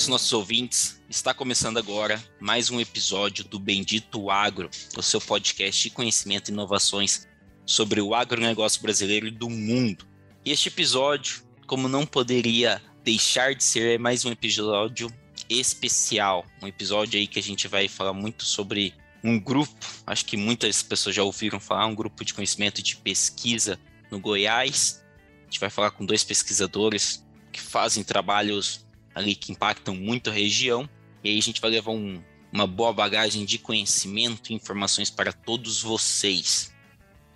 Todos 0.00 0.04
os 0.04 0.08
nossos 0.08 0.32
ouvintes. 0.32 1.02
Está 1.10 1.34
começando 1.34 1.76
agora 1.76 2.22
mais 2.40 2.70
um 2.70 2.80
episódio 2.80 3.44
do 3.44 3.58
Bendito 3.58 4.30
Agro, 4.30 4.70
o 4.96 5.02
seu 5.02 5.20
podcast 5.20 5.82
de 5.82 5.90
conhecimento 5.90 6.48
e 6.48 6.52
inovações 6.52 7.28
sobre 7.66 8.00
o 8.00 8.14
agronegócio 8.14 8.80
brasileiro 8.80 9.26
e 9.26 9.30
do 9.30 9.50
mundo. 9.50 10.06
E 10.42 10.52
este 10.52 10.68
episódio, 10.68 11.42
como 11.66 11.86
não 11.86 12.06
poderia 12.06 12.80
deixar 13.04 13.54
de 13.54 13.62
ser, 13.62 13.96
é 13.96 13.98
mais 13.98 14.24
um 14.24 14.30
episódio 14.30 15.12
especial. 15.50 16.46
Um 16.62 16.66
episódio 16.66 17.20
aí 17.20 17.26
que 17.26 17.38
a 17.38 17.42
gente 17.42 17.68
vai 17.68 17.86
falar 17.86 18.14
muito 18.14 18.42
sobre 18.44 18.94
um 19.22 19.38
grupo, 19.38 19.86
acho 20.06 20.24
que 20.24 20.36
muitas 20.36 20.82
pessoas 20.82 21.14
já 21.14 21.22
ouviram 21.22 21.60
falar, 21.60 21.84
um 21.84 21.94
grupo 21.94 22.24
de 22.24 22.32
conhecimento 22.32 22.82
de 22.82 22.96
pesquisa 22.96 23.78
no 24.10 24.18
Goiás. 24.18 25.04
A 25.42 25.44
gente 25.44 25.60
vai 25.60 25.68
falar 25.68 25.90
com 25.90 26.06
dois 26.06 26.24
pesquisadores 26.24 27.22
que 27.52 27.60
fazem 27.60 28.02
trabalhos 28.02 28.88
ali 29.20 29.34
que 29.34 29.52
impactam 29.52 29.94
muito 29.94 30.30
a 30.30 30.32
região 30.32 30.88
e 31.22 31.28
aí 31.28 31.38
a 31.38 31.42
gente 31.42 31.60
vai 31.60 31.70
levar 31.70 31.92
um, 31.92 32.22
uma 32.52 32.66
boa 32.66 32.92
bagagem 32.92 33.44
de 33.44 33.58
conhecimento 33.58 34.50
e 34.50 34.54
informações 34.54 35.10
para 35.10 35.32
todos 35.32 35.82
vocês. 35.82 36.74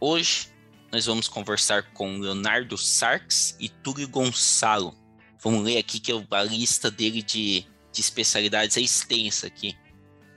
Hoje 0.00 0.48
nós 0.90 1.06
vamos 1.06 1.28
conversar 1.28 1.92
com 1.92 2.18
Leonardo 2.18 2.78
Sarks 2.78 3.56
e 3.60 3.68
Túlio 3.68 4.08
Gonçalo. 4.08 4.96
Vamos 5.42 5.64
ler 5.64 5.78
aqui 5.78 6.00
que 6.00 6.12
a 6.12 6.42
lista 6.42 6.90
dele 6.90 7.22
de, 7.22 7.66
de 7.92 8.00
especialidades 8.00 8.76
é 8.76 8.80
extensa 8.80 9.46
aqui. 9.46 9.76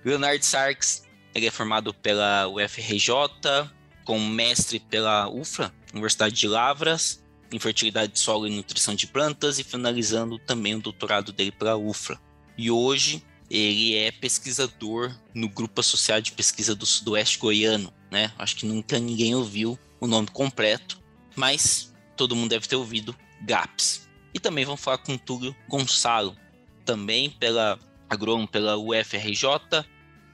Leonardo 0.03 0.43
Sarks, 0.43 1.03
ele 1.33 1.45
é 1.45 1.51
formado 1.51 1.93
pela 1.93 2.47
UFRJ, 2.47 3.11
com 4.03 4.19
mestre 4.19 4.79
pela 4.79 5.29
UFRA, 5.29 5.73
Universidade 5.93 6.35
de 6.35 6.47
Lavras, 6.47 7.23
em 7.51 7.59
fertilidade 7.59 8.13
de 8.13 8.19
solo 8.19 8.47
e 8.47 8.55
nutrição 8.55 8.95
de 8.95 9.07
plantas, 9.07 9.59
e 9.59 9.63
finalizando 9.63 10.37
também 10.39 10.75
o 10.75 10.81
doutorado 10.81 11.31
dele 11.31 11.51
pela 11.51 11.77
UFRA. 11.77 12.19
E 12.57 12.69
hoje 12.71 13.23
ele 13.49 13.95
é 13.95 14.11
pesquisador 14.11 15.15
no 15.33 15.47
Grupo 15.47 15.79
Associado 15.79 16.21
de 16.21 16.33
Pesquisa 16.33 16.75
do 16.75 16.85
Sudoeste 16.85 17.37
Goiano, 17.37 17.93
né? 18.11 18.31
Acho 18.37 18.55
que 18.57 18.65
nunca 18.65 18.99
ninguém 18.99 19.35
ouviu 19.35 19.79
o 19.99 20.07
nome 20.07 20.27
completo, 20.27 20.99
mas 21.35 21.93
todo 22.15 22.35
mundo 22.35 22.49
deve 22.49 22.67
ter 22.67 22.75
ouvido 22.75 23.15
GAPS. 23.41 24.07
E 24.33 24.39
também 24.39 24.65
vamos 24.65 24.81
falar 24.81 24.97
com 24.97 25.13
o 25.13 25.19
Túlio 25.19 25.55
Gonçalo, 25.69 26.35
também 26.83 27.29
pela 27.29 27.79
agrônomo 28.09 28.47
pela 28.47 28.77
UFRJ, 28.77 29.85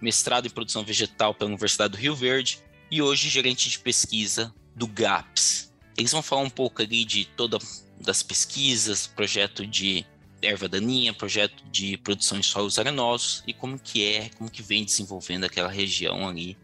mestrado 0.01 0.45
em 0.45 0.49
produção 0.49 0.83
vegetal 0.83 1.33
pela 1.33 1.49
Universidade 1.49 1.91
do 1.91 1.97
Rio 1.97 2.15
Verde 2.15 2.59
e 2.91 3.01
hoje 3.01 3.29
gerente 3.29 3.69
de 3.69 3.79
pesquisa 3.79 4.53
do 4.75 4.87
GAPS. 4.87 5.72
Eles 5.97 6.11
vão 6.11 6.21
falar 6.21 6.41
um 6.41 6.49
pouco 6.49 6.81
ali 6.81 7.05
de 7.05 7.25
todas 7.25 7.83
das 7.99 8.21
pesquisas, 8.21 9.07
projeto 9.07 9.65
de 9.65 10.05
erva 10.41 10.67
daninha, 10.67 11.13
projeto 11.13 11.63
de 11.71 11.97
produção 11.97 12.37
em 12.37 12.43
solos 12.43 12.77
arenosos 12.77 13.43
e 13.47 13.53
como 13.53 13.79
que 13.79 14.05
é, 14.05 14.29
como 14.37 14.51
que 14.51 14.61
vem 14.61 14.83
desenvolvendo 14.83 15.45
aquela 15.45 15.69
região 15.69 16.27
ali, 16.27 16.57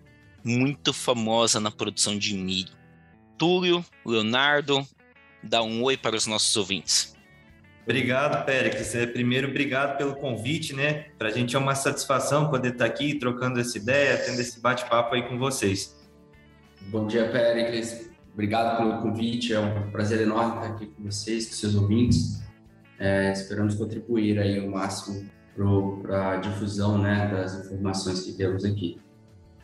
muito 0.44 0.92
famosa 0.94 1.60
na 1.60 1.72
produção 1.72 2.18
de 2.18 2.34
milho. 2.34 2.78
Túlio, 3.38 3.86
Leonardo, 4.06 4.86
dá 5.42 5.64
um 5.64 5.82
oi 5.84 5.96
para 5.96 6.16
os 6.16 6.28
nossos 6.28 6.56
ouvintes. 6.58 7.16
Obrigado, 7.84 8.46
Péricles. 8.46 8.94
É, 8.94 9.08
primeiro, 9.08 9.48
obrigado 9.48 9.98
pelo 9.98 10.16
convite, 10.16 10.74
né? 10.74 11.06
Para 11.18 11.30
a 11.30 11.32
gente 11.32 11.56
é 11.56 11.60
uma 11.60 11.74
satisfação 11.74 12.50
poder 12.50 12.74
estar 12.74 12.86
aqui 12.86 13.18
trocando 13.18 13.60
essa 13.60 13.78
ideia, 13.78 14.18
tendo 14.18 14.40
esse 14.40 14.60
bate-papo 14.60 15.16
aí 15.16 15.28
com 15.28 15.40
vocês. 15.40 15.98
Bom 16.82 17.08
dia, 17.08 17.32
Péricles. 17.32 18.09
Obrigado 18.40 18.78
pelo 18.78 19.02
convite. 19.02 19.52
É 19.52 19.60
um 19.60 19.92
prazer 19.92 20.22
enorme 20.22 20.56
estar 20.56 20.68
aqui 20.74 20.86
com 20.86 21.04
vocês, 21.04 21.48
com 21.48 21.52
seus 21.52 21.76
ouvintes. 21.76 22.42
É, 22.98 23.34
esperamos 23.34 23.76
contribuir 23.76 24.40
aí 24.40 24.66
o 24.66 24.72
máximo 24.72 25.30
para 26.02 26.36
a 26.36 26.38
difusão 26.38 26.98
né, 26.98 27.28
das 27.28 27.66
informações 27.66 28.22
que 28.22 28.32
temos 28.32 28.64
aqui. 28.64 28.98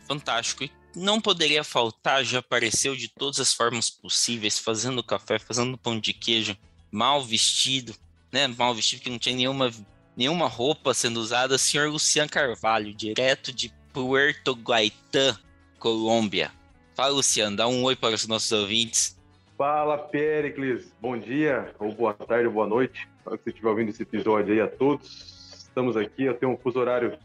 Fantástico. 0.06 0.64
E 0.64 0.70
não 0.94 1.22
poderia 1.22 1.64
faltar, 1.64 2.22
já 2.22 2.40
apareceu 2.40 2.94
de 2.94 3.08
todas 3.08 3.40
as 3.40 3.54
formas 3.54 3.88
possíveis, 3.88 4.58
fazendo 4.58 5.02
café, 5.02 5.38
fazendo 5.38 5.78
pão 5.78 5.98
de 5.98 6.12
queijo, 6.12 6.54
mal 6.92 7.24
vestido, 7.24 7.94
né? 8.30 8.46
Mal 8.46 8.74
vestido, 8.74 9.00
que 9.00 9.08
não 9.08 9.18
tinha 9.18 9.34
nenhuma, 9.34 9.70
nenhuma 10.14 10.48
roupa 10.48 10.92
sendo 10.92 11.18
usada, 11.18 11.56
senhor 11.56 11.90
Luciano 11.90 12.28
Carvalho, 12.28 12.92
direto 12.92 13.54
de 13.54 13.72
Puerto 13.94 14.54
Gaitán, 14.54 15.34
Colômbia. 15.78 16.52
Fala, 16.96 17.10
Luciano, 17.10 17.54
dá 17.54 17.68
um 17.68 17.82
oi 17.82 17.94
para 17.94 18.14
os 18.14 18.26
nossos 18.26 18.50
ouvintes. 18.52 19.20
Fala, 19.58 19.98
Pericles. 19.98 20.90
Bom 20.98 21.18
dia, 21.18 21.74
ou 21.78 21.92
boa 21.92 22.14
tarde, 22.14 22.46
ou 22.46 22.54
boa 22.54 22.66
noite. 22.66 23.06
Espero 23.18 23.36
que 23.36 23.44
você 23.44 23.50
estiver 23.50 23.68
ouvindo 23.68 23.90
esse 23.90 24.02
episódio 24.02 24.54
aí 24.54 24.62
a 24.62 24.66
todos. 24.66 25.66
Estamos 25.68 25.94
aqui, 25.94 26.24
eu 26.24 26.32
tenho 26.32 26.52
um 26.52 26.56
fuso 26.56 26.80
horário 26.80 27.18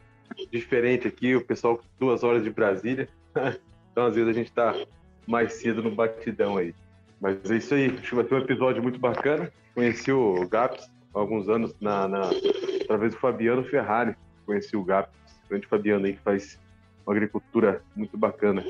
diferente 0.51 1.07
aqui, 1.07 1.37
o 1.37 1.45
pessoal 1.45 1.77
com 1.77 1.85
duas 1.97 2.21
horas 2.21 2.43
de 2.43 2.51
Brasília. 2.51 3.07
Então, 3.91 4.05
às 4.05 4.15
vezes, 4.15 4.29
a 4.29 4.33
gente 4.33 4.47
está 4.47 4.73
mais 5.27 5.51
cedo 5.55 5.83
no 5.83 5.91
batidão 5.91 6.55
aí. 6.55 6.73
Mas 7.19 7.51
é 7.51 7.57
isso 7.57 7.73
aí, 7.73 7.87
acho 7.87 8.01
que 8.01 8.15
vai 8.15 8.23
ter 8.23 8.35
um 8.35 8.39
episódio 8.39 8.81
muito 8.81 8.97
bacana. 8.97 9.51
Conheci 9.75 10.13
o 10.13 10.47
GAPS 10.47 10.89
há 11.13 11.19
alguns 11.19 11.49
anos 11.49 11.75
na, 11.81 12.07
na, 12.07 12.29
através 12.81 13.13
do 13.13 13.19
Fabiano 13.19 13.65
Ferrari. 13.65 14.15
Conheci 14.45 14.77
o 14.77 14.83
GAPS, 14.85 15.13
grande 15.49 15.67
Fabiano 15.67 16.05
aí 16.05 16.13
que 16.13 16.21
faz 16.21 16.57
uma 17.05 17.13
agricultura 17.13 17.83
muito 17.97 18.17
bacana. 18.17 18.63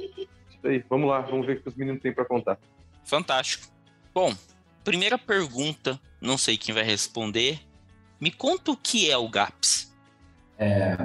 Isso 0.61 0.67
aí, 0.67 0.85
vamos 0.87 1.09
lá, 1.09 1.21
vamos 1.21 1.47
ver 1.47 1.57
o 1.57 1.61
que 1.63 1.69
os 1.69 1.75
meninos 1.75 2.01
têm 2.03 2.13
para 2.13 2.23
contar. 2.23 2.59
Fantástico. 3.03 3.65
Bom, 4.13 4.31
primeira 4.83 5.17
pergunta, 5.17 5.99
não 6.21 6.37
sei 6.37 6.55
quem 6.55 6.73
vai 6.73 6.83
responder. 6.83 7.59
Me 8.19 8.29
conta 8.29 8.71
o 8.71 8.77
que 8.77 9.09
é 9.09 9.17
o 9.17 9.27
GAPS. 9.27 9.91
É, 10.59 10.95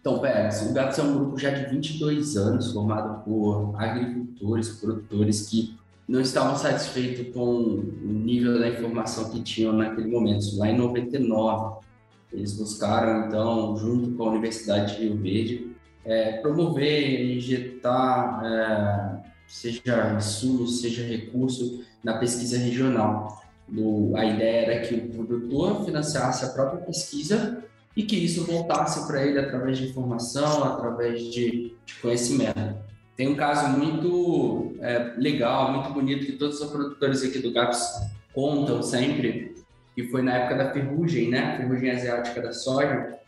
então, 0.00 0.18
Pérez, 0.20 0.62
o 0.62 0.72
GAPS 0.72 0.98
é 0.98 1.02
um 1.02 1.14
grupo 1.18 1.38
já 1.38 1.50
de 1.50 1.66
22 1.66 2.38
anos, 2.38 2.72
formado 2.72 3.22
por 3.24 3.74
agricultores, 3.76 4.70
produtores 4.70 5.48
que 5.48 5.76
não 6.08 6.22
estavam 6.22 6.56
satisfeitos 6.56 7.34
com 7.34 7.42
o 7.42 8.06
nível 8.06 8.58
da 8.58 8.68
informação 8.68 9.30
que 9.30 9.42
tinham 9.42 9.74
naquele 9.74 10.08
momento. 10.08 10.56
Lá 10.56 10.70
em 10.70 10.78
99, 10.78 11.84
eles 12.32 12.56
buscaram, 12.56 13.26
então, 13.26 13.76
junto 13.76 14.12
com 14.12 14.24
a 14.24 14.30
Universidade 14.30 14.96
de 14.96 15.02
Rio 15.02 15.16
Verde, 15.18 15.73
é, 16.04 16.32
promover, 16.38 17.36
injetar 17.36 18.44
é, 18.44 19.30
seja 19.46 20.14
insumo, 20.16 20.66
seja 20.66 21.02
recurso 21.04 21.84
na 22.02 22.18
pesquisa 22.18 22.58
regional. 22.58 23.42
No, 23.68 24.16
a 24.16 24.24
ideia 24.24 24.66
era 24.66 24.86
que 24.86 24.94
o 24.94 25.08
produtor 25.08 25.84
financiasse 25.84 26.44
a 26.44 26.48
própria 26.48 26.82
pesquisa 26.82 27.64
e 27.96 28.02
que 28.02 28.16
isso 28.16 28.44
voltasse 28.44 29.06
para 29.06 29.24
ele 29.24 29.38
através 29.38 29.78
de 29.78 29.88
informação, 29.88 30.64
através 30.64 31.22
de, 31.32 31.74
de 31.86 31.94
conhecimento. 32.02 32.76
Tem 33.16 33.28
um 33.28 33.36
caso 33.36 33.78
muito 33.78 34.76
é, 34.80 35.14
legal, 35.16 35.72
muito 35.72 35.90
bonito, 35.90 36.26
que 36.26 36.32
todos 36.32 36.60
os 36.60 36.70
produtores 36.70 37.22
aqui 37.22 37.38
do 37.38 37.52
GAPS 37.52 38.08
contam 38.32 38.82
sempre, 38.82 39.54
que 39.94 40.08
foi 40.08 40.22
na 40.22 40.34
época 40.34 40.56
da 40.56 40.72
ferrugem, 40.72 41.30
né? 41.30 41.56
Ferrugem 41.56 41.90
asiática 41.90 42.42
da 42.42 42.52
soja. 42.52 43.20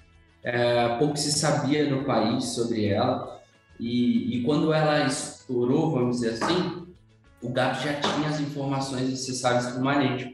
É, 0.46 0.96
pouco 0.98 1.16
se 1.16 1.32
sabia 1.32 1.90
no 1.90 2.04
país 2.04 2.50
sobre 2.50 2.86
ela, 2.86 3.42
e, 3.80 4.36
e 4.36 4.42
quando 4.44 4.72
ela 4.72 5.04
estourou, 5.04 5.90
vamos 5.90 6.20
dizer 6.20 6.34
assim, 6.34 6.86
o 7.42 7.48
GAP 7.48 7.82
já 7.82 7.94
tinha 7.94 8.28
as 8.28 8.38
informações 8.38 9.10
necessárias 9.10 9.66
para 9.66 9.80
o 9.80 9.84
manejo. 9.84 10.32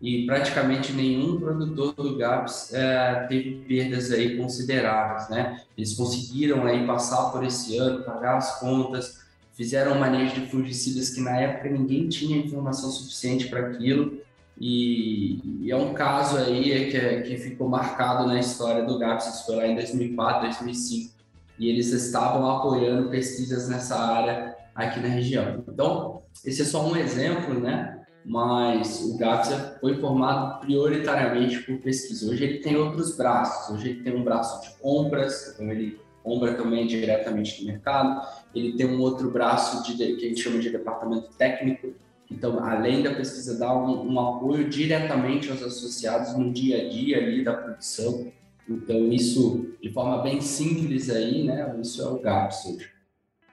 E 0.00 0.26
praticamente 0.26 0.92
nenhum 0.92 1.38
produtor 1.38 1.94
do 1.94 2.16
GAPS 2.16 2.74
é, 2.74 3.24
teve 3.28 3.64
perdas 3.68 4.10
aí 4.10 4.36
consideráveis, 4.36 5.28
né? 5.28 5.62
Eles 5.78 5.94
conseguiram 5.94 6.66
aí 6.66 6.84
passar 6.84 7.30
por 7.30 7.44
esse 7.44 7.78
ano, 7.78 8.02
pagar 8.02 8.38
as 8.38 8.58
contas, 8.58 9.20
fizeram 9.52 9.92
um 9.92 10.00
manejo 10.00 10.34
de 10.34 10.50
fungicidas 10.50 11.10
que 11.10 11.20
na 11.20 11.38
época 11.38 11.70
ninguém 11.70 12.08
tinha 12.08 12.36
informação 12.36 12.90
suficiente 12.90 13.46
para 13.46 13.60
aquilo. 13.60 14.18
E, 14.64 15.40
e, 15.60 15.72
é 15.72 15.76
um 15.76 15.92
caso 15.92 16.38
aí 16.38 16.88
que, 16.88 17.22
que 17.22 17.36
ficou 17.36 17.68
marcado 17.68 18.28
na 18.28 18.38
história 18.38 18.84
do 18.84 18.96
GAPS, 18.96 19.26
isso 19.26 19.46
foi 19.46 19.56
lá 19.56 19.66
em 19.66 19.74
2004, 19.74 20.42
2005 20.42 21.14
e 21.58 21.68
eles 21.68 21.88
estavam 21.92 22.48
apoiando 22.48 23.10
pesquisas 23.10 23.68
nessa 23.68 23.98
área 23.98 24.54
aqui 24.72 25.00
na 25.00 25.08
região. 25.08 25.64
Então, 25.68 26.22
esse 26.44 26.62
é 26.62 26.64
só 26.64 26.86
um 26.86 26.96
exemplo, 26.96 27.58
né? 27.58 28.04
Mas 28.24 29.02
o 29.02 29.18
GAPSA 29.18 29.78
foi 29.80 30.00
formado 30.00 30.60
prioritariamente 30.60 31.58
por 31.62 31.78
pesquisa. 31.78 32.30
Hoje 32.30 32.44
ele 32.44 32.58
tem 32.58 32.76
outros 32.76 33.16
braços. 33.16 33.74
Hoje 33.74 33.90
ele 33.90 34.04
tem 34.04 34.14
um 34.14 34.22
braço 34.22 34.62
de 34.62 34.78
compras, 34.78 35.52
então 35.52 35.72
ele 35.72 36.00
compra 36.22 36.54
também 36.54 36.86
diretamente 36.86 37.60
do 37.60 37.66
mercado. 37.66 38.24
Ele 38.54 38.76
tem 38.76 38.86
um 38.86 39.00
outro 39.00 39.28
braço 39.28 39.82
de, 39.82 39.96
que 39.96 40.24
a 40.24 40.28
gente 40.28 40.40
chama 40.40 40.60
de 40.60 40.70
departamento 40.70 41.30
técnico. 41.36 41.92
Então, 42.32 42.64
além 42.64 43.02
da 43.02 43.14
pesquisa, 43.14 43.58
dá 43.58 43.72
um, 43.76 44.10
um 44.10 44.18
apoio 44.18 44.68
diretamente 44.68 45.50
aos 45.50 45.62
associados 45.62 46.34
no 46.36 46.50
dia 46.50 46.86
a 46.86 46.88
dia 46.88 47.18
ali 47.18 47.44
da 47.44 47.52
produção. 47.52 48.32
Então, 48.68 49.12
isso 49.12 49.76
de 49.82 49.90
forma 49.90 50.22
bem 50.22 50.40
simples 50.40 51.10
aí, 51.10 51.44
né? 51.44 51.76
Isso 51.80 52.00
é 52.00 52.06
o 52.06 52.18
GAPS 52.18 52.64
hoje. 52.66 52.88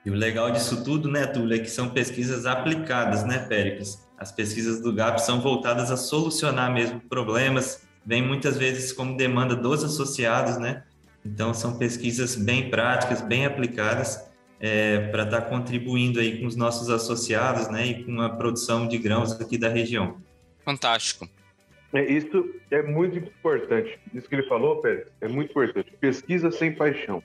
E 0.05 0.09
o 0.09 0.13
legal 0.13 0.49
disso 0.49 0.81
tudo, 0.83 1.09
né, 1.09 1.27
Túlio, 1.27 1.57
é 1.57 1.59
que 1.59 1.69
são 1.69 1.89
pesquisas 1.89 2.45
aplicadas, 2.45 3.25
né, 3.25 3.39
Péricles? 3.39 4.07
As 4.17 4.31
pesquisas 4.31 4.81
do 4.81 4.93
GAP 4.93 5.19
são 5.19 5.41
voltadas 5.41 5.91
a 5.91 5.97
solucionar 5.97 6.71
mesmo 6.71 7.01
problemas, 7.01 7.81
vem 8.05 8.25
muitas 8.25 8.57
vezes 8.57 8.93
como 8.93 9.17
demanda 9.17 9.55
dos 9.55 9.83
associados, 9.83 10.57
né? 10.57 10.83
Então, 11.25 11.53
são 11.53 11.77
pesquisas 11.77 12.35
bem 12.35 12.69
práticas, 12.69 13.21
bem 13.21 13.45
aplicadas, 13.45 14.28
é, 14.59 15.07
para 15.09 15.23
estar 15.23 15.41
tá 15.41 15.49
contribuindo 15.49 16.19
aí 16.19 16.39
com 16.39 16.45
os 16.45 16.55
nossos 16.55 16.89
associados, 16.89 17.69
né, 17.69 17.87
e 17.87 18.03
com 18.03 18.21
a 18.21 18.29
produção 18.29 18.87
de 18.87 18.97
grãos 18.97 19.31
aqui 19.39 19.57
da 19.57 19.69
região. 19.69 20.17
Fantástico. 20.65 21.27
É, 21.93 22.03
isso 22.03 22.53
é 22.69 22.83
muito 22.83 23.17
importante. 23.17 23.97
Isso 24.13 24.27
que 24.27 24.35
ele 24.35 24.47
falou, 24.47 24.81
Pérez, 24.81 25.07
é 25.21 25.27
muito 25.27 25.49
importante. 25.49 25.91
Pesquisa 25.99 26.51
sem 26.51 26.73
paixão. 26.73 27.23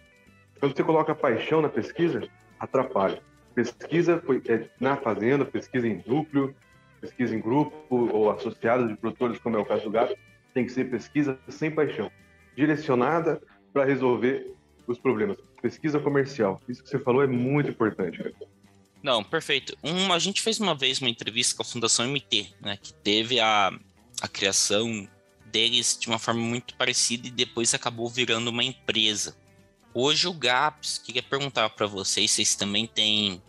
Quando 0.59 0.75
você 0.75 0.83
coloca 0.83 1.15
paixão 1.15 1.61
na 1.61 1.69
pesquisa, 1.69 2.27
atrapalha. 2.59 3.21
Pesquisa 3.55 4.23
foi, 4.25 4.43
é, 4.49 4.67
na 4.81 4.97
fazenda, 4.97 5.45
pesquisa 5.45 5.87
em 5.87 6.03
núcleo, 6.07 6.55
pesquisa 7.01 7.37
em 7.37 7.41
grupo 7.41 7.77
ou 7.91 8.31
associada 8.31 8.87
de 8.87 8.97
produtores, 8.97 9.39
como 9.39 9.57
é 9.57 9.61
o 9.61 9.67
caso 9.67 9.85
do 9.85 9.91
gato, 9.91 10.17
tem 10.55 10.65
que 10.65 10.73
ser 10.73 10.91
pesquisa 10.91 11.39
sem 11.49 11.71
paixão, 11.71 12.11
direcionada 12.57 13.43
para 13.73 13.85
resolver 13.85 14.55
os 14.87 14.99
problemas. 14.99 15.39
Pesquisa 15.61 15.99
comercial. 15.99 16.61
Isso 16.69 16.83
que 16.83 16.89
você 16.89 16.99
falou 16.99 17.23
é 17.23 17.27
muito 17.27 17.71
importante. 17.71 18.23
Não, 19.03 19.23
perfeito. 19.23 19.77
Um, 19.83 20.13
a 20.13 20.19
gente 20.19 20.41
fez 20.41 20.59
uma 20.59 20.75
vez 20.75 21.01
uma 21.01 21.11
entrevista 21.11 21.57
com 21.57 21.63
a 21.63 21.67
Fundação 21.67 22.07
MT, 22.07 22.55
né, 22.61 22.79
que 22.83 22.93
teve 22.95 23.39
a, 23.39 23.71
a 24.21 24.29
criação 24.29 25.09
deles 25.47 25.97
de 25.99 26.09
uma 26.09 26.19
forma 26.19 26.41
muito 26.41 26.75
parecida 26.75 27.29
e 27.29 27.31
depois 27.31 27.75
acabou 27.75 28.09
virando 28.09 28.49
uma 28.49 28.65
empresa. 28.65 29.37
Hoje 29.93 30.27
o 30.27 30.33
GAPS, 30.33 30.99
queria 30.99 31.23
perguntar 31.23 31.71
para 31.71 31.87
vocês, 31.87 32.31
vocês 32.31 32.57
também 32.57 32.87
têm 32.87 33.43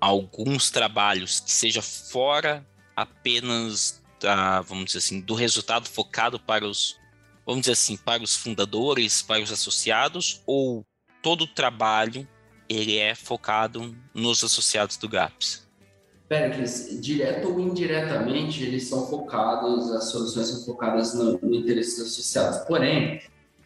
alguns 0.00 0.70
trabalhos 0.70 1.40
que 1.40 1.50
seja 1.50 1.82
fora 1.82 2.66
apenas 2.96 4.00
da, 4.20 4.60
vamos 4.60 4.86
dizer 4.86 4.98
assim, 4.98 5.20
do 5.20 5.34
resultado 5.34 5.88
focado 5.88 6.38
para 6.38 6.66
os, 6.66 6.99
vamos 7.46 7.62
dizer 7.62 7.72
assim, 7.72 7.96
para 7.96 8.22
os 8.22 8.36
fundadores, 8.36 9.22
para 9.22 9.42
os 9.42 9.50
associados, 9.50 10.42
ou 10.46 10.84
todo 11.22 11.42
o 11.42 11.46
trabalho 11.46 12.26
ele 12.68 12.96
é 12.96 13.14
focado 13.14 13.96
nos 14.14 14.44
associados 14.44 14.96
do 14.96 15.08
GAPS? 15.08 15.68
Pericles, 16.28 17.00
direto 17.00 17.48
ou 17.48 17.58
indiretamente, 17.58 18.62
eles 18.62 18.88
são 18.88 19.08
focados, 19.08 19.90
as 19.90 20.04
soluções 20.04 20.46
são 20.46 20.64
focadas 20.64 21.12
no, 21.12 21.38
no 21.38 21.54
interesse 21.54 21.98
dos 21.98 22.12
associados. 22.12 22.58
Porém, 22.60 23.20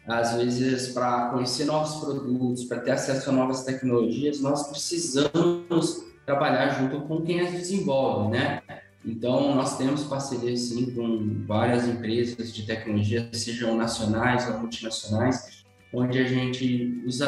às 0.07 0.33
vezes, 0.35 0.91
para 0.91 1.29
conhecer 1.29 1.65
novos 1.65 1.99
produtos, 2.03 2.63
para 2.63 2.79
ter 2.79 2.91
acesso 2.91 3.29
a 3.29 3.33
novas 3.33 3.63
tecnologias, 3.63 4.39
nós 4.39 4.67
precisamos 4.67 6.03
trabalhar 6.25 6.69
junto 6.79 7.01
com 7.01 7.21
quem 7.21 7.41
as 7.41 7.51
desenvolve, 7.51 8.31
né? 8.31 8.63
Então, 9.05 9.53
nós 9.53 9.77
temos 9.77 10.03
parceria, 10.03 10.55
sim, 10.57 10.91
com 10.95 11.45
várias 11.45 11.87
empresas 11.87 12.53
de 12.53 12.65
tecnologia, 12.65 13.29
sejam 13.33 13.75
nacionais 13.75 14.49
ou 14.49 14.59
multinacionais, 14.59 15.63
onde 15.93 16.19
a 16.19 16.23
gente 16.23 17.03
os, 17.05 17.19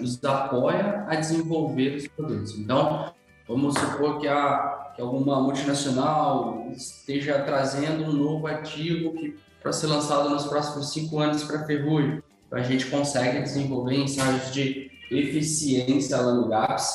os 0.00 0.24
apoia 0.24 1.04
a 1.06 1.14
desenvolver 1.14 1.96
os 1.96 2.08
produtos. 2.08 2.58
Então, 2.58 3.12
vamos 3.46 3.74
supor 3.74 4.18
que, 4.18 4.26
a, 4.26 4.92
que 4.96 5.02
alguma 5.02 5.40
multinacional 5.40 6.68
esteja 6.74 7.38
trazendo 7.40 8.04
um 8.04 8.12
novo 8.12 8.46
ativo 8.46 9.12
que 9.12 9.36
para 9.62 9.72
ser 9.72 9.88
lançado 9.88 10.30
nos 10.30 10.46
próximos 10.46 10.92
cinco 10.92 11.18
anos 11.18 11.42
para 11.44 11.66
ferrugem 11.66 12.22
a 12.52 12.62
gente 12.62 12.86
consegue 12.86 13.42
desenvolver 13.42 13.96
ensaios 13.96 14.52
de 14.52 14.90
eficiência 15.10 16.16
lá 16.16 16.32
no 16.32 16.48
GAPS, 16.48 16.94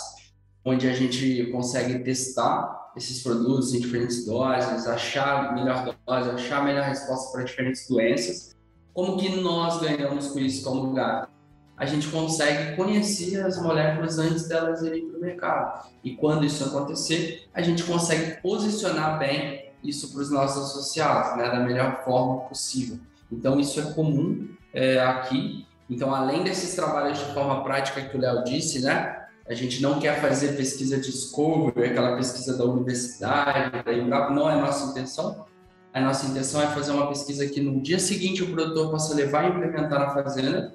onde 0.66 0.88
a 0.88 0.94
gente 0.94 1.46
consegue 1.52 2.00
testar 2.00 2.81
esses 2.96 3.24
produtos 3.24 3.74
em 3.74 3.80
diferentes 3.80 4.26
doses, 4.26 4.88
achar 4.88 5.54
melhor 5.54 5.96
dose, 6.06 6.30
achar 6.30 6.64
melhor 6.64 6.84
resposta 6.84 7.32
para 7.32 7.44
diferentes 7.44 7.88
doenças. 7.88 8.56
Como 8.94 9.18
que 9.18 9.42
nós 9.42 9.80
ganhamos 9.80 10.28
com 10.28 10.40
isso 10.40 10.64
como 10.64 10.94
GAPS? 10.94 11.30
A 11.78 11.86
gente 11.86 12.10
consegue 12.10 12.76
conhecer 12.76 13.44
as 13.44 13.60
moléculas 13.60 14.20
antes 14.20 14.48
delas 14.48 14.84
irem 14.84 15.08
para 15.08 15.18
o 15.18 15.22
mercado. 15.22 15.90
E 16.04 16.16
quando 16.16 16.46
isso 16.46 16.64
acontecer, 16.64 17.48
a 17.54 17.62
gente 17.62 17.84
consegue 17.84 18.40
posicionar 18.42 19.18
bem 19.18 19.72
isso 19.84 20.12
para 20.12 20.22
os 20.22 20.30
nossos 20.30 20.70
associados, 20.70 21.38
né, 21.38 21.50
da 21.50 21.60
melhor 21.60 22.04
forma 22.04 22.42
possível. 22.42 23.00
Então, 23.32 23.60
isso 23.60 23.80
é 23.80 23.94
comum 23.94 24.50
é, 24.74 25.00
aqui. 25.00 25.66
Então, 25.90 26.14
além 26.14 26.44
desses 26.44 26.76
trabalhos 26.76 27.18
de 27.18 27.34
forma 27.34 27.64
prática 27.64 28.02
que 28.02 28.16
o 28.16 28.20
Léo 28.20 28.44
disse, 28.44 28.82
né? 28.82 29.21
A 29.52 29.54
gente 29.54 29.82
não 29.82 30.00
quer 30.00 30.22
fazer 30.22 30.56
pesquisa 30.56 30.96
de 30.96 31.12
discovery, 31.12 31.90
aquela 31.90 32.16
pesquisa 32.16 32.58
da 32.58 32.64
universidade, 32.64 33.84
da 33.84 33.92
IBRAP, 33.92 34.32
não 34.32 34.50
é 34.50 34.54
a 34.54 34.62
nossa 34.62 34.92
intenção. 34.92 35.46
A 35.94 36.00
nossa 36.00 36.26
intenção 36.26 36.62
é 36.62 36.68
fazer 36.68 36.94
uma 36.94 37.10
pesquisa 37.10 37.46
que 37.46 37.60
no 37.60 37.82
dia 37.82 38.00
seguinte 38.00 38.42
o 38.42 38.50
produtor 38.50 38.90
possa 38.90 39.14
levar 39.14 39.44
e 39.44 39.50
implementar 39.50 40.00
na 40.00 40.14
fazenda, 40.14 40.74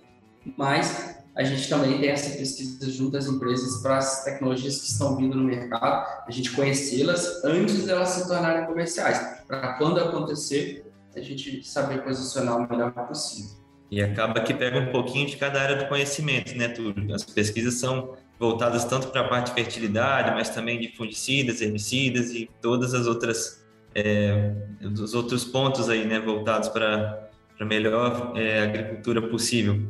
mas 0.58 1.16
a 1.34 1.42
gente 1.42 1.66
também 1.70 1.98
tem 1.98 2.10
essa 2.10 2.36
pesquisa 2.36 2.90
junto 2.90 3.16
às 3.16 3.26
empresas 3.26 3.80
para 3.80 3.96
as 3.96 4.24
tecnologias 4.24 4.78
que 4.78 4.88
estão 4.88 5.16
vindo 5.16 5.38
no 5.38 5.44
mercado, 5.44 6.06
a 6.28 6.30
gente 6.30 6.50
conhecê-las 6.50 7.42
antes 7.46 7.86
delas 7.86 8.10
se 8.10 8.28
tornarem 8.28 8.66
comerciais, 8.66 9.40
para 9.48 9.72
quando 9.78 10.00
acontecer, 10.00 10.84
a 11.16 11.20
gente 11.22 11.66
saber 11.66 12.04
posicionar 12.04 12.58
o 12.58 12.68
melhor 12.68 12.92
possível. 12.92 13.52
E 13.90 14.02
acaba 14.02 14.40
que 14.40 14.52
pega 14.52 14.78
um 14.80 14.92
pouquinho 14.92 15.26
de 15.26 15.38
cada 15.38 15.62
área 15.62 15.76
do 15.76 15.88
conhecimento, 15.88 16.54
né, 16.54 16.68
Túlio? 16.68 17.14
As 17.14 17.24
pesquisas 17.24 17.74
são 17.74 18.16
voltadas 18.38 18.84
tanto 18.84 19.08
para 19.08 19.22
a 19.22 19.28
parte 19.28 19.48
de 19.48 19.54
fertilidade, 19.54 20.30
mas 20.32 20.50
também 20.50 20.78
de 20.78 20.88
fungicidas, 20.96 21.60
herbicidas 21.60 22.30
e 22.32 22.50
todas 22.60 22.94
as 22.94 23.06
outras 23.06 23.64
é, 23.94 24.52
os 24.82 25.14
outros 25.14 25.44
pontos 25.44 25.88
aí, 25.88 26.04
né, 26.04 26.20
voltados 26.20 26.68
para 26.68 27.30
a 27.58 27.64
melhor 27.64 28.32
é, 28.36 28.62
agricultura 28.62 29.22
possível. 29.22 29.88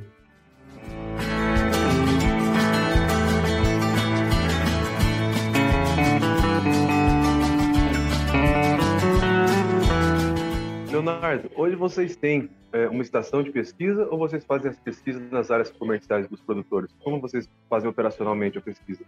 Leonardo, 11.07 11.51
hoje 11.55 11.77
vocês 11.77 12.17
têm 12.17 12.51
é, 12.73 12.89
uma 12.89 13.01
estação 13.01 13.41
de 13.41 13.51
pesquisa 13.51 14.09
ou 14.11 14.19
vocês 14.19 14.45
fazem 14.45 14.71
as 14.71 14.79
pesquisas 14.79 15.23
nas 15.31 15.53
áreas 15.53 15.71
comerciais 15.71 16.29
dos 16.29 16.41
produtores? 16.41 16.91
Como 17.03 17.21
vocês 17.21 17.49
fazem 17.71 17.89
operacionalmente 17.89 18.59
a 18.59 18.61
pesquisa? 18.61 19.05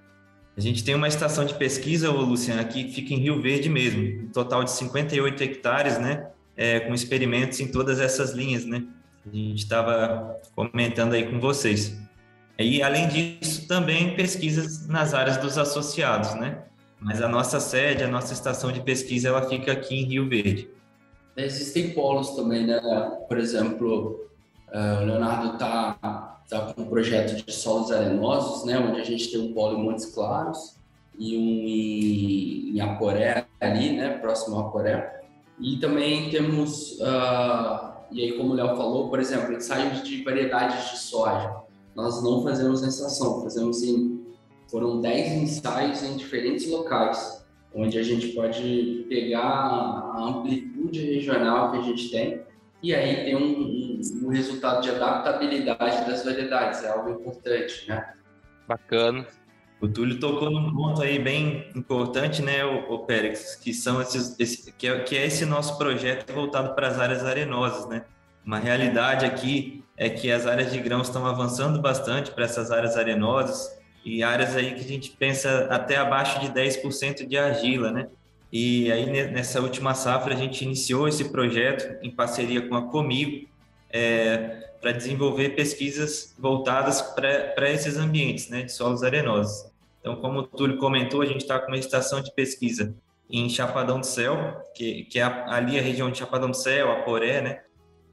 A 0.56 0.60
gente 0.60 0.84
tem 0.84 0.94
uma 0.94 1.08
estação 1.08 1.44
de 1.44 1.54
pesquisa, 1.54 2.10
Luciano, 2.10 2.64
que 2.68 2.88
fica 2.92 3.14
em 3.14 3.18
Rio 3.18 3.42
Verde 3.42 3.68
mesmo, 3.68 4.26
um 4.26 4.28
total 4.28 4.62
de 4.62 4.70
58 4.70 5.42
hectares, 5.42 5.98
né? 5.98 6.28
É, 6.56 6.80
com 6.80 6.94
experimentos 6.94 7.60
em 7.60 7.68
todas 7.68 8.00
essas 8.00 8.32
linhas, 8.32 8.64
né? 8.64 8.84
A 9.26 9.34
gente 9.34 9.62
estava 9.62 10.40
comentando 10.54 11.14
aí 11.14 11.28
com 11.28 11.38
vocês. 11.38 11.96
E, 12.58 12.82
além 12.82 13.08
disso, 13.08 13.68
também 13.68 14.16
pesquisas 14.16 14.86
nas 14.88 15.14
áreas 15.14 15.36
dos 15.36 15.58
associados, 15.58 16.34
né? 16.34 16.62
Mas 17.00 17.22
a 17.22 17.28
nossa 17.28 17.60
sede, 17.60 18.02
a 18.02 18.08
nossa 18.08 18.32
estação 18.32 18.72
de 18.72 18.80
pesquisa, 18.80 19.28
ela 19.28 19.48
fica 19.48 19.70
aqui 19.70 19.94
em 19.94 20.04
Rio 20.04 20.28
Verde. 20.28 20.68
Existem 21.38 21.90
polos 21.90 22.30
também, 22.30 22.66
né? 22.66 22.80
Por 23.28 23.38
exemplo, 23.38 24.28
o 24.72 25.04
Leonardo 25.04 25.52
está 25.52 26.40
tá 26.48 26.72
com 26.72 26.82
um 26.82 26.86
projeto 26.86 27.44
de 27.44 27.52
solos 27.52 27.92
arenosos, 27.92 28.64
né? 28.64 28.76
Onde 28.78 29.00
a 29.00 29.04
gente 29.04 29.30
tem 29.30 29.40
um 29.40 29.52
polo 29.52 29.78
em 29.78 29.82
Montes 29.84 30.06
Claros 30.06 30.76
e 31.16 31.36
um 31.36 31.68
em, 31.68 32.76
em 32.76 32.80
Aporé, 32.80 33.46
ali, 33.60 33.96
né? 33.96 34.18
Próximo 34.18 34.58
a 34.58 34.62
Aporé. 34.62 35.22
E 35.60 35.76
também 35.76 36.28
temos, 36.30 36.98
uh, 37.00 37.92
e 38.10 38.20
aí 38.22 38.32
como 38.36 38.52
o 38.52 38.54
Léo 38.54 38.76
falou, 38.76 39.08
por 39.08 39.20
exemplo, 39.20 39.52
ensaios 39.52 40.02
de 40.02 40.24
variedades 40.24 40.90
de 40.90 40.98
soja. 40.98 41.54
Nós 41.94 42.22
não 42.22 42.42
fazemos 42.42 42.82
na 42.82 42.88
estação, 42.88 43.42
fazemos 43.42 43.82
em... 43.82 44.26
Foram 44.68 45.00
10 45.00 45.42
ensaios 45.42 46.02
em 46.02 46.16
diferentes 46.16 46.68
locais 46.70 47.37
onde 47.74 47.98
a 47.98 48.02
gente 48.02 48.28
pode 48.28 49.06
pegar 49.08 49.42
a 49.42 50.20
amplitude 50.20 51.00
regional 51.00 51.72
que 51.72 51.78
a 51.78 51.82
gente 51.82 52.10
tem 52.10 52.42
e 52.82 52.94
aí 52.94 53.24
tem 53.24 53.36
um, 53.36 53.40
um, 53.40 54.26
um 54.26 54.28
resultado 54.28 54.82
de 54.82 54.90
adaptabilidade 54.90 56.08
das 56.08 56.24
variedades, 56.24 56.84
é 56.84 56.90
algo 56.90 57.10
importante, 57.10 57.88
né? 57.88 58.14
Bacana. 58.68 59.26
O 59.80 59.88
Túlio 59.88 60.18
tocou 60.18 60.50
num 60.50 60.74
ponto 60.74 61.02
aí 61.02 61.18
bem 61.18 61.70
importante, 61.74 62.42
né, 62.42 62.64
o, 62.64 62.92
o 62.92 62.98
Pérez, 63.00 63.54
que 63.54 63.72
são 63.72 64.00
esses, 64.00 64.38
esse, 64.38 64.72
que, 64.72 64.88
é, 64.88 65.00
que 65.00 65.16
é 65.16 65.24
esse 65.26 65.44
nosso 65.44 65.78
projeto 65.78 66.32
voltado 66.32 66.74
para 66.74 66.88
as 66.88 66.98
áreas 66.98 67.24
arenosas, 67.24 67.88
né? 67.88 68.04
Uma 68.44 68.58
realidade 68.58 69.24
aqui 69.24 69.84
é 69.96 70.08
que 70.08 70.32
as 70.32 70.46
áreas 70.46 70.72
de 70.72 70.80
grãos 70.80 71.08
estão 71.08 71.26
avançando 71.26 71.80
bastante 71.80 72.30
para 72.30 72.44
essas 72.44 72.70
áreas 72.72 72.96
arenosas 72.96 73.77
e 74.04 74.22
áreas 74.22 74.56
aí 74.56 74.74
que 74.74 74.80
a 74.80 74.88
gente 74.88 75.10
pensa 75.10 75.66
até 75.70 75.96
abaixo 75.96 76.40
de 76.40 76.48
10% 76.48 77.26
de 77.26 77.36
argila, 77.36 77.90
né? 77.90 78.08
E 78.50 78.90
aí 78.90 79.06
nessa 79.30 79.60
última 79.60 79.94
safra 79.94 80.34
a 80.34 80.36
gente 80.36 80.64
iniciou 80.64 81.06
esse 81.06 81.30
projeto 81.30 81.98
em 82.02 82.10
parceria 82.10 82.66
com 82.66 82.74
a 82.74 82.82
Comigo 82.82 83.46
é, 83.90 84.68
para 84.80 84.92
desenvolver 84.92 85.50
pesquisas 85.50 86.34
voltadas 86.38 87.02
para 87.02 87.70
esses 87.70 87.96
ambientes, 87.96 88.48
né, 88.48 88.62
de 88.62 88.72
solos 88.72 89.02
arenosos. 89.02 89.70
Então, 90.00 90.16
como 90.16 90.40
o 90.40 90.42
Túlio 90.44 90.78
comentou, 90.78 91.20
a 91.20 91.26
gente 91.26 91.42
está 91.42 91.58
com 91.58 91.68
uma 91.68 91.76
estação 91.76 92.22
de 92.22 92.32
pesquisa 92.32 92.94
em 93.28 93.48
Chapadão 93.48 94.00
do 94.00 94.06
Céu, 94.06 94.62
que, 94.74 95.04
que 95.04 95.18
é 95.18 95.22
ali 95.22 95.78
a 95.78 95.82
região 95.82 96.10
de 96.10 96.18
Chapadão 96.18 96.50
do 96.50 96.56
Céu, 96.56 96.90
Aporé, 96.92 97.42
né? 97.42 97.60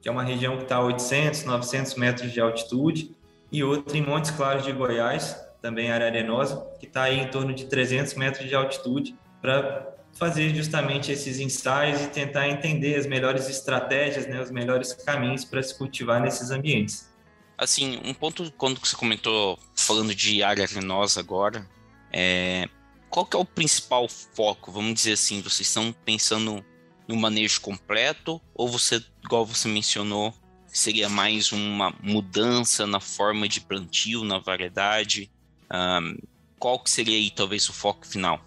Que 0.01 0.09
é 0.09 0.11
uma 0.11 0.23
região 0.23 0.57
que 0.57 0.63
está 0.63 0.77
a 0.77 0.83
800, 0.83 1.45
900 1.45 1.95
metros 1.95 2.31
de 2.31 2.41
altitude, 2.41 3.15
e 3.51 3.63
outra 3.63 3.97
em 3.97 4.01
Montes 4.01 4.31
Claros 4.31 4.65
de 4.65 4.71
Goiás, 4.71 5.39
também 5.65 5.89
área 5.89 6.05
arenosa, 6.05 6.63
que 6.79 6.85
está 6.85 7.11
em 7.11 7.27
torno 7.27 7.51
de 7.51 7.65
300 7.65 8.13
metros 8.13 8.47
de 8.47 8.53
altitude, 8.53 9.15
para 9.41 9.95
fazer 10.13 10.53
justamente 10.53 11.11
esses 11.11 11.39
ensaios 11.39 12.03
e 12.03 12.07
tentar 12.07 12.47
entender 12.47 12.95
as 12.95 13.07
melhores 13.07 13.49
estratégias, 13.49 14.27
né, 14.27 14.39
os 14.39 14.51
melhores 14.51 14.93
caminhos 14.93 15.43
para 15.43 15.63
se 15.63 15.75
cultivar 15.75 16.21
nesses 16.21 16.51
ambientes. 16.51 17.11
Assim, 17.57 17.99
um 18.05 18.13
ponto 18.13 18.51
quando 18.51 18.79
você 18.79 18.95
comentou 18.95 19.57
falando 19.75 20.13
de 20.13 20.43
área 20.43 20.63
arenosa 20.63 21.19
agora, 21.19 21.67
é, 22.13 22.69
qual 23.09 23.25
que 23.25 23.35
é 23.35 23.39
o 23.39 23.45
principal 23.45 24.07
foco? 24.07 24.71
Vamos 24.71 24.93
dizer 24.93 25.13
assim, 25.13 25.41
vocês 25.41 25.67
estão 25.67 25.91
pensando 26.05 26.63
no 27.07 27.15
manejo 27.15 27.59
completo 27.59 28.39
ou 28.53 28.67
você, 28.67 29.03
igual 29.23 29.43
você 29.43 29.67
mencionou, 29.67 30.31
seria 30.67 31.09
mais 31.09 31.51
uma 31.51 31.91
mudança 32.03 32.85
na 32.85 32.99
forma 32.99 33.47
de 33.47 33.61
plantio, 33.61 34.23
na 34.23 34.37
variedade? 34.37 35.31
Um, 35.73 36.17
qual 36.59 36.79
que 36.79 36.89
seria 36.89 37.17
aí 37.17 37.29
talvez 37.29 37.67
o 37.69 37.73
foco 37.73 38.05
final? 38.05 38.39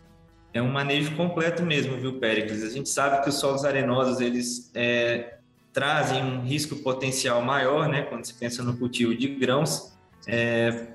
É 0.53 0.63
um 0.63 0.71
manejo 0.71 1.15
completo 1.15 1.63
mesmo, 1.63 1.97
viu, 1.97 2.19
Péricles? 2.19 2.63
A 2.63 2.71
gente 2.71 2.89
sabe 2.89 3.23
que 3.23 3.29
os 3.29 3.37
solos 3.37 3.65
arenosos 3.65 4.21
eles 4.21 4.71
é, 4.75 5.37
trazem 5.73 6.23
um 6.23 6.43
risco 6.43 6.77
potencial 6.77 7.43
maior, 7.43 7.89
né, 7.89 8.03
quando 8.03 8.25
se 8.25 8.35
pensa 8.35 8.63
no 8.63 8.77
cultivo 8.77 9.15
de 9.15 9.29
grãos. 9.29 9.93
É, 10.27 10.89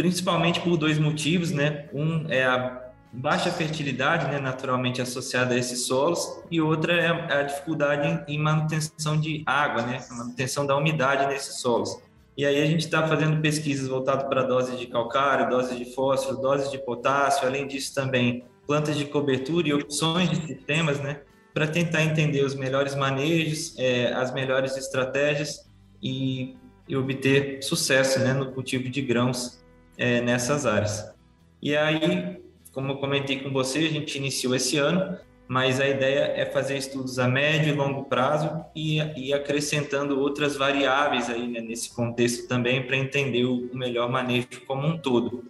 principalmente 0.00 0.60
por 0.60 0.78
dois 0.78 0.98
motivos, 0.98 1.50
né? 1.50 1.86
Um 1.92 2.26
é 2.30 2.44
a 2.44 2.90
baixa 3.12 3.50
fertilidade, 3.50 4.26
né, 4.28 4.38
naturalmente 4.38 5.02
associada 5.02 5.54
a 5.54 5.58
esses 5.58 5.86
solos, 5.86 6.40
e 6.50 6.58
outra 6.58 6.94
é 6.94 7.08
a 7.40 7.42
dificuldade 7.42 8.24
em, 8.26 8.38
manutenção 8.38 9.20
de 9.20 9.42
água, 9.44 9.82
né, 9.82 10.02
manutenção 10.10 10.64
da 10.64 10.74
umidade 10.74 11.26
nesses 11.26 11.56
solos. 11.56 12.00
E 12.36 12.46
aí 12.46 12.62
a 12.62 12.66
gente 12.66 12.80
está 12.80 13.06
fazendo 13.06 13.40
pesquisas 13.40 13.88
voltadas 13.88 14.26
para 14.28 14.42
doses 14.42 14.78
de 14.78 14.86
calcário, 14.86 15.50
doses 15.50 15.76
de 15.76 15.94
fósforo, 15.94 16.40
doses 16.40 16.70
de 16.70 16.78
potássio, 16.78 17.46
além 17.46 17.66
disso 17.66 17.94
também 17.94 18.44
plantas 18.66 18.96
de 18.96 19.04
cobertura 19.04 19.68
e 19.68 19.72
opções 19.72 20.30
de 20.30 20.46
sistemas, 20.46 21.00
né, 21.00 21.22
para 21.52 21.66
tentar 21.66 22.04
entender 22.04 22.44
os 22.44 22.54
melhores 22.54 22.94
manejos, 22.94 23.76
é, 23.76 24.12
as 24.12 24.32
melhores 24.32 24.76
estratégias 24.76 25.68
e, 26.00 26.56
e 26.86 26.96
obter 26.96 27.62
sucesso, 27.64 28.20
né, 28.20 28.32
no 28.32 28.52
cultivo 28.52 28.88
de 28.88 29.02
grãos 29.02 29.60
é, 29.98 30.20
nessas 30.20 30.66
áreas. 30.66 31.12
E 31.60 31.76
aí, 31.76 32.40
como 32.72 32.92
eu 32.92 32.96
comentei 32.98 33.40
com 33.40 33.50
você, 33.50 33.80
a 33.80 33.90
gente 33.90 34.16
iniciou 34.16 34.54
esse 34.54 34.78
ano, 34.78 35.18
mas 35.50 35.80
a 35.80 35.88
ideia 35.88 36.32
é 36.36 36.46
fazer 36.46 36.76
estudos 36.76 37.18
a 37.18 37.26
médio 37.26 37.74
e 37.74 37.76
longo 37.76 38.04
prazo 38.04 38.64
e, 38.72 38.98
e 39.16 39.34
acrescentando 39.34 40.20
outras 40.20 40.56
variáveis 40.56 41.28
aí 41.28 41.48
né, 41.48 41.60
nesse 41.60 41.92
contexto 41.92 42.46
também 42.46 42.86
para 42.86 42.96
entender 42.96 43.46
o, 43.46 43.68
melhor 43.74 44.08
manejo 44.08 44.46
como 44.64 44.86
um 44.86 44.96
todo. 44.96 45.42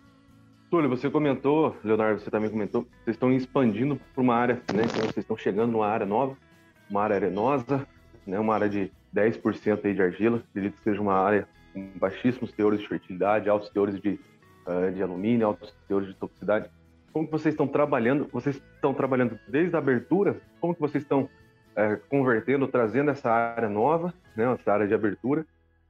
Túlio, 0.71 0.89
você 0.89 1.11
comentou, 1.11 1.77
Leonardo, 1.85 2.19
você 2.19 2.31
também 2.31 2.49
comentou, 2.49 2.87
vocês 3.05 3.15
estão 3.15 3.31
expandindo 3.31 4.01
para 4.15 4.23
uma 4.23 4.35
área, 4.35 4.55
né? 4.73 4.85
Então, 4.85 5.03
vocês 5.03 5.19
estão 5.19 5.37
chegando 5.37 5.73
numa 5.73 5.87
área 5.87 6.07
nova, 6.07 6.35
uma 6.89 7.03
área 7.03 7.17
arenosa, 7.17 7.87
né? 8.27 8.39
Uma 8.39 8.55
área 8.55 8.71
de 8.71 8.91
10% 9.15 9.85
aí 9.85 9.93
de 9.93 10.01
argila, 10.01 10.43
acredito 10.49 10.79
que 10.79 10.83
seja 10.83 11.03
uma 11.03 11.13
área 11.13 11.47
com 11.75 11.91
baixíssimos 11.97 12.53
teores 12.53 12.81
de 12.81 12.89
fertilidade, 12.89 13.51
altos 13.51 13.69
teores 13.69 14.01
de 14.01 14.19
uh, 14.67 14.91
de 14.93 15.03
alumínio, 15.03 15.47
altos 15.47 15.75
teores 15.87 16.09
de 16.09 16.15
toxicidade. 16.15 16.71
Como 17.13 17.27
que 17.27 17.33
vocês 17.33 17.53
estão 17.53 17.67
trabalhando? 17.67 18.29
Vocês 18.33 18.61
estão 18.75 18.95
trabalhando 18.95 19.39
desde 19.49 19.75
a 19.75 19.79
abertura? 19.79 20.41
Como 20.61 20.75
que 20.75 20.81
vocês 20.81 21.03
estão 21.03 21.23
uh, 21.23 22.01
convertendo, 22.09 22.69
trazendo 22.69 23.11
essa 23.11 23.31
área 23.31 23.69
nova, 23.69 24.15
né, 24.37 24.53
essa 24.53 24.73
área 24.73 24.87
de 24.87 24.95
abertura, 24.95 25.45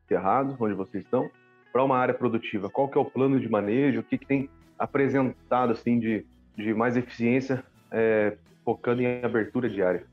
cerrado, 0.09 0.57
onde 0.59 0.75
vocês 0.75 1.05
estão, 1.05 1.31
para 1.73 1.85
uma 1.85 1.99
área 1.99 2.15
produtiva? 2.15 2.71
Qual 2.71 2.89
que 2.89 2.97
é 2.97 3.01
o 3.01 3.05
plano 3.05 3.39
de 3.39 3.49
manejo? 3.49 4.01
O 4.01 4.03
que, 4.03 4.19
que 4.19 4.27
tem 4.27 4.49
apresentado 4.79 5.73
assim 5.73 5.99
de, 5.99 6.25
de 6.57 6.73
mais 6.73 6.97
eficiência 6.97 7.63
é, 7.91 8.37
focando 8.65 9.03
em 9.03 9.23
abertura 9.23 9.69
de 9.69 9.83
área? 9.83 10.05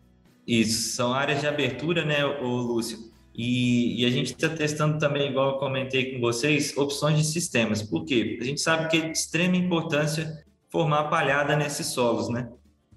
Isso, 0.45 0.95
são 0.95 1.13
áreas 1.13 1.41
de 1.41 1.47
abertura, 1.47 2.05
né, 2.05 2.25
o 2.25 2.47
Lúcio? 2.47 2.97
E, 3.33 4.01
e, 4.01 4.05
a 4.05 4.09
gente 4.09 4.33
está 4.33 4.49
testando 4.49 4.97
também, 4.97 5.29
igual 5.29 5.51
eu 5.51 5.57
comentei 5.59 6.11
com 6.11 6.19
vocês, 6.19 6.75
opções 6.75 7.17
de 7.19 7.23
sistemas. 7.23 7.83
Por 7.83 8.03
quê? 8.03 8.39
A 8.41 8.43
gente 8.43 8.59
sabe 8.59 8.89
que 8.89 8.97
é 8.97 9.01
de 9.01 9.11
extrema 9.11 9.55
importância 9.55 10.43
formar 10.69 11.05
palhada 11.05 11.55
nesses 11.55 11.87
solos, 11.87 12.29
né? 12.29 12.49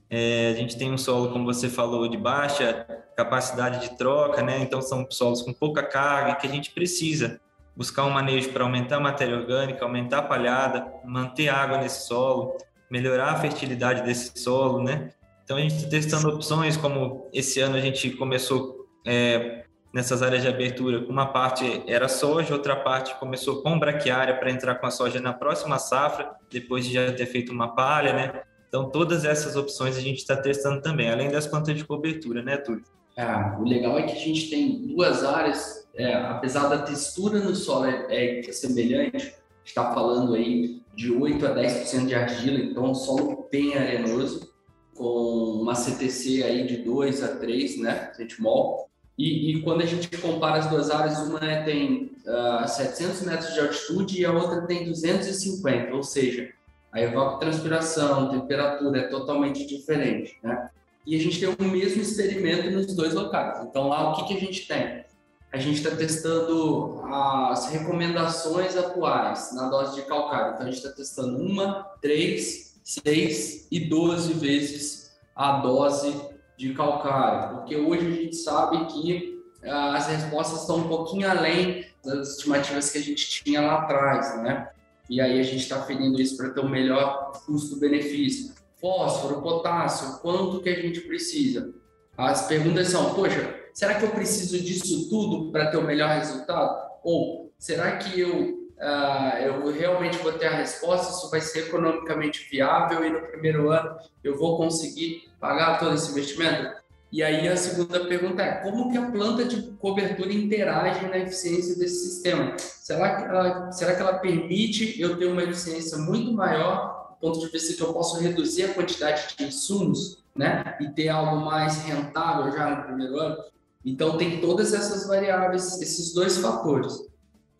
É, 0.08 0.50
a 0.52 0.56
gente 0.56 0.76
tem 0.76 0.90
um 0.92 0.98
solo, 0.98 1.30
como 1.32 1.44
você 1.44 1.68
falou, 1.68 2.08
de 2.08 2.16
baixa 2.16 2.86
capacidade 3.16 3.88
de 3.88 3.96
troca, 3.96 4.42
né? 4.42 4.58
Então 4.60 4.80
são 4.80 5.06
solos 5.10 5.42
com 5.42 5.52
pouca 5.52 5.82
carga 5.82 6.34
que 6.34 6.46
a 6.46 6.50
gente 6.50 6.70
precisa 6.70 7.40
buscar 7.76 8.04
um 8.04 8.10
manejo 8.10 8.50
para 8.50 8.64
aumentar 8.64 8.96
a 8.96 9.00
matéria 9.00 9.36
orgânica, 9.36 9.84
aumentar 9.84 10.18
a 10.18 10.22
palhada, 10.22 10.92
manter 11.04 11.48
água 11.48 11.78
nesse 11.78 12.06
solo, 12.06 12.56
melhorar 12.90 13.30
a 13.30 13.36
fertilidade 13.36 14.02
desse 14.02 14.38
solo, 14.38 14.82
né? 14.82 15.10
Então 15.44 15.56
a 15.56 15.60
gente 15.60 15.76
está 15.76 15.88
testando 15.88 16.28
opções 16.28 16.76
como 16.76 17.28
esse 17.32 17.60
ano 17.60 17.76
a 17.76 17.80
gente 17.80 18.10
começou 18.10 18.86
é, 19.06 19.64
nessas 19.92 20.22
áreas 20.22 20.42
de 20.42 20.48
abertura. 20.48 21.04
Uma 21.08 21.26
parte 21.26 21.82
era 21.86 22.08
soja, 22.08 22.54
outra 22.54 22.76
parte 22.76 23.18
começou 23.18 23.62
com 23.62 23.78
braquiária 23.78 24.36
para 24.36 24.50
entrar 24.50 24.76
com 24.76 24.86
a 24.86 24.90
soja 24.90 25.20
na 25.20 25.32
próxima 25.32 25.78
safra, 25.78 26.32
depois 26.50 26.84
de 26.84 26.94
já 26.94 27.12
ter 27.12 27.26
feito 27.26 27.52
uma 27.52 27.74
palha, 27.74 28.12
né? 28.12 28.42
Então, 28.68 28.88
todas 28.88 29.24
essas 29.24 29.56
opções 29.56 29.96
a 29.96 30.00
gente 30.00 30.18
está 30.18 30.36
testando 30.36 30.80
também, 30.80 31.10
além 31.10 31.28
das 31.28 31.46
plantas 31.46 31.76
de 31.76 31.84
cobertura, 31.84 32.40
né, 32.40 32.56
Túlio? 32.56 32.84
Ah, 33.18 33.58
o 33.60 33.64
legal 33.64 33.98
é 33.98 34.02
que 34.04 34.12
a 34.12 34.20
gente 34.20 34.48
tem 34.48 34.86
duas 34.86 35.24
áreas, 35.24 35.88
é, 35.94 36.14
apesar 36.14 36.68
da 36.68 36.78
textura 36.78 37.40
no 37.40 37.54
solo 37.54 37.86
é, 37.86 38.38
é 38.40 38.52
semelhante, 38.52 39.34
está 39.64 39.92
falando 39.92 40.34
aí 40.34 40.80
de 40.94 41.10
8 41.12 41.46
a 41.46 41.54
10% 41.54 42.06
de 42.06 42.14
argila, 42.14 42.58
então 42.60 42.84
um 42.84 42.94
solo 42.94 43.48
bem 43.50 43.76
arenoso, 43.76 44.52
com 44.94 45.60
uma 45.62 45.74
CTC 45.74 46.42
aí 46.44 46.66
de 46.66 46.76
2 46.78 47.24
a 47.24 47.36
3, 47.36 47.80
né, 47.80 48.12
centimol, 48.14 48.89
e, 49.20 49.50
e, 49.50 49.62
quando 49.62 49.82
a 49.82 49.86
gente 49.86 50.08
compara 50.16 50.60
as 50.60 50.70
duas 50.70 50.90
áreas, 50.90 51.18
uma 51.18 51.40
né, 51.40 51.62
tem 51.62 52.10
uh, 52.26 52.62
ah, 52.62 52.66
700 52.66 53.20
metros 53.22 53.52
de 53.52 53.60
altitude 53.60 54.18
e 54.18 54.24
a 54.24 54.32
outra 54.32 54.62
tem 54.62 54.86
250, 54.86 55.94
ou 55.94 56.02
seja, 56.02 56.48
a 56.90 57.02
evapotranspiração, 57.02 58.30
temperatura 58.30 59.00
é 59.00 59.08
totalmente 59.08 59.66
diferente, 59.66 60.38
né? 60.42 60.70
E 61.06 61.14
a 61.16 61.18
gente 61.18 61.38
tem 61.38 61.48
o 61.48 61.70
mesmo 61.70 62.00
experimento 62.00 62.70
nos 62.70 62.94
dois 62.94 63.12
locais. 63.12 63.62
Então 63.68 63.88
lá 63.88 64.10
o 64.10 64.16
que, 64.16 64.28
que 64.28 64.36
a 64.38 64.40
gente 64.40 64.66
tem? 64.66 65.04
A 65.52 65.58
gente 65.58 65.82
está 65.82 65.94
testando 65.94 67.02
as 67.04 67.70
recomendações 67.70 68.74
atuais 68.74 69.54
na 69.54 69.68
dose 69.68 69.96
de 69.96 70.02
calcário. 70.02 70.54
Então 70.54 70.66
a 70.66 70.70
gente 70.70 70.78
está 70.82 70.90
testando 70.90 71.36
uma, 71.38 71.84
três, 72.00 72.80
seis 72.82 73.66
e 73.70 73.80
12 73.80 74.32
vezes 74.34 75.10
a 75.36 75.58
dose 75.58 76.29
de 76.60 76.74
calcário, 76.74 77.56
porque 77.56 77.74
hoje 77.74 78.06
a 78.06 78.10
gente 78.10 78.36
sabe 78.36 78.84
que 78.84 79.42
ah, 79.64 79.96
as 79.96 80.08
respostas 80.08 80.60
estão 80.60 80.76
um 80.76 80.88
pouquinho 80.88 81.28
além 81.28 81.86
das 82.04 82.36
estimativas 82.36 82.90
que 82.90 82.98
a 82.98 83.00
gente 83.00 83.42
tinha 83.42 83.62
lá 83.62 83.78
atrás, 83.78 84.42
né? 84.42 84.68
E 85.08 85.22
aí 85.22 85.40
a 85.40 85.42
gente 85.42 85.62
está 85.62 85.80
ferindo 85.82 86.20
isso 86.20 86.36
para 86.36 86.50
ter 86.50 86.60
o 86.60 86.66
um 86.66 86.68
melhor 86.68 87.32
custo-benefício. 87.46 88.54
Fósforo, 88.78 89.40
potássio, 89.40 90.18
quanto 90.20 90.60
que 90.60 90.68
a 90.68 90.80
gente 90.80 91.00
precisa? 91.00 91.72
As 92.16 92.46
perguntas 92.46 92.88
são, 92.88 93.14
poxa, 93.14 93.58
será 93.72 93.94
que 93.94 94.04
eu 94.04 94.10
preciso 94.10 94.62
disso 94.62 95.08
tudo 95.08 95.50
para 95.50 95.70
ter 95.70 95.78
o 95.78 95.84
melhor 95.84 96.10
resultado? 96.10 96.78
Ou 97.02 97.50
será 97.58 97.96
que 97.96 98.20
eu 98.20 98.59
uh, 98.80 99.36
eu 99.38 99.70
realmente 99.72 100.18
vou 100.18 100.32
ter 100.32 100.46
a 100.46 100.56
resposta, 100.56 101.12
isso 101.12 101.30
vai 101.30 101.40
ser 101.40 101.68
economicamente 101.68 102.48
viável 102.50 103.04
e 103.04 103.10
no 103.10 103.20
primeiro 103.22 103.70
ano 103.70 103.96
eu 104.24 104.38
vou 104.38 104.56
conseguir 104.56 105.30
pagar 105.38 105.78
todo 105.78 105.94
esse 105.94 106.10
investimento? 106.10 106.80
E 107.12 107.24
aí 107.24 107.48
a 107.48 107.56
segunda 107.56 108.06
pergunta 108.06 108.40
é, 108.40 108.52
como 108.62 108.90
que 108.90 108.96
a 108.96 109.10
planta 109.10 109.44
de 109.44 109.62
cobertura 109.72 110.32
interage 110.32 111.06
na 111.06 111.18
eficiência 111.18 111.76
desse 111.76 112.08
sistema? 112.08 112.56
Será 112.56 113.16
que 113.16 113.24
ela, 113.24 113.72
será 113.72 113.94
que 113.96 114.00
ela 114.00 114.18
permite 114.18 115.00
eu 115.00 115.18
ter 115.18 115.26
uma 115.26 115.42
eficiência 115.42 115.98
muito 115.98 116.32
maior, 116.32 117.10
do 117.10 117.16
ponto 117.16 117.40
de 117.40 117.48
vista 117.50 117.74
que 117.74 117.82
eu 117.82 117.92
posso 117.92 118.20
reduzir 118.20 118.64
a 118.64 118.74
quantidade 118.74 119.34
de 119.36 119.44
insumos, 119.44 120.22
né? 120.36 120.76
E 120.80 120.88
ter 120.90 121.08
algo 121.08 121.44
mais 121.44 121.82
rentável 121.82 122.52
já 122.52 122.76
no 122.76 122.84
primeiro 122.84 123.18
ano? 123.18 123.44
Então 123.84 124.16
tem 124.16 124.40
todas 124.40 124.72
essas 124.72 125.08
variáveis, 125.08 125.80
esses 125.80 126.14
dois 126.14 126.36
fatores. 126.36 127.09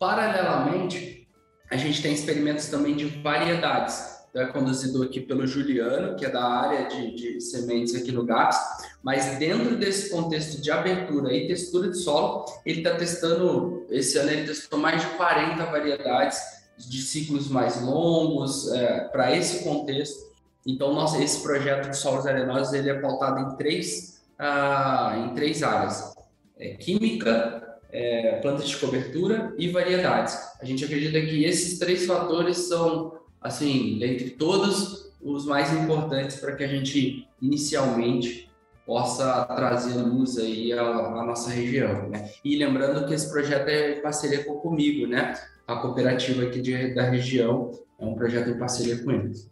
Paralelamente, 0.01 1.27
a 1.69 1.77
gente 1.77 2.01
tem 2.01 2.11
experimentos 2.11 2.65
também 2.69 2.95
de 2.95 3.05
variedades. 3.05 4.25
Então, 4.31 4.41
é 4.41 4.47
conduzido 4.47 5.03
aqui 5.03 5.19
pelo 5.19 5.45
Juliano, 5.45 6.15
que 6.15 6.25
é 6.25 6.29
da 6.31 6.43
área 6.43 6.87
de, 6.87 7.13
de 7.13 7.39
sementes 7.39 7.93
aqui 7.93 8.11
no 8.11 8.25
GAPS, 8.25 8.57
mas 9.03 9.37
dentro 9.37 9.77
desse 9.77 10.09
contexto 10.09 10.59
de 10.59 10.71
abertura 10.71 11.31
e 11.31 11.47
textura 11.47 11.87
de 11.87 11.99
solo, 11.99 12.45
ele 12.65 12.79
está 12.79 12.95
testando, 12.95 13.85
esse 13.91 14.17
ano 14.17 14.31
ele 14.31 14.47
testou 14.47 14.79
mais 14.79 15.03
de 15.03 15.07
40 15.09 15.65
variedades 15.65 16.39
de 16.79 16.99
ciclos 16.99 17.47
mais 17.47 17.79
longos 17.79 18.71
é, 18.71 19.01
para 19.01 19.37
esse 19.37 19.63
contexto. 19.63 20.31
Então, 20.65 20.95
nossa, 20.95 21.23
esse 21.23 21.43
projeto 21.43 21.91
de 21.91 21.97
solos 21.97 22.25
arenosos 22.25 22.73
ele 22.73 22.89
é 22.89 22.99
pautado 22.99 23.39
em 23.39 23.55
três, 23.55 24.19
ah, 24.39 25.13
em 25.23 25.35
três 25.35 25.61
áreas: 25.61 26.15
é, 26.57 26.73
química, 26.73 27.60
é, 27.91 28.39
plantas 28.41 28.67
de 28.69 28.77
cobertura 28.77 29.53
e 29.57 29.69
variedades. 29.69 30.37
A 30.59 30.65
gente 30.65 30.83
acredita 30.85 31.19
que 31.21 31.43
esses 31.43 31.77
três 31.77 32.05
fatores 32.05 32.57
são, 32.57 33.13
assim, 33.41 33.97
dentre 33.99 34.31
todos, 34.31 35.11
os 35.21 35.45
mais 35.45 35.71
importantes 35.73 36.37
para 36.37 36.55
que 36.55 36.63
a 36.63 36.67
gente 36.67 37.27
inicialmente 37.41 38.49
possa 38.85 39.45
trazer 39.45 40.01
luz 40.01 40.37
aí 40.37 40.73
à, 40.73 40.81
à 40.81 41.25
nossa 41.25 41.51
região, 41.51 42.09
né? 42.09 42.31
E 42.43 42.55
lembrando 42.57 43.05
que 43.07 43.13
esse 43.13 43.29
projeto 43.29 43.67
é 43.67 43.97
em 43.97 44.01
parceria 44.01 44.43
com 44.43 44.55
comigo, 44.55 45.05
né? 45.05 45.33
A 45.67 45.75
cooperativa 45.77 46.43
aqui 46.43 46.59
de, 46.59 46.93
da 46.93 47.03
região 47.03 47.71
é 47.99 48.05
um 48.05 48.15
projeto 48.15 48.49
em 48.49 48.57
parceria 48.57 48.97
com 49.03 49.11
eles. 49.11 49.49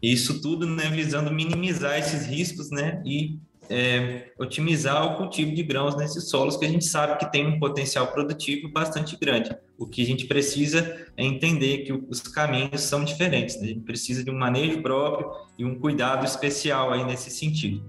Isso 0.00 0.40
tudo, 0.40 0.66
né, 0.66 0.90
visando 0.90 1.32
minimizar 1.32 1.96
esses 1.96 2.26
riscos, 2.26 2.70
né, 2.70 3.00
e 3.06 3.38
é, 3.72 4.30
otimizar 4.38 5.02
o 5.06 5.16
cultivo 5.16 5.54
de 5.54 5.62
grãos 5.62 5.96
nesses 5.96 6.28
solos 6.28 6.58
que 6.58 6.66
a 6.66 6.68
gente 6.68 6.84
sabe 6.84 7.18
que 7.18 7.32
tem 7.32 7.46
um 7.46 7.58
potencial 7.58 8.06
produtivo 8.08 8.68
bastante 8.68 9.16
grande. 9.18 9.56
O 9.78 9.86
que 9.86 10.02
a 10.02 10.06
gente 10.06 10.26
precisa 10.26 11.06
é 11.16 11.24
entender 11.24 11.78
que 11.78 11.92
os 11.92 12.20
caminhos 12.20 12.82
são 12.82 13.02
diferentes. 13.02 13.56
Né? 13.56 13.64
A 13.64 13.68
gente 13.68 13.80
precisa 13.80 14.22
de 14.22 14.30
um 14.30 14.38
manejo 14.38 14.82
próprio 14.82 15.30
e 15.58 15.64
um 15.64 15.78
cuidado 15.78 16.26
especial 16.26 16.92
aí 16.92 17.02
nesse 17.02 17.30
sentido. 17.30 17.82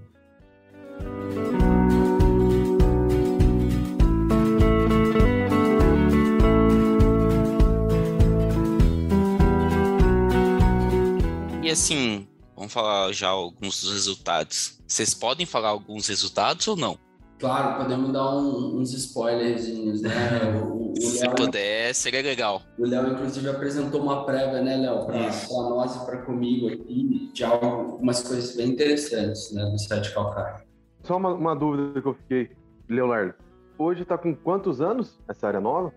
E 11.62 11.70
assim, 11.70 12.26
vamos 12.64 12.72
falar 12.72 13.12
já 13.12 13.28
alguns 13.28 13.82
dos 13.82 13.92
resultados. 13.92 14.80
Vocês 14.86 15.14
podem 15.14 15.44
falar 15.44 15.68
alguns 15.68 16.08
resultados 16.08 16.66
ou 16.66 16.76
não? 16.76 16.98
Claro, 17.38 17.76
podemos 17.76 18.12
dar 18.12 18.36
um, 18.36 18.78
uns 18.78 18.92
spoilerzinhos, 18.92 20.02
né? 20.02 20.10
O, 20.64 20.92
o 20.92 21.00
Se 21.00 21.26
Léo, 21.26 21.34
puder, 21.34 21.92
seria 21.92 22.22
legal. 22.22 22.62
O 22.78 22.86
Léo, 22.86 23.12
inclusive, 23.12 23.48
apresentou 23.48 24.00
uma 24.00 24.24
prévia, 24.24 24.62
né, 24.62 24.76
Léo, 24.76 25.04
para 25.04 25.28
nós 25.50 25.96
e 25.96 26.06
para 26.06 26.18
comigo 26.18 26.68
aqui, 26.68 27.32
de 27.34 27.42
algumas 27.42 28.22
coisas 28.22 28.54
bem 28.54 28.68
interessantes 28.68 29.52
né, 29.52 29.64
do 29.64 29.76
site 29.76 30.14
calcário. 30.14 30.64
Só 31.02 31.16
uma, 31.16 31.34
uma 31.34 31.56
dúvida 31.56 32.00
que 32.00 32.06
eu 32.06 32.14
fiquei, 32.14 32.50
Leonardo. 32.88 33.34
Hoje 33.76 34.02
está 34.02 34.16
com 34.16 34.36
quantos 34.36 34.80
anos 34.80 35.18
essa 35.28 35.48
área 35.48 35.60
nova? 35.60 35.92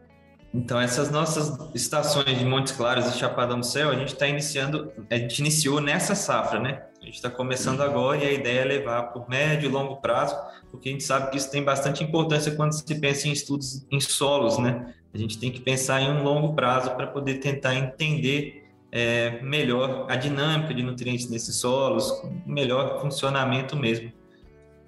Então, 0.54 0.80
essas 0.80 1.12
nossas 1.12 1.58
estações 1.76 2.38
de 2.38 2.46
Montes 2.46 2.74
Claros 2.74 3.06
e 3.08 3.18
Chapadão 3.18 3.60
do 3.60 3.66
Céu, 3.66 3.90
a 3.90 3.96
gente 3.96 4.14
está 4.14 4.28
iniciando, 4.28 4.92
a 5.10 5.18
gente 5.18 5.40
iniciou 5.40 5.82
nessa 5.82 6.16
safra, 6.16 6.60
né? 6.60 6.84
A 7.02 7.06
gente 7.06 7.16
está 7.16 7.30
começando 7.30 7.82
agora 7.82 8.18
e 8.24 8.28
a 8.28 8.32
ideia 8.32 8.62
é 8.62 8.66
levar 8.66 9.04
por 9.14 9.30
médio 9.30 9.70
e 9.70 9.72
longo 9.72 9.98
prazo, 9.98 10.36
porque 10.72 10.90
a 10.90 10.92
gente 10.92 11.04
sabe 11.04 11.30
que 11.32 11.38
isso 11.38 11.52
tem 11.52 11.64
bastante 11.64 12.04
importância 12.04 12.56
quando 12.56 12.74
se 12.74 13.00
pensa 13.00 13.28
em 13.28 13.32
estudos 13.32 13.86
em 13.92 14.00
solos, 14.00 14.58
né? 14.58 14.94
A 15.14 15.18
gente 15.18 15.38
tem 15.38 15.52
que 15.52 15.60
pensar 15.60 16.02
em 16.02 16.10
um 16.10 16.24
longo 16.24 16.54
prazo 16.54 16.92
para 16.92 17.08
poder 17.08 17.36
tentar 17.36 17.76
entender 17.76 18.68
é, 18.92 19.42
melhor 19.42 20.06
a 20.10 20.16
dinâmica 20.16 20.74
de 20.74 20.82
nutrientes 20.82 21.30
nesses 21.30 21.56
solos, 21.56 22.12
melhor 22.46 23.02
funcionamento 23.02 23.76
mesmo 23.76 24.12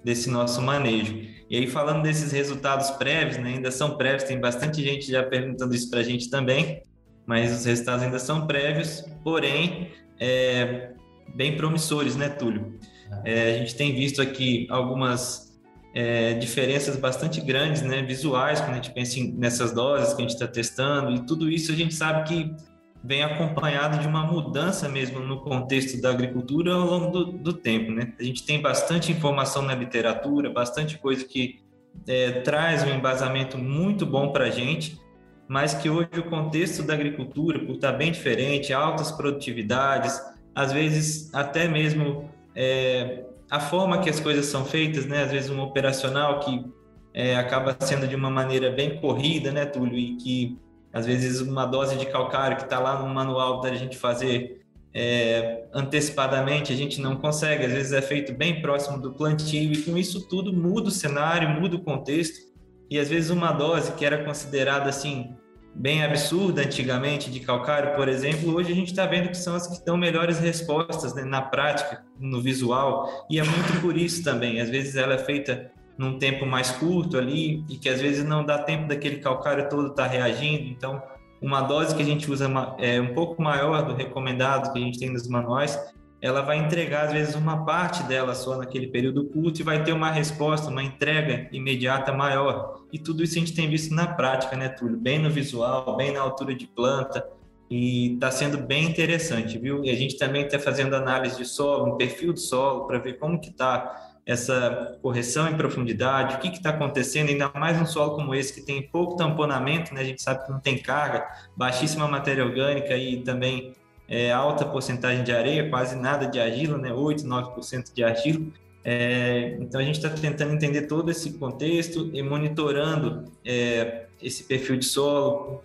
desse 0.02 0.30
nosso 0.30 0.60
manejo. 0.62 1.39
E 1.50 1.56
aí, 1.56 1.66
falando 1.66 2.04
desses 2.04 2.30
resultados 2.30 2.90
prévios, 2.92 3.36
né, 3.38 3.54
ainda 3.54 3.72
são 3.72 3.96
prévios, 3.96 4.22
tem 4.22 4.38
bastante 4.38 4.84
gente 4.84 5.10
já 5.10 5.24
perguntando 5.24 5.74
isso 5.74 5.90
para 5.90 5.98
a 5.98 6.02
gente 6.04 6.30
também, 6.30 6.80
mas 7.26 7.52
os 7.52 7.64
resultados 7.64 8.04
ainda 8.04 8.20
são 8.20 8.46
prévios, 8.46 9.04
porém, 9.24 9.90
é, 10.20 10.92
bem 11.34 11.56
promissores, 11.56 12.14
né, 12.14 12.28
Túlio? 12.28 12.78
É, 13.24 13.54
a 13.54 13.58
gente 13.58 13.74
tem 13.74 13.92
visto 13.92 14.22
aqui 14.22 14.68
algumas 14.70 15.60
é, 15.92 16.34
diferenças 16.34 16.96
bastante 16.96 17.40
grandes, 17.40 17.82
né, 17.82 18.00
visuais, 18.00 18.60
quando 18.60 18.74
a 18.74 18.76
gente 18.76 18.92
pensa 18.92 19.18
em, 19.18 19.32
nessas 19.32 19.72
doses 19.72 20.14
que 20.14 20.22
a 20.22 20.24
gente 20.24 20.34
está 20.34 20.46
testando, 20.46 21.10
e 21.10 21.26
tudo 21.26 21.50
isso 21.50 21.72
a 21.72 21.74
gente 21.74 21.94
sabe 21.94 22.28
que 22.28 22.54
vem 23.02 23.22
acompanhado 23.22 23.98
de 23.98 24.06
uma 24.06 24.22
mudança 24.24 24.88
mesmo 24.88 25.20
no 25.20 25.40
contexto 25.40 26.00
da 26.00 26.10
agricultura 26.10 26.74
ao 26.74 26.86
longo 26.86 27.10
do, 27.10 27.32
do 27.32 27.52
tempo, 27.52 27.90
né? 27.90 28.12
A 28.18 28.22
gente 28.22 28.44
tem 28.44 28.60
bastante 28.60 29.10
informação 29.10 29.62
na 29.62 29.74
literatura, 29.74 30.50
bastante 30.50 30.98
coisa 30.98 31.24
que 31.24 31.60
é, 32.06 32.32
traz 32.42 32.82
um 32.84 32.90
embasamento 32.90 33.56
muito 33.56 34.04
bom 34.04 34.32
para 34.32 34.44
a 34.44 34.50
gente, 34.50 35.00
mas 35.48 35.74
que 35.74 35.88
hoje 35.88 36.10
o 36.18 36.24
contexto 36.24 36.82
da 36.82 36.94
agricultura, 36.94 37.58
por 37.58 37.76
estar 37.76 37.92
bem 37.92 38.12
diferente, 38.12 38.72
altas 38.72 39.10
produtividades, 39.10 40.20
às 40.54 40.72
vezes 40.72 41.32
até 41.34 41.66
mesmo 41.66 42.30
é, 42.54 43.24
a 43.50 43.58
forma 43.58 43.98
que 44.00 44.10
as 44.10 44.20
coisas 44.20 44.46
são 44.46 44.64
feitas, 44.64 45.06
né? 45.06 45.24
Às 45.24 45.32
vezes 45.32 45.50
um 45.50 45.60
operacional 45.60 46.40
que 46.40 46.64
é, 47.12 47.36
acaba 47.36 47.76
sendo 47.80 48.06
de 48.06 48.14
uma 48.14 48.30
maneira 48.30 48.70
bem 48.70 49.00
corrida, 49.00 49.50
né, 49.50 49.66
Túlio, 49.66 49.98
e 49.98 50.16
que 50.16 50.58
às 50.92 51.06
vezes 51.06 51.40
uma 51.40 51.66
dose 51.66 51.96
de 51.96 52.06
calcário 52.06 52.56
que 52.56 52.64
está 52.64 52.78
lá 52.78 53.00
no 53.00 53.12
manual 53.12 53.60
da 53.60 53.74
gente 53.74 53.96
fazer 53.96 54.60
é, 54.92 55.64
antecipadamente, 55.72 56.72
a 56.72 56.76
gente 56.76 57.00
não 57.00 57.16
consegue, 57.16 57.64
às 57.64 57.72
vezes 57.72 57.92
é 57.92 58.02
feito 58.02 58.32
bem 58.32 58.60
próximo 58.60 59.00
do 59.00 59.12
plantio, 59.12 59.72
e 59.72 59.82
com 59.82 59.96
isso 59.96 60.28
tudo 60.28 60.52
muda 60.52 60.88
o 60.88 60.90
cenário, 60.90 61.48
muda 61.48 61.76
o 61.76 61.82
contexto, 61.82 62.50
e 62.90 62.98
às 62.98 63.08
vezes 63.08 63.30
uma 63.30 63.52
dose 63.52 63.92
que 63.92 64.04
era 64.04 64.24
considerada 64.24 64.88
assim, 64.88 65.32
bem 65.72 66.02
absurda 66.02 66.62
antigamente 66.62 67.30
de 67.30 67.38
calcário, 67.38 67.94
por 67.94 68.08
exemplo, 68.08 68.52
hoje 68.52 68.72
a 68.72 68.74
gente 68.74 68.90
está 68.90 69.06
vendo 69.06 69.28
que 69.28 69.36
são 69.36 69.54
as 69.54 69.68
que 69.68 69.84
dão 69.84 69.96
melhores 69.96 70.40
respostas 70.40 71.14
né, 71.14 71.22
na 71.22 71.40
prática, 71.40 72.04
no 72.18 72.40
visual, 72.40 73.26
e 73.30 73.38
é 73.38 73.44
muito 73.44 73.80
por 73.80 73.96
isso 73.96 74.24
também, 74.24 74.60
às 74.60 74.68
vezes 74.68 74.96
ela 74.96 75.14
é 75.14 75.18
feita 75.18 75.70
num 76.00 76.18
tempo 76.18 76.46
mais 76.46 76.70
curto 76.70 77.18
ali 77.18 77.62
e 77.68 77.76
que 77.76 77.86
às 77.86 78.00
vezes 78.00 78.24
não 78.24 78.42
dá 78.42 78.56
tempo 78.56 78.88
daquele 78.88 79.18
calcário 79.18 79.68
todo 79.68 79.88
estar 79.88 80.04
tá 80.04 80.08
reagindo. 80.08 80.62
Então, 80.66 81.02
uma 81.42 81.60
dose 81.60 81.94
que 81.94 82.00
a 82.00 82.04
gente 82.04 82.30
usa 82.30 82.50
é 82.78 82.98
um 82.98 83.12
pouco 83.12 83.42
maior 83.42 83.82
do 83.82 83.94
recomendado 83.94 84.72
que 84.72 84.78
a 84.78 84.82
gente 84.82 84.98
tem 84.98 85.10
nos 85.10 85.28
manuais, 85.28 85.78
ela 86.22 86.40
vai 86.40 86.56
entregar 86.56 87.04
às 87.04 87.12
vezes 87.12 87.34
uma 87.34 87.66
parte 87.66 88.02
dela 88.04 88.34
só 88.34 88.56
naquele 88.56 88.86
período 88.86 89.26
curto 89.26 89.60
e 89.60 89.62
vai 89.62 89.84
ter 89.84 89.92
uma 89.92 90.10
resposta, 90.10 90.70
uma 90.70 90.82
entrega 90.82 91.50
imediata 91.52 92.14
maior. 92.14 92.80
E 92.90 92.98
tudo 92.98 93.22
isso 93.22 93.36
a 93.36 93.40
gente 93.40 93.54
tem 93.54 93.68
visto 93.68 93.94
na 93.94 94.06
prática, 94.06 94.56
né, 94.56 94.70
Túlio? 94.70 94.96
Bem 94.96 95.18
no 95.18 95.28
visual, 95.28 95.98
bem 95.98 96.12
na 96.12 96.22
altura 96.22 96.54
de 96.54 96.66
planta 96.66 97.22
e 97.70 98.14
está 98.14 98.30
sendo 98.30 98.56
bem 98.56 98.84
interessante, 98.84 99.58
viu? 99.58 99.84
E 99.84 99.90
a 99.90 99.94
gente 99.94 100.16
também 100.16 100.46
está 100.46 100.58
fazendo 100.58 100.96
análise 100.96 101.36
de 101.36 101.44
solo, 101.44 101.92
um 101.92 101.98
perfil 101.98 102.32
do 102.32 102.40
solo 102.40 102.86
para 102.86 102.98
ver 102.98 103.18
como 103.18 103.38
que 103.38 103.50
está 103.50 104.09
essa 104.30 104.96
correção 105.02 105.48
em 105.48 105.56
profundidade, 105.56 106.36
o 106.36 106.38
que 106.38 106.48
está 106.48 106.70
acontecendo, 106.70 107.30
ainda 107.30 107.50
mais 107.52 107.80
um 107.80 107.84
solo 107.84 108.14
como 108.14 108.32
esse 108.32 108.54
que 108.54 108.60
tem 108.60 108.80
pouco 108.80 109.16
tamponamento, 109.16 109.92
né? 109.92 110.02
a 110.02 110.04
gente 110.04 110.22
sabe 110.22 110.46
que 110.46 110.52
não 110.52 110.60
tem 110.60 110.78
carga, 110.78 111.26
baixíssima 111.56 112.06
matéria 112.06 112.44
orgânica 112.44 112.96
e 112.96 113.22
também 113.22 113.74
é, 114.08 114.30
alta 114.30 114.64
porcentagem 114.64 115.24
de 115.24 115.32
areia, 115.32 115.68
quase 115.68 115.96
nada 115.96 116.26
de 116.26 116.38
argila, 116.38 116.78
né? 116.78 116.92
8, 116.92 117.24
9% 117.24 117.92
de 117.92 118.04
argila. 118.04 118.46
É, 118.84 119.56
então 119.60 119.80
a 119.80 119.84
gente 119.84 119.96
está 119.96 120.08
tentando 120.08 120.54
entender 120.54 120.82
todo 120.82 121.10
esse 121.10 121.32
contexto 121.32 122.08
e 122.12 122.22
monitorando 122.22 123.24
é, 123.44 124.06
esse 124.22 124.44
perfil 124.44 124.76
de 124.76 124.84
solo, 124.84 125.64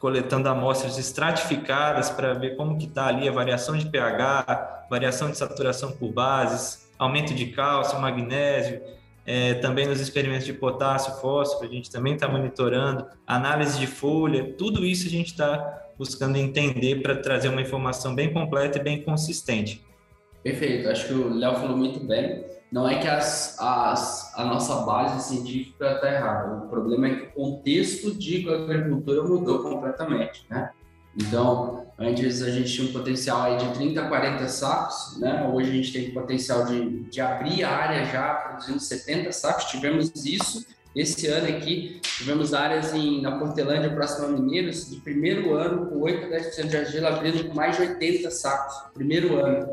coletando 0.00 0.48
amostras 0.48 0.98
estratificadas 0.98 2.10
para 2.10 2.34
ver 2.34 2.56
como 2.56 2.76
que 2.76 2.86
está 2.86 3.06
ali 3.06 3.28
a 3.28 3.32
variação 3.32 3.76
de 3.76 3.88
pH, 3.88 4.86
variação 4.90 5.30
de 5.30 5.38
saturação 5.38 5.92
por 5.92 6.10
bases, 6.12 6.89
aumento 7.00 7.32
de 7.32 7.46
cálcio, 7.46 7.98
magnésio, 7.98 8.80
é, 9.24 9.54
também 9.54 9.86
nos 9.86 10.00
experimentos 10.00 10.44
de 10.44 10.52
potássio, 10.52 11.14
fósforo, 11.14 11.66
a 11.66 11.72
gente 11.72 11.90
também 11.90 12.14
está 12.14 12.28
monitorando, 12.28 13.06
análise 13.26 13.78
de 13.78 13.86
folha, 13.86 14.52
tudo 14.58 14.84
isso 14.84 15.06
a 15.06 15.10
gente 15.10 15.28
está 15.28 15.82
buscando 15.96 16.36
entender 16.36 17.00
para 17.02 17.16
trazer 17.16 17.48
uma 17.48 17.62
informação 17.62 18.14
bem 18.14 18.32
completa 18.32 18.78
e 18.78 18.82
bem 18.82 19.02
consistente. 19.02 19.82
Perfeito, 20.42 20.88
acho 20.88 21.08
que 21.08 21.14
o 21.14 21.34
Léo 21.34 21.54
falou 21.54 21.76
muito 21.76 22.00
bem. 22.00 22.44
Não 22.70 22.88
é 22.88 22.98
que 22.98 23.08
as, 23.08 23.58
as, 23.58 24.32
a 24.36 24.44
nossa 24.44 24.82
base 24.82 25.28
científica 25.28 25.92
está 25.92 26.12
errada, 26.12 26.64
o 26.64 26.68
problema 26.68 27.08
é 27.08 27.14
que 27.14 27.22
o 27.26 27.30
contexto 27.32 28.14
de 28.14 28.48
agricultura 28.48 29.22
mudou 29.24 29.58
completamente, 29.62 30.46
né? 30.48 30.70
Então, 31.20 31.79
antes 32.00 32.42
a 32.42 32.50
gente 32.50 32.72
tinha 32.72 32.88
um 32.88 32.92
potencial 32.92 33.42
aí 33.42 33.58
de 33.58 33.74
30 33.74 34.00
a 34.00 34.08
40 34.08 34.48
sacos, 34.48 35.18
né? 35.18 35.46
Hoje 35.52 35.70
a 35.70 35.74
gente 35.74 35.92
tem 35.92 36.10
potencial 36.10 36.64
de, 36.64 37.00
de 37.04 37.20
abrir 37.20 37.62
a 37.62 37.70
área 37.70 38.06
já 38.06 38.34
produzindo 38.34 38.80
70 38.80 39.30
sacos. 39.32 39.66
Tivemos 39.66 40.10
isso 40.24 40.66
Esse 40.96 41.28
ano 41.28 41.46
aqui, 41.56 42.00
tivemos 42.02 42.52
áreas 42.52 42.92
em, 42.92 43.20
na 43.20 43.38
Portelândia, 43.38 43.90
próxima 43.90 44.26
a 44.26 44.30
Mineiros, 44.30 44.90
de 44.90 44.96
primeiro 44.96 45.54
ano, 45.54 45.86
com 45.86 46.00
8 46.00 46.24
a 46.24 46.38
10% 46.38 46.66
de 46.66 46.76
argila, 46.76 47.08
abrindo 47.10 47.48
com 47.48 47.54
mais 47.54 47.76
de 47.76 47.82
80 47.82 48.28
sacos, 48.30 48.74
primeiro 48.92 49.38
ano. 49.38 49.68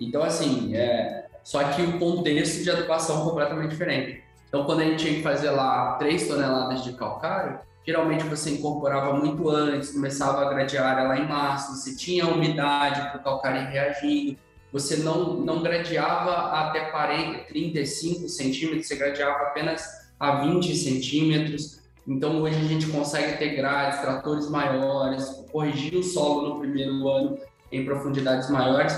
Então, 0.00 0.22
assim, 0.22 0.76
é, 0.76 1.26
só 1.42 1.64
que 1.64 1.82
o 1.82 1.98
contexto 1.98 2.62
de 2.62 2.70
adubação 2.70 3.22
é 3.22 3.24
completamente 3.24 3.70
diferente. 3.70 4.22
Então, 4.48 4.64
quando 4.64 4.82
a 4.82 4.84
gente 4.84 5.04
tinha 5.04 5.14
que 5.16 5.22
fazer 5.22 5.50
lá 5.50 5.96
3 5.98 6.28
toneladas 6.28 6.84
de 6.84 6.92
calcário, 6.92 7.58
geralmente 7.86 8.24
você 8.24 8.50
incorporava 8.50 9.14
muito 9.14 9.48
antes, 9.48 9.92
começava 9.92 10.42
a 10.42 10.50
gradear 10.50 11.06
lá 11.06 11.18
em 11.18 11.28
março, 11.28 11.76
você 11.76 11.96
tinha 11.96 12.26
umidade 12.26 13.00
para 13.10 13.20
o 13.20 13.22
calcário 13.22 13.68
reagindo, 13.68 14.36
você 14.72 14.96
não, 14.96 15.34
não 15.34 15.62
gradeava 15.62 16.50
até 16.58 16.90
40, 16.90 17.44
35 17.44 18.28
centímetros, 18.28 18.86
você 18.86 18.96
gradeava 18.96 19.44
apenas 19.44 20.02
a 20.18 20.36
20 20.46 20.74
centímetros. 20.74 21.82
Então, 22.08 22.40
hoje 22.40 22.56
a 22.56 22.64
gente 22.64 22.86
consegue 22.86 23.36
ter 23.38 23.54
grades, 23.54 24.00
tratores 24.00 24.48
maiores, 24.48 25.44
corrigir 25.52 25.96
o 25.96 26.02
solo 26.02 26.48
no 26.48 26.60
primeiro 26.60 27.06
ano 27.08 27.38
em 27.70 27.84
profundidades 27.84 28.48
maiores. 28.48 28.94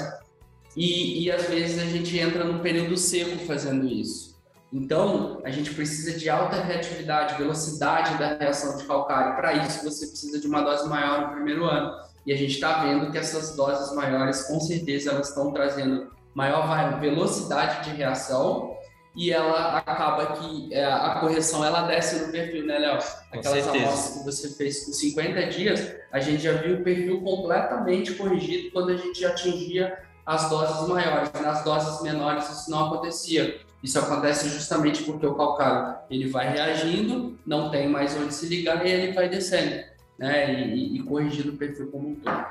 E, 0.77 1.25
e 1.25 1.31
às 1.31 1.49
vezes 1.49 1.79
a 1.79 1.87
gente 1.87 2.19
entra 2.19 2.45
no 2.45 2.61
período 2.61 2.97
seco 2.97 3.39
fazendo 3.45 3.87
isso. 3.87 4.34
Então, 4.75 5.41
a 5.45 5.51
gente 5.51 5.73
precisa 5.73 6.19
de 6.19 6.29
alta 6.29 6.57
reatividade, 6.61 7.39
velocidade 7.39 8.19
da 8.19 8.37
reação 8.37 8.77
de 8.77 8.85
calcário. 8.85 9.37
Para 9.37 9.53
isso, 9.53 9.85
você 9.85 10.09
precisa 10.09 10.41
de 10.41 10.49
uma 10.49 10.63
dose 10.63 10.89
maior 10.89 11.29
no 11.29 11.35
primeiro 11.35 11.65
ano. 11.65 11.95
E 12.27 12.33
a 12.33 12.37
gente 12.37 12.55
está 12.55 12.83
vendo 12.83 13.13
que 13.13 13.17
essas 13.17 13.55
doses 13.55 13.95
maiores, 13.95 14.43
com 14.43 14.59
certeza, 14.59 15.13
elas 15.13 15.29
estão 15.29 15.53
trazendo 15.53 16.11
maior 16.35 16.99
velocidade 16.99 17.89
de 17.89 17.97
reação 17.97 18.75
e 19.15 19.31
ela 19.31 19.79
acaba 19.79 20.33
que 20.33 20.75
é, 20.75 20.85
a 20.85 21.21
correção 21.21 21.65
ela 21.65 21.83
desce 21.83 22.27
no 22.27 22.33
perfil, 22.33 22.67
né, 22.67 22.77
Léo? 22.79 22.99
Aquelas 23.31 23.69
amostras 23.69 24.19
que 24.19 24.25
você 24.25 24.49
fez 24.57 24.87
com 24.87 24.93
50 24.93 25.47
dias, 25.51 25.95
a 26.11 26.19
gente 26.19 26.43
já 26.43 26.55
viu 26.55 26.79
o 26.79 26.83
perfil 26.83 27.23
completamente 27.23 28.15
corrigido 28.15 28.73
quando 28.73 28.91
a 28.91 28.97
gente 28.97 29.25
atingia 29.25 29.97
as 30.27 30.51
doses 30.51 30.89
maiores. 30.89 31.31
Nas 31.41 31.63
doses 31.63 32.03
menores 32.03 32.51
isso 32.51 32.69
não 32.69 32.87
acontecia. 32.87 33.61
Isso 33.85 33.99
acontece 33.99 34.49
justamente 34.49 35.03
porque 35.03 35.27
o 35.27 35.35
calcário 35.35 35.99
ele 36.09 36.31
vai 36.31 36.51
reagindo, 36.51 37.39
não 37.45 37.71
tem 37.71 37.87
mais 37.87 38.17
onde 38.17 38.33
se 38.33 38.47
ligar 38.47 38.85
e 38.85 38.91
ele 38.91 39.13
vai 39.13 39.29
descendo, 39.29 39.85
né? 40.19 40.71
E, 40.71 40.97
e 40.97 41.03
corrigindo 41.03 41.53
o 41.53 41.57
perfil 41.59 41.91
como 41.91 42.09
um 42.09 42.15
todo. 42.15 42.47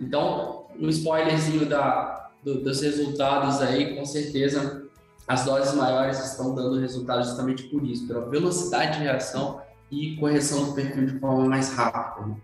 Então, 0.00 0.64
um 0.80 0.88
spoilerzinho 0.88 1.66
da, 1.66 2.30
do, 2.42 2.62
dos 2.62 2.80
resultados 2.80 3.60
aí, 3.60 3.96
com 3.96 4.06
certeza 4.06 4.88
as 5.26 5.44
doses 5.44 5.74
maiores 5.74 6.24
estão 6.24 6.54
dando 6.54 6.80
resultado 6.80 7.22
justamente 7.22 7.64
por 7.64 7.84
isso, 7.84 8.08
pela 8.08 8.26
velocidade 8.26 8.96
de 8.96 9.04
reação 9.04 9.60
e 9.90 10.16
correção 10.16 10.64
do 10.64 10.74
perfil 10.74 11.04
de 11.04 11.18
forma 11.18 11.44
mais 11.44 11.70
rápida. 11.76 12.34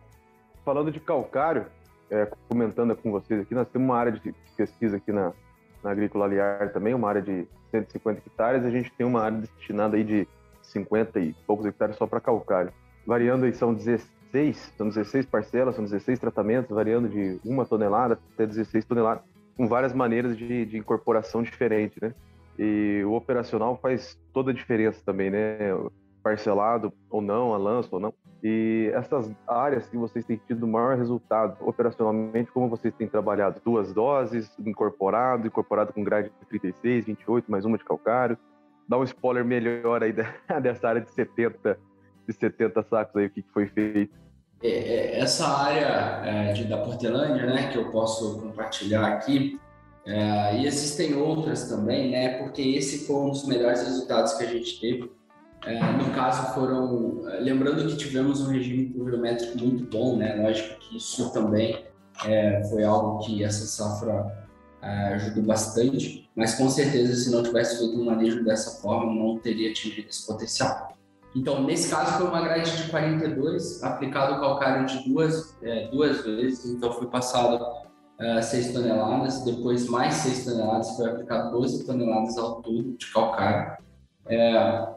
Falando 0.62 0.92
de 0.92 1.00
calcário, 1.00 1.64
é, 2.10 2.30
comentando 2.46 2.94
com 2.94 3.10
vocês 3.10 3.40
aqui, 3.40 3.54
nós 3.54 3.66
temos 3.68 3.88
uma 3.88 3.96
área 3.96 4.12
de 4.12 4.34
pesquisa 4.54 4.98
aqui 4.98 5.12
na, 5.12 5.32
na 5.82 5.92
Agrícola 5.92 6.26
Aliar 6.26 6.74
também, 6.74 6.92
uma 6.92 7.08
área 7.08 7.22
de 7.22 7.48
150 7.74 8.22
hectares, 8.24 8.64
a 8.64 8.70
gente 8.70 8.92
tem 8.92 9.06
uma 9.06 9.22
área 9.22 9.38
destinada 9.38 9.96
aí 9.96 10.04
de 10.04 10.28
50 10.62 11.20
e 11.20 11.34
poucos 11.46 11.66
hectares 11.66 11.96
só 11.96 12.06
para 12.06 12.20
calcário. 12.20 12.72
Variando 13.06 13.44
aí, 13.44 13.52
são 13.52 13.74
16, 13.74 14.72
são 14.76 14.88
16 14.88 15.26
parcelas, 15.26 15.74
são 15.74 15.84
16 15.84 16.18
tratamentos, 16.18 16.74
variando 16.74 17.08
de 17.08 17.40
uma 17.44 17.66
tonelada 17.66 18.18
até 18.34 18.46
16 18.46 18.84
toneladas, 18.84 19.24
com 19.56 19.66
várias 19.66 19.92
maneiras 19.92 20.36
de, 20.36 20.64
de 20.64 20.78
incorporação 20.78 21.42
diferente, 21.42 21.98
né? 22.00 22.14
E 22.58 23.02
o 23.04 23.12
operacional 23.12 23.76
faz 23.82 24.16
toda 24.32 24.52
a 24.52 24.54
diferença 24.54 25.02
também, 25.04 25.30
né? 25.30 25.58
Parcelado 26.24 26.90
ou 27.10 27.20
não, 27.20 27.52
a 27.52 27.58
lança 27.58 27.90
ou 27.92 28.00
não. 28.00 28.14
E 28.42 28.90
essas 28.94 29.30
áreas 29.46 29.86
que 29.86 29.96
vocês 29.96 30.24
têm 30.24 30.40
tido 30.46 30.66
maior 30.66 30.96
resultado 30.96 31.56
operacionalmente, 31.60 32.50
como 32.50 32.68
vocês 32.68 32.94
têm 32.94 33.06
trabalhado? 33.06 33.60
Duas 33.62 33.92
doses, 33.92 34.50
incorporado, 34.58 35.46
incorporado 35.46 35.92
com 35.92 36.02
grade 36.02 36.30
de 36.40 36.46
36, 36.46 37.04
28, 37.04 37.50
mais 37.50 37.66
uma 37.66 37.76
de 37.76 37.84
calcário. 37.84 38.38
Dá 38.88 38.98
um 38.98 39.04
spoiler 39.04 39.44
melhor 39.44 40.02
aí 40.02 40.12
dessa 40.62 40.88
área 40.88 41.02
de 41.02 41.10
70, 41.10 41.78
de 42.26 42.34
70 42.34 42.82
sacos 42.84 43.16
aí, 43.16 43.26
o 43.26 43.30
que 43.30 43.44
foi 43.52 43.66
feito. 43.66 44.14
É, 44.62 44.68
é, 44.68 45.20
essa 45.20 45.46
área 45.46 46.22
é, 46.24 46.52
de, 46.54 46.64
da 46.64 46.78
Portelândia, 46.78 47.44
né, 47.44 47.68
que 47.68 47.76
eu 47.76 47.90
posso 47.90 48.40
compartilhar 48.40 49.06
aqui, 49.06 49.60
é, 50.06 50.58
e 50.58 50.66
existem 50.66 51.14
outras 51.14 51.68
também, 51.68 52.10
né? 52.10 52.38
Porque 52.38 52.60
esse 52.60 53.06
foi 53.06 53.16
um 53.16 53.30
dos 53.30 53.46
melhores 53.46 53.82
resultados 53.82 54.34
que 54.34 54.44
a 54.44 54.46
gente 54.46 54.78
teve. 54.80 55.10
É, 55.66 55.92
no 55.92 56.10
caso, 56.14 56.54
foram. 56.54 57.22
Lembrando 57.40 57.86
que 57.88 57.96
tivemos 57.96 58.40
um 58.40 58.50
regime 58.50 58.90
pluviométrico 58.90 59.58
muito 59.58 59.84
bom, 59.90 60.16
né? 60.16 60.36
Lógico 60.36 60.78
que 60.78 60.96
isso 60.98 61.32
também 61.32 61.84
é, 62.24 62.62
foi 62.64 62.84
algo 62.84 63.24
que 63.24 63.42
essa 63.42 63.66
safra 63.66 64.46
é, 64.82 65.14
ajudou 65.14 65.44
bastante, 65.44 66.28
mas 66.36 66.54
com 66.54 66.68
certeza, 66.68 67.14
se 67.16 67.30
não 67.30 67.42
tivesse 67.42 67.78
feito 67.78 67.98
um 67.98 68.04
manejo 68.04 68.44
dessa 68.44 68.82
forma, 68.82 69.12
não 69.12 69.38
teria 69.38 69.70
atingido 69.70 70.08
esse 70.08 70.26
potencial. 70.26 70.94
Então, 71.34 71.62
nesse 71.64 71.90
caso, 71.90 72.18
foi 72.18 72.26
uma 72.28 72.42
grade 72.42 72.76
de 72.76 72.90
42, 72.90 73.82
aplicado 73.82 74.40
calcário 74.40 74.86
de 74.86 75.08
duas, 75.08 75.56
é, 75.62 75.88
duas 75.88 76.22
vezes, 76.24 76.66
então 76.66 76.92
foi 76.92 77.08
passado 77.08 77.60
uh, 78.20 78.42
6 78.42 78.72
toneladas, 78.72 79.42
depois 79.44 79.88
mais 79.88 80.14
6 80.14 80.44
toneladas, 80.44 80.90
foi 80.96 81.10
aplicado 81.10 81.50
12 81.50 81.84
toneladas 81.84 82.38
ao 82.38 82.62
todo 82.62 82.96
de 82.96 83.12
calcário. 83.12 83.82
É, 84.26 84.88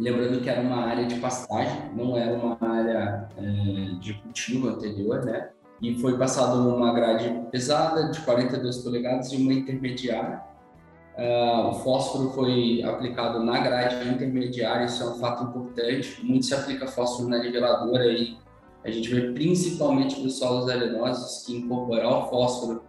lembrando 0.00 0.40
que 0.40 0.48
era 0.48 0.62
uma 0.62 0.86
área 0.86 1.04
de 1.04 1.16
pastagem, 1.16 1.92
não 1.94 2.16
era 2.16 2.34
uma 2.34 2.56
área 2.60 3.28
é, 3.36 3.42
de 4.00 4.14
cultivo 4.14 4.68
anterior, 4.68 5.24
né? 5.24 5.50
E 5.80 5.94
foi 6.00 6.16
passado 6.18 6.74
uma 6.74 6.92
grade 6.92 7.30
pesada 7.50 8.10
de 8.10 8.20
42 8.20 8.78
polegadas 8.78 9.32
e 9.32 9.36
uma 9.36 9.52
intermediária. 9.52 10.42
Uh, 11.16 11.68
o 11.68 11.74
fósforo 11.74 12.30
foi 12.30 12.82
aplicado 12.82 13.42
na 13.44 13.60
grade 13.60 14.08
intermediária, 14.08 14.86
isso 14.86 15.02
é 15.02 15.06
um 15.06 15.14
fato 15.14 15.44
importante. 15.44 16.24
Muito 16.24 16.46
se 16.46 16.54
aplica 16.54 16.86
fósforo 16.86 17.28
na 17.28 17.38
niveladora 17.38 18.06
e 18.06 18.38
a 18.84 18.90
gente 18.90 19.12
vê 19.12 19.32
principalmente 19.32 20.16
para 20.16 20.26
os 20.26 20.38
solos 20.38 20.68
arenosos 20.68 21.44
que 21.44 21.56
incorporar 21.56 22.24
o 22.24 22.30
fósforo 22.30 22.82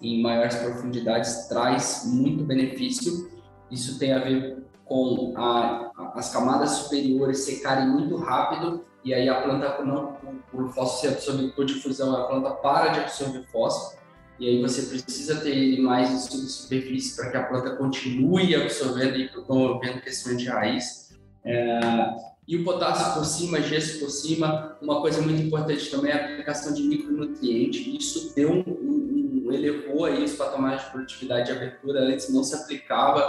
em 0.00 0.22
maiores 0.22 0.56
profundidades 0.56 1.46
traz 1.48 2.04
muito 2.06 2.44
benefício. 2.44 3.30
Isso 3.70 3.98
tem 3.98 4.12
a 4.12 4.18
ver 4.18 4.63
com 4.84 5.32
a, 5.36 5.90
as 6.14 6.32
camadas 6.32 6.70
superiores 6.70 7.38
secarem 7.40 7.88
muito 7.88 8.16
rápido 8.16 8.84
e 9.04 9.12
aí 9.12 9.28
a 9.28 9.42
planta, 9.42 9.82
não, 9.84 10.16
por 10.50 10.72
fósforo 10.72 11.00
ser 11.00 11.08
absorvido 11.08 11.52
por 11.52 11.64
difusão, 11.64 12.16
a 12.16 12.24
planta 12.24 12.50
para 12.50 12.88
de 12.88 13.00
absorver 13.00 13.44
fósforo 13.50 14.02
e 14.38 14.48
aí 14.48 14.62
você 14.62 14.82
precisa 14.82 15.40
ter 15.40 15.50
ele 15.50 15.80
mais 15.80 16.10
em 16.10 16.18
subsuperfície 16.18 17.16
para 17.16 17.30
que 17.30 17.36
a 17.36 17.44
planta 17.44 17.76
continue 17.76 18.54
absorvendo 18.54 19.16
e 19.16 19.28
promovendo 19.28 20.00
crescimento 20.00 20.38
de 20.40 20.48
raiz. 20.48 21.14
É, 21.44 21.80
e 22.46 22.56
o 22.56 22.64
potássio 22.64 23.14
por 23.14 23.24
cima, 23.24 23.60
gesso 23.62 24.00
por 24.00 24.10
cima. 24.10 24.76
Uma 24.82 25.00
coisa 25.00 25.22
muito 25.22 25.40
importante 25.40 25.90
também 25.90 26.10
é 26.10 26.14
a 26.14 26.24
aplicação 26.32 26.74
de 26.74 26.82
micronutriente. 26.82 27.96
Isso 27.96 28.34
deu 28.34 28.50
um 28.50 29.03
elevou 29.54 30.04
aí 30.04 30.24
os 30.24 30.34
patamares 30.34 30.84
de 30.84 30.90
produtividade 30.90 31.46
de 31.46 31.52
abertura. 31.52 32.00
Antes 32.00 32.32
não 32.32 32.42
se 32.42 32.54
aplicava 32.54 33.24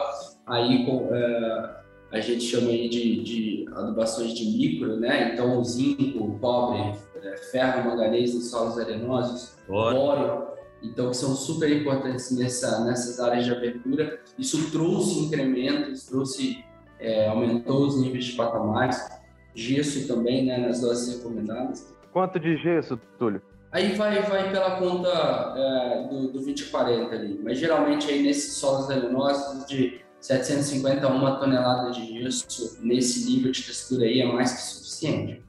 aí 0.46 0.86
com 0.86 1.10
é, 1.14 1.76
a 2.12 2.20
gente 2.20 2.44
chama 2.44 2.70
aí 2.70 2.88
de, 2.88 3.24
de, 3.24 3.66
adubações 3.74 4.34
de 4.34 4.46
micro, 4.46 4.98
né? 4.98 5.34
Então 5.34 5.64
zinco, 5.64 6.40
cobre, 6.40 6.98
é, 7.22 7.38
ferro, 7.52 7.90
manganês 7.90 8.34
nos 8.34 8.50
solos 8.50 8.78
arenosos, 8.78 9.58
boro. 9.68 10.56
Então, 10.84 11.10
que 11.10 11.18
são 11.18 11.36
super 11.36 11.72
importantes 11.72 12.32
nessa, 12.38 12.86
nessas 12.86 13.20
áreas 13.20 13.46
de 13.46 13.52
abertura. 13.52 14.20
Isso 14.38 14.72
trouxe 14.72 15.20
incrementos, 15.20 16.06
trouxe 16.06 16.64
é, 17.00 17.28
aumentou 17.28 17.88
os 17.88 18.00
níveis 18.00 18.26
de 18.26 18.34
patamares, 18.34 19.10
gesso 19.54 20.08
também, 20.08 20.46
né, 20.46 20.58
nas 20.58 20.82
doses 20.82 21.18
recomendadas. 21.18 21.94
Quanto 22.14 22.40
de 22.40 22.56
gesso, 22.58 22.98
Túlio? 23.18 23.42
Aí 23.76 23.94
vai, 23.94 24.22
vai 24.22 24.50
pela 24.54 24.78
conta 24.78 25.10
é, 25.10 26.08
do, 26.08 26.28
do 26.28 26.32
2040 26.32 27.14
ali, 27.14 27.38
mas 27.44 27.60
geralmente 27.60 28.10
aí 28.10 28.24
nesses 28.24 28.54
solos 28.54 28.90
arenosos 28.90 29.66
de 29.66 30.00
750 30.22 31.06
a 31.06 31.10
1 31.14 31.40
tonelada 31.40 31.92
de 31.92 32.22
gesso 32.22 32.80
nesse 32.82 33.30
nível 33.30 33.52
de 33.52 33.62
textura 33.62 34.06
aí 34.06 34.22
é 34.22 34.32
mais 34.32 34.54
que 34.54 34.62
suficiente. 34.62 35.44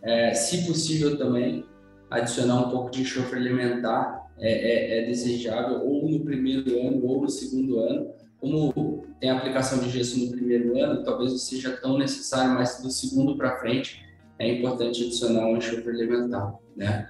É, 0.00 0.32
se 0.32 0.66
possível 0.66 1.18
também, 1.18 1.66
adicionar 2.10 2.66
um 2.66 2.70
pouco 2.70 2.90
de 2.90 3.02
enxofre 3.02 3.38
alimentar 3.38 4.26
é, 4.38 4.52
é, 4.52 4.98
é 5.00 5.06
desejável 5.08 5.86
ou 5.86 6.08
no 6.08 6.20
primeiro 6.20 6.80
ano 6.80 7.06
ou 7.06 7.20
no 7.20 7.28
segundo 7.28 7.80
ano, 7.80 8.10
como 8.40 9.04
tem 9.20 9.28
aplicação 9.28 9.80
de 9.80 9.90
gesso 9.90 10.18
no 10.18 10.30
primeiro 10.30 10.82
ano, 10.82 11.04
talvez 11.04 11.30
não 11.30 11.38
seja 11.38 11.76
tão 11.76 11.98
necessário, 11.98 12.54
mas 12.54 12.80
do 12.80 12.90
segundo 12.90 13.36
para 13.36 13.58
frente 13.58 14.02
é 14.38 14.50
importante 14.50 15.04
adicionar 15.04 15.46
um 15.46 15.58
enxofre 15.58 15.90
elementar, 15.90 16.54
né? 16.74 17.06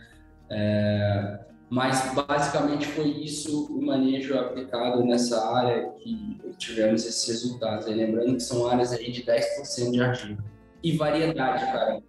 É, 0.50 1.40
mas 1.68 2.14
basicamente 2.14 2.86
foi 2.86 3.08
isso 3.08 3.66
o 3.74 3.84
manejo 3.84 4.38
aplicado 4.38 5.04
nessa 5.04 5.44
área 5.52 5.90
que 5.98 6.38
tivemos 6.56 7.04
esses 7.04 7.26
resultados. 7.28 7.86
lembrando 7.86 8.34
que 8.34 8.42
são 8.42 8.68
áreas 8.68 8.92
aí 8.92 9.10
de 9.10 9.24
10% 9.24 9.90
de 9.90 10.00
argila. 10.00 10.38
e 10.82 10.96
variedade, 10.96 11.64
cara. 11.66 12.00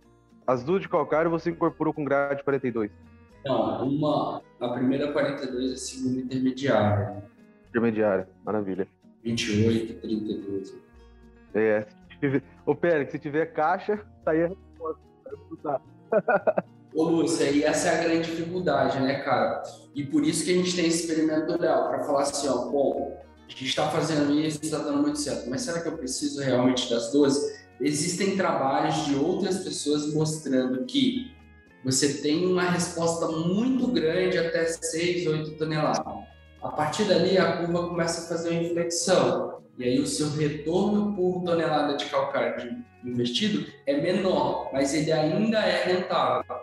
As 0.46 0.64
duas 0.64 0.82
de 0.82 0.88
calcário 0.88 1.32
você 1.32 1.50
incorporou 1.50 1.94
com 1.94 2.06
grade 2.06 2.44
42? 2.44 2.92
Não, 3.46 3.88
uma, 3.88 4.42
a 4.60 4.70
primeira 4.70 5.12
42 5.12 5.72
e 5.72 5.74
a 5.74 5.78
segunda 5.78 6.22
intermediária. 6.22 7.24
Intermediária, 7.70 8.30
maravilha. 8.46 8.88
28, 9.24 10.02
32. 10.02 10.78
É, 11.56 11.86
Ô, 12.66 12.76
Pérez, 12.76 13.12
se 13.12 13.20
tiver 13.20 13.48
caixa, 13.48 14.00
tá 14.24 14.32
aí 14.32 14.44
a 14.44 14.48
resposta. 14.48 15.82
Ô, 16.98 17.04
Lúcia, 17.04 17.52
e 17.52 17.64
essa 17.64 17.90
é 17.90 18.00
a 18.00 18.04
grande 18.04 18.32
dificuldade, 18.32 19.00
né, 19.00 19.20
cara? 19.20 19.62
E 19.94 20.04
por 20.04 20.24
isso 20.24 20.44
que 20.44 20.50
a 20.50 20.56
gente 20.56 20.76
tem 20.76 20.88
esse 20.88 21.02
experimento 21.02 21.46
do 21.46 21.62
Léo, 21.62 21.90
para 21.90 22.04
falar 22.04 22.24
assim, 22.24 22.48
ó, 22.48 22.70
bom, 22.72 23.16
a 23.38 23.52
gente 23.52 23.66
está 23.66 23.88
fazendo 23.92 24.34
isso, 24.34 24.60
está 24.64 24.80
dando 24.80 25.04
muito 25.04 25.20
certo, 25.20 25.48
mas 25.48 25.62
será 25.62 25.80
que 25.80 25.88
eu 25.88 25.96
preciso 25.96 26.42
realmente 26.42 26.90
das 26.90 27.12
12? 27.12 27.56
Existem 27.80 28.36
trabalhos 28.36 29.06
de 29.06 29.14
outras 29.14 29.60
pessoas 29.60 30.12
mostrando 30.12 30.86
que 30.86 31.32
você 31.86 32.16
tem 32.16 32.48
uma 32.48 32.64
resposta 32.64 33.28
muito 33.28 33.86
grande 33.90 34.40
até 34.40 34.66
6, 34.66 35.28
8 35.28 35.52
toneladas. 35.52 36.04
A 36.64 36.70
partir 36.70 37.04
dali, 37.04 37.38
a 37.38 37.58
curva 37.58 37.90
começa 37.90 38.22
a 38.22 38.28
fazer 38.28 38.50
uma 38.50 38.64
inflexão. 38.64 39.62
E 39.78 39.84
aí, 39.84 40.00
o 40.00 40.08
seu 40.08 40.32
retorno 40.32 41.16
por 41.16 41.44
tonelada 41.44 41.96
de 41.96 42.06
calcário 42.06 42.84
investido 43.06 43.72
é 43.86 44.02
menor, 44.02 44.72
mas 44.74 44.96
ele 44.96 45.12
ainda 45.12 45.60
é 45.60 45.84
rentável. 45.84 46.57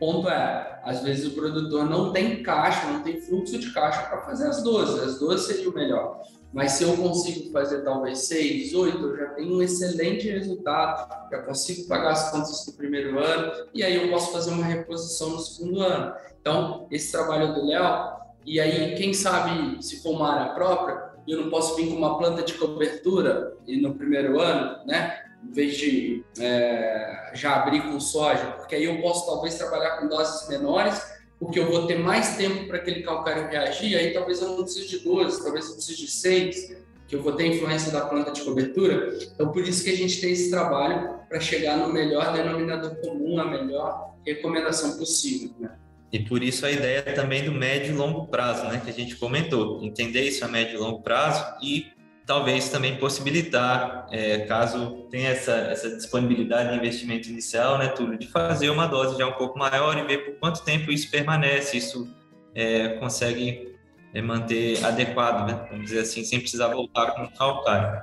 Ponto 0.00 0.30
é, 0.30 0.80
às 0.82 1.02
vezes 1.02 1.26
o 1.26 1.32
produtor 1.32 1.84
não 1.84 2.10
tem 2.10 2.42
caixa, 2.42 2.90
não 2.90 3.02
tem 3.02 3.20
fluxo 3.20 3.58
de 3.58 3.70
caixa 3.70 4.00
para 4.04 4.22
fazer 4.22 4.46
as 4.46 4.62
12. 4.62 4.98
As 4.98 5.18
12 5.18 5.46
seria 5.46 5.68
o 5.68 5.74
melhor. 5.74 6.22
Mas 6.54 6.72
se 6.72 6.84
eu 6.84 6.96
consigo 6.96 7.52
fazer 7.52 7.82
talvez 7.82 8.20
6, 8.20 8.74
8, 8.74 8.98
eu 8.98 9.16
já 9.16 9.26
tenho 9.34 9.54
um 9.54 9.62
excelente 9.62 10.26
resultado, 10.28 11.06
já 11.30 11.42
consigo 11.42 11.86
pagar 11.86 12.12
as 12.12 12.30
contas 12.30 12.64
do 12.64 12.72
primeiro 12.72 13.18
ano 13.18 13.52
e 13.74 13.84
aí 13.84 13.94
eu 13.94 14.10
posso 14.10 14.32
fazer 14.32 14.52
uma 14.52 14.64
reposição 14.64 15.30
no 15.30 15.38
segundo 15.38 15.80
ano. 15.82 16.14
Então, 16.40 16.86
esse 16.90 17.12
trabalho 17.12 17.52
do 17.52 17.66
Léo, 17.66 18.20
e 18.46 18.58
aí 18.58 18.94
quem 18.96 19.12
sabe 19.12 19.82
se 19.84 20.02
for 20.02 20.12
uma 20.12 20.32
área 20.32 20.54
própria, 20.54 21.09
eu 21.26 21.42
não 21.42 21.50
posso 21.50 21.76
vir 21.76 21.88
com 21.88 21.96
uma 21.96 22.18
planta 22.18 22.42
de 22.42 22.54
cobertura 22.54 23.56
e 23.66 23.80
no 23.80 23.94
primeiro 23.94 24.40
ano, 24.40 24.84
né? 24.86 25.24
Em 25.42 25.52
vez 25.52 25.76
de 25.76 26.24
é, 26.38 27.32
já 27.34 27.56
abrir 27.56 27.82
com 27.82 27.98
soja, 27.98 28.46
porque 28.58 28.74
aí 28.74 28.84
eu 28.84 29.00
posso 29.00 29.26
talvez 29.26 29.56
trabalhar 29.56 29.98
com 29.98 30.08
doses 30.08 30.48
menores 30.48 31.20
porque 31.40 31.58
eu 31.58 31.70
vou 31.70 31.86
ter 31.86 31.98
mais 31.98 32.36
tempo 32.36 32.66
para 32.66 32.76
aquele 32.76 33.02
calcário 33.02 33.48
reagir, 33.48 33.96
aí 33.96 34.12
talvez 34.12 34.42
eu 34.42 34.48
não 34.48 34.62
precise 34.62 34.88
de 34.88 34.98
12, 34.98 35.42
talvez 35.42 35.68
eu 35.68 35.72
precise 35.72 35.96
de 35.96 36.10
6, 36.10 36.76
que 37.08 37.16
eu 37.16 37.22
vou 37.22 37.32
ter 37.32 37.46
influência 37.46 37.90
da 37.90 38.02
planta 38.02 38.30
de 38.30 38.42
cobertura. 38.42 39.18
Então, 39.34 39.50
por 39.50 39.66
isso 39.66 39.82
que 39.82 39.90
a 39.90 39.96
gente 39.96 40.20
tem 40.20 40.32
esse 40.32 40.50
trabalho 40.50 41.18
para 41.28 41.40
chegar 41.40 41.78
no 41.78 41.90
melhor 41.90 42.34
denominador 42.34 42.94
comum, 42.96 43.40
a 43.40 43.46
melhor 43.46 44.14
recomendação 44.24 44.98
possível. 44.98 45.50
Né? 45.58 45.70
E 46.12 46.18
por 46.18 46.42
isso 46.42 46.66
a 46.66 46.70
ideia 46.70 47.02
também 47.02 47.44
do 47.44 47.52
médio 47.52 47.92
e 47.92 47.96
longo 47.96 48.26
prazo, 48.26 48.66
né, 48.66 48.80
que 48.82 48.90
a 48.90 48.92
gente 48.92 49.14
comentou, 49.16 49.82
entender 49.84 50.22
isso 50.22 50.44
a 50.44 50.48
médio 50.48 50.74
e 50.74 50.78
longo 50.78 51.02
prazo 51.02 51.44
e 51.62 51.92
talvez 52.26 52.68
também 52.68 52.96
possibilitar, 52.96 54.06
é, 54.10 54.40
caso 54.40 55.06
tenha 55.10 55.30
essa, 55.30 55.52
essa 55.52 55.96
disponibilidade 55.96 56.70
de 56.70 56.76
investimento 56.76 57.28
inicial, 57.28 57.78
né, 57.78 57.88
Túlio, 57.88 58.18
de 58.18 58.28
fazer 58.28 58.70
uma 58.70 58.86
dose 58.86 59.18
já 59.18 59.26
um 59.26 59.32
pouco 59.32 59.58
maior 59.58 59.96
e 59.98 60.04
ver 60.04 60.18
por 60.18 60.34
quanto 60.38 60.64
tempo 60.64 60.90
isso 60.90 61.10
permanece, 61.10 61.76
isso 61.76 62.08
é, 62.54 62.90
consegue 63.00 63.76
é, 64.12 64.20
manter 64.20 64.84
adequado, 64.84 65.46
né, 65.46 65.66
vamos 65.70 65.86
dizer 65.86 66.00
assim, 66.00 66.24
sem 66.24 66.40
precisar 66.40 66.68
voltar 66.68 67.12
com 67.12 67.22
o 67.22 67.32
calcário. 67.36 68.00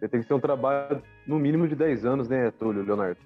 Tem 0.00 0.20
que 0.20 0.26
ser 0.26 0.34
um 0.34 0.40
trabalho 0.40 1.00
no 1.24 1.38
mínimo 1.38 1.68
de 1.68 1.76
10 1.76 2.04
anos, 2.04 2.28
né, 2.28 2.52
Túlio, 2.58 2.84
Leonardo? 2.84 3.18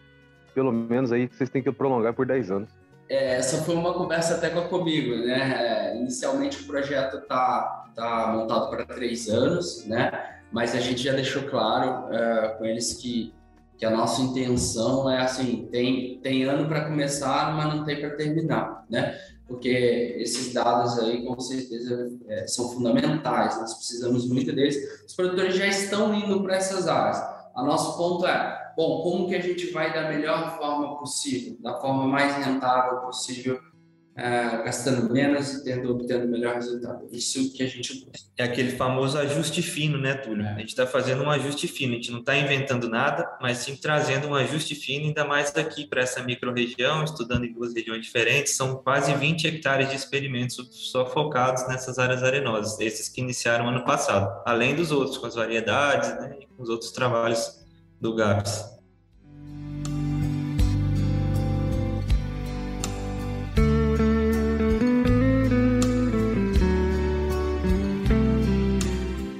Pelo 0.54 0.72
menos 0.72 1.12
aí 1.12 1.28
vocês 1.28 1.48
têm 1.48 1.62
que 1.62 1.72
prolongar 1.72 2.12
por 2.12 2.26
10 2.26 2.50
anos. 2.50 2.70
É, 3.08 3.36
essa 3.36 3.62
foi 3.62 3.74
uma 3.74 3.94
conversa 3.94 4.34
até 4.34 4.50
comigo, 4.50 5.14
né? 5.16 5.92
É, 5.92 5.96
inicialmente 5.96 6.62
o 6.62 6.66
projeto 6.66 7.18
está 7.18 7.84
tá 7.94 8.32
montado 8.36 8.68
para 8.68 8.84
três 8.84 9.28
anos, 9.28 9.84
né? 9.86 10.38
Mas 10.50 10.74
a 10.74 10.80
gente 10.80 11.02
já 11.02 11.12
deixou 11.12 11.44
claro 11.44 12.12
é, 12.12 12.48
com 12.58 12.64
eles 12.64 12.94
que, 12.94 13.32
que 13.78 13.84
a 13.84 13.90
nossa 13.90 14.22
intenção 14.22 15.10
é 15.10 15.20
assim, 15.20 15.68
tem, 15.70 16.18
tem 16.20 16.44
ano 16.44 16.68
para 16.68 16.84
começar, 16.84 17.54
mas 17.54 17.74
não 17.74 17.84
tem 17.84 18.00
para 18.00 18.10
terminar, 18.10 18.84
né? 18.88 19.18
Porque 19.46 20.16
esses 20.18 20.52
dados 20.52 20.98
aí, 20.98 21.24
com 21.24 21.38
certeza, 21.38 22.10
é, 22.28 22.46
são 22.48 22.68
fundamentais, 22.70 23.56
nós 23.60 23.74
precisamos 23.74 24.28
muito 24.28 24.52
deles. 24.52 24.76
Os 25.06 25.14
produtores 25.14 25.54
já 25.54 25.68
estão 25.68 26.12
indo 26.12 26.42
para 26.42 26.56
essas 26.56 26.88
áreas. 26.88 27.18
A 27.54 27.62
nosso 27.62 27.96
ponto 27.96 28.26
é, 28.26 28.65
bom, 28.76 29.02
como 29.02 29.28
que 29.28 29.34
a 29.34 29.40
gente 29.40 29.70
vai 29.70 29.92
da 29.92 30.08
melhor 30.08 30.58
forma 30.58 30.98
possível, 30.98 31.56
da 31.60 31.80
forma 31.80 32.06
mais 32.06 32.36
rentável 32.44 33.00
possível, 33.00 33.54
uh, 33.56 34.64
gastando 34.64 35.10
menos 35.10 35.54
e 35.54 35.64
tendo 35.64 35.90
obtendo 35.90 36.28
melhor 36.28 36.56
resultado. 36.56 37.08
Isso 37.10 37.54
que 37.54 37.62
a 37.62 37.66
gente 37.66 37.94
busca. 37.94 38.26
É 38.36 38.44
aquele 38.44 38.72
famoso 38.72 39.16
ajuste 39.18 39.62
fino, 39.62 39.96
né, 39.96 40.14
Túlio? 40.14 40.44
É. 40.44 40.52
A 40.52 40.58
gente 40.58 40.68
está 40.68 40.86
fazendo 40.86 41.22
um 41.22 41.30
ajuste 41.30 41.66
fino, 41.66 41.92
a 41.92 41.96
gente 41.96 42.10
não 42.10 42.20
está 42.20 42.36
inventando 42.36 42.86
nada, 42.86 43.26
mas 43.40 43.58
sim 43.58 43.76
trazendo 43.76 44.28
um 44.28 44.34
ajuste 44.34 44.74
fino, 44.74 45.06
ainda 45.06 45.24
mais 45.24 45.56
aqui 45.56 45.86
para 45.86 46.02
essa 46.02 46.22
micro-região, 46.22 47.02
estudando 47.02 47.46
em 47.46 47.52
duas 47.54 47.72
regiões 47.72 48.02
diferentes, 48.02 48.56
são 48.56 48.76
quase 48.76 49.14
20 49.14 49.46
hectares 49.46 49.88
de 49.88 49.96
experimentos 49.96 50.56
só 50.90 51.06
focados 51.06 51.66
nessas 51.66 51.98
áreas 51.98 52.22
arenosas, 52.22 52.78
esses 52.78 53.08
que 53.08 53.22
iniciaram 53.22 53.68
ano 53.68 53.84
passado, 53.86 54.42
além 54.44 54.74
dos 54.74 54.92
outros, 54.92 55.16
com 55.16 55.26
as 55.26 55.34
variedades, 55.34 56.10
né, 56.20 56.36
e 56.42 56.46
com 56.46 56.62
os 56.62 56.68
outros 56.68 56.92
trabalhos 56.92 57.65
do 58.00 58.14
GAPS. 58.14 58.76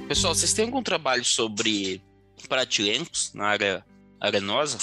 Pessoal, 0.07 0.33
vocês 0.33 0.53
têm 0.53 0.65
algum 0.65 0.81
trabalho 0.81 1.23
sobre 1.23 2.01
pratilencos 2.49 3.31
na 3.33 3.47
área 3.47 3.85
arenosa? 4.19 4.77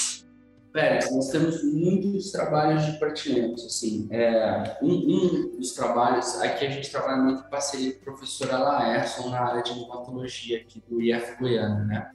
Pérez, 0.72 1.10
nós 1.14 1.30
temos 1.30 1.62
muitos 1.62 2.32
trabalhos 2.32 2.84
de 2.84 2.98
pratilencos, 2.98 3.64
assim, 3.64 4.08
é, 4.10 4.76
um, 4.82 4.92
um, 4.92 5.56
dos 5.56 5.72
trabalhos, 5.72 6.40
aqui 6.40 6.66
a 6.66 6.70
gente 6.70 6.90
trabalha 6.90 7.22
muito 7.22 7.46
em 7.46 7.50
parceria 7.50 7.92
com 7.94 8.00
a 8.00 8.04
professora 8.04 8.58
Laerson 8.58 9.28
na 9.28 9.40
área 9.40 9.62
de 9.62 9.72
nematologia 9.72 10.60
aqui 10.60 10.82
do 10.88 11.00
IF 11.00 11.36
Goiânia, 11.38 11.84
né? 11.84 12.10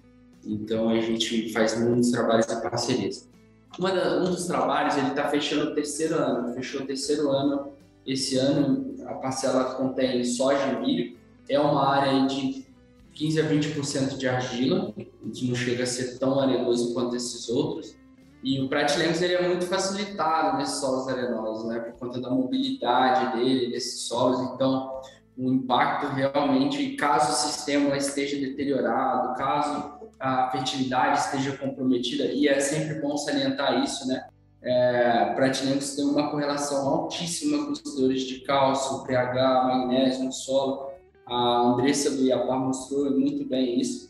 Então 0.46 0.90
a 0.90 1.00
gente 1.00 1.52
faz 1.52 1.80
muitos 1.80 2.12
trabalhos 2.12 2.46
de 2.46 2.62
parcerias. 2.62 3.30
Da, 3.78 4.22
um 4.22 4.26
dos 4.26 4.46
trabalhos 4.46 4.98
ele 4.98 5.08
está 5.08 5.28
fechando 5.30 5.72
o 5.72 5.76
terceiro 5.76 6.16
ano, 6.16 6.54
fechou 6.54 6.82
o 6.82 6.86
terceiro 6.86 7.30
ano. 7.30 7.74
Esse 8.06 8.38
ano 8.38 8.96
a 9.06 9.14
parcela 9.16 9.76
contém 9.76 10.24
soja 10.24 10.66
e 10.68 10.82
milho. 10.82 11.18
É 11.48 11.60
uma 11.60 11.88
área 11.88 12.28
de 12.28 12.66
15 13.14 13.42
a 13.42 13.50
20% 13.50 14.18
de 14.18 14.28
argila, 14.28 14.94
que 15.34 15.48
não 15.48 15.56
chega 15.56 15.84
a 15.84 15.88
ser 15.88 16.18
tão 16.18 16.40
arenoso 16.40 16.94
quanto 16.94 17.16
esses 17.16 17.50
outros. 17.50 17.96
E 18.42 18.62
o 18.62 18.70
Pratilencos 18.70 19.22
ele 19.22 19.34
é 19.34 19.48
muito 19.48 19.66
facilitado 19.66 20.58
nesses 20.58 20.80
solos 20.80 21.08
arenosos, 21.10 21.68
né, 21.68 21.80
por 21.80 22.00
conta 22.00 22.22
da 22.22 22.30
mobilidade 22.30 23.38
dele, 23.38 23.72
desses 23.72 24.02
solos. 24.02 24.40
Então, 24.54 25.02
o 25.38 25.52
impacto 25.52 26.08
realmente, 26.08 26.96
caso 26.96 27.32
o 27.32 27.36
sistema 27.36 27.98
esteja 27.98 28.38
deteriorado, 28.38 29.38
caso 29.38 29.99
a 30.20 30.50
fertilidade 30.52 31.20
esteja 31.20 31.58
comprometida, 31.58 32.26
e 32.26 32.48
é 32.48 32.60
sempre 32.60 33.00
bom 33.00 33.16
salientar 33.18 33.84
isso, 33.84 34.08
né? 34.08 34.28
É, 34.62 35.34
Pratilencos 35.36 35.96
tem 35.96 36.06
uma 36.06 36.30
correlação 36.30 36.88
altíssima 36.88 37.66
com 37.66 37.72
os 37.72 37.96
dores 37.96 38.24
de 38.24 38.42
cálcio, 38.42 39.06
pH, 39.06 39.64
magnésio 39.64 40.26
no 40.26 40.34
solo. 40.34 40.90
A 41.26 41.62
Andressa 41.62 42.12
do 42.12 42.24
Iapá 42.24 42.58
mostrou 42.58 43.10
muito 43.18 43.48
bem 43.48 43.80
isso. 43.80 44.10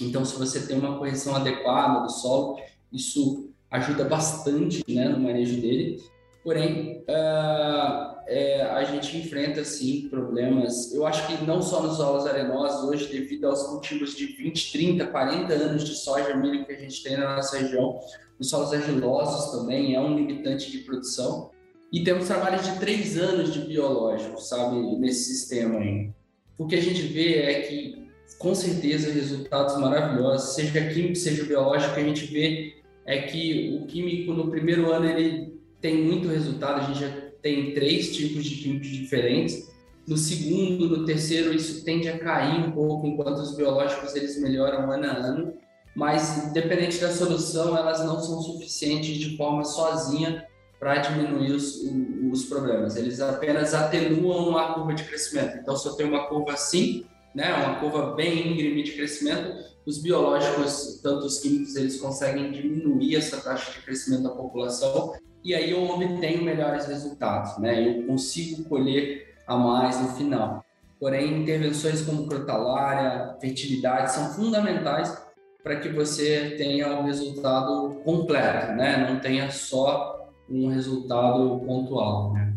Então, 0.00 0.24
se 0.24 0.36
você 0.36 0.66
tem 0.66 0.76
uma 0.76 0.98
correção 0.98 1.36
adequada 1.36 2.00
do 2.00 2.10
solo, 2.10 2.58
isso 2.92 3.52
ajuda 3.70 4.04
bastante 4.04 4.82
né, 4.88 5.08
no 5.08 5.20
manejo 5.20 5.60
dele. 5.60 6.02
Porém, 6.42 7.04
uh, 7.08 8.13
é, 8.26 8.62
a 8.62 8.84
gente 8.84 9.16
enfrenta, 9.18 9.64
sim, 9.64 10.08
problemas. 10.08 10.92
Eu 10.92 11.06
acho 11.06 11.26
que 11.26 11.44
não 11.44 11.60
só 11.60 11.82
nos 11.82 11.96
solos 11.96 12.26
arenosos, 12.26 12.88
hoje, 12.88 13.06
devido 13.06 13.46
aos 13.46 13.62
cultivos 13.64 14.16
de 14.16 14.26
20, 14.26 14.72
30, 14.72 15.06
40 15.06 15.52
anos 15.52 15.84
de 15.84 15.94
soja 15.94 16.34
milho 16.36 16.64
que 16.64 16.72
a 16.72 16.78
gente 16.78 17.02
tem 17.02 17.16
na 17.16 17.36
nossa 17.36 17.58
região, 17.58 18.00
os 18.38 18.48
solos 18.48 18.72
argilosos 18.72 19.52
também 19.52 19.94
é 19.94 20.00
um 20.00 20.16
limitante 20.16 20.70
de 20.70 20.78
produção. 20.78 21.50
E 21.92 22.02
temos 22.02 22.26
trabalhos 22.26 22.64
de 22.64 22.78
três 22.80 23.16
anos 23.16 23.52
de 23.52 23.60
biológico, 23.60 24.40
sabe, 24.40 24.76
nesse 24.98 25.32
sistema 25.32 25.78
aí. 25.78 26.10
O 26.58 26.66
que 26.66 26.74
a 26.74 26.82
gente 26.82 27.02
vê 27.02 27.42
é 27.42 27.60
que, 27.62 28.08
com 28.38 28.54
certeza, 28.54 29.12
resultados 29.12 29.76
maravilhosos, 29.76 30.54
seja 30.54 30.88
químico, 30.88 31.16
seja 31.16 31.44
biológico, 31.44 31.94
a 31.94 32.02
gente 32.02 32.26
vê 32.26 32.74
é 33.06 33.22
que 33.22 33.78
o 33.80 33.86
químico, 33.86 34.32
no 34.32 34.50
primeiro 34.50 34.90
ano, 34.90 35.06
ele 35.06 35.60
tem 35.80 36.02
muito 36.02 36.28
resultado, 36.28 36.80
a 36.80 36.84
gente 36.84 37.00
já 37.00 37.23
tem 37.44 37.74
três 37.74 38.16
tipos 38.16 38.42
de 38.42 38.56
químicos 38.56 38.88
diferentes. 38.88 39.70
No 40.08 40.16
segundo, 40.16 40.88
no 40.88 41.04
terceiro, 41.04 41.52
isso 41.52 41.84
tende 41.84 42.08
a 42.08 42.18
cair 42.18 42.66
um 42.66 42.72
pouco, 42.72 43.06
enquanto 43.06 43.38
os 43.38 43.54
biológicos 43.54 44.16
eles 44.16 44.40
melhoram 44.40 44.90
ano 44.90 45.04
a 45.04 45.12
ano. 45.12 45.54
mas 45.94 46.46
independente 46.46 46.98
da 46.98 47.12
solução, 47.12 47.76
elas 47.76 48.04
não 48.04 48.18
são 48.18 48.40
suficientes 48.40 49.18
de 49.18 49.36
forma 49.36 49.62
sozinha 49.62 50.44
para 50.80 50.96
diminuir 50.96 51.52
os, 51.52 51.82
os 52.32 52.46
problemas. 52.46 52.96
Eles 52.96 53.20
apenas 53.20 53.74
atenuam 53.74 54.48
uma 54.48 54.72
curva 54.74 54.94
de 54.94 55.04
crescimento. 55.04 55.58
Então, 55.58 55.76
se 55.76 55.86
eu 55.86 55.92
tenho 55.92 56.08
uma 56.08 56.26
curva 56.26 56.54
assim, 56.54 57.04
né, 57.34 57.54
uma 57.54 57.76
curva 57.78 58.14
bem 58.14 58.52
íngreme 58.52 58.82
de 58.82 58.92
crescimento, 58.92 59.54
os 59.86 59.98
biológicos, 59.98 60.98
tanto 61.02 61.26
os 61.26 61.40
químicos, 61.40 61.76
eles 61.76 62.00
conseguem 62.00 62.50
diminuir 62.50 63.16
essa 63.16 63.36
taxa 63.36 63.70
de 63.70 63.84
crescimento 63.84 64.22
da 64.22 64.30
população 64.30 65.12
e 65.44 65.54
aí 65.54 65.70
eu 65.70 65.84
obtenho 65.84 66.42
melhores 66.42 66.86
resultados, 66.86 67.58
né? 67.58 67.86
Eu 67.86 68.06
consigo 68.06 68.66
colher 68.66 69.34
a 69.46 69.56
mais 69.56 70.00
no 70.00 70.08
final. 70.08 70.64
Porém, 70.98 71.42
intervenções 71.42 72.00
como 72.00 72.26
crotalária, 72.26 73.36
fertilidade 73.38 74.12
são 74.12 74.32
fundamentais 74.32 75.22
para 75.62 75.76
que 75.76 75.90
você 75.90 76.54
tenha 76.56 76.98
o 76.98 77.04
resultado 77.04 78.00
completo, 78.04 78.72
né? 78.72 79.06
Não 79.10 79.20
tenha 79.20 79.50
só 79.50 80.30
um 80.48 80.68
resultado 80.68 81.60
pontual, 81.66 82.32
né? 82.32 82.54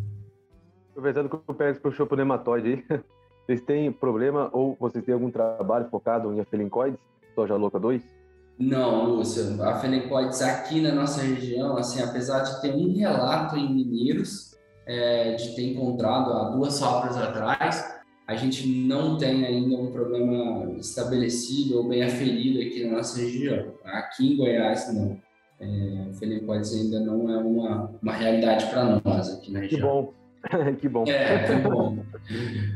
Aproveitando 0.92 1.30
que 1.30 1.38
o 1.46 1.54
Pérez 1.54 1.78
puxou 1.78 2.08
para 2.08 2.16
o 2.16 2.18
nematóide 2.18 2.86
aí, 2.90 3.02
vocês 3.46 3.62
têm 3.62 3.92
problema 3.92 4.50
ou 4.54 4.78
vocês 4.80 5.04
têm 5.04 5.14
algum 5.14 5.30
trabalho 5.30 5.90
focado 5.90 6.34
em 6.34 6.40
afelincoides, 6.40 7.00
soja 7.36 7.56
louca 7.56 7.78
2? 7.78 8.17
Não, 8.60 9.06
Lúcio, 9.06 9.62
a 9.64 9.76
Fenecoides 9.76 10.42
aqui 10.42 10.82
na 10.82 10.92
nossa 10.92 11.22
região, 11.22 11.78
assim, 11.78 12.02
apesar 12.02 12.40
de 12.40 12.62
ter 12.62 12.74
um 12.74 12.96
relato 12.96 13.56
em 13.56 13.72
Mineiros, 13.72 14.56
é, 14.86 15.36
de 15.36 15.56
ter 15.56 15.74
encontrado 15.74 16.32
há 16.34 16.50
duas 16.50 16.74
safras 16.74 17.18
atrás, 17.18 17.98
a 18.28 18.36
gente 18.36 18.68
não 18.68 19.18
tem 19.18 19.46
ainda 19.46 19.76
um 19.76 19.92
problema 19.92 20.72
estabelecido 20.80 21.78
ou 21.78 21.88
bem 21.88 22.04
aferido 22.04 22.60
aqui 22.60 22.84
na 22.84 22.98
nossa 22.98 23.20
região. 23.22 23.74
Aqui 23.86 24.34
em 24.34 24.38
Goiás, 24.38 24.94
não. 24.94 25.18
É, 25.60 26.14
Fenecoides 26.20 26.74
ainda 26.74 27.00
não 27.00 27.32
é 27.32 27.38
uma, 27.38 27.92
uma 28.02 28.14
realidade 28.14 28.66
para 28.68 29.00
nós 29.04 29.30
aqui 29.30 29.52
na 29.52 29.60
região. 29.60 29.80
Que 29.80 29.86
bom, 29.86 30.74
que 30.82 30.90
bom. 30.90 31.04
É, 31.08 31.48
que 31.48 31.56
bom. 31.62 31.98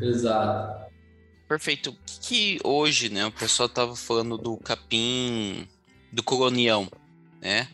Exato. 0.02 0.81
Perfeito. 1.52 1.94
Que 2.22 2.60
hoje, 2.64 3.10
né, 3.10 3.26
o 3.26 3.32
pessoal 3.32 3.68
tava 3.68 3.94
falando 3.94 4.38
do 4.38 4.56
capim 4.56 5.68
do 6.10 6.24
colonião, 6.24 6.88
né? 7.42 7.68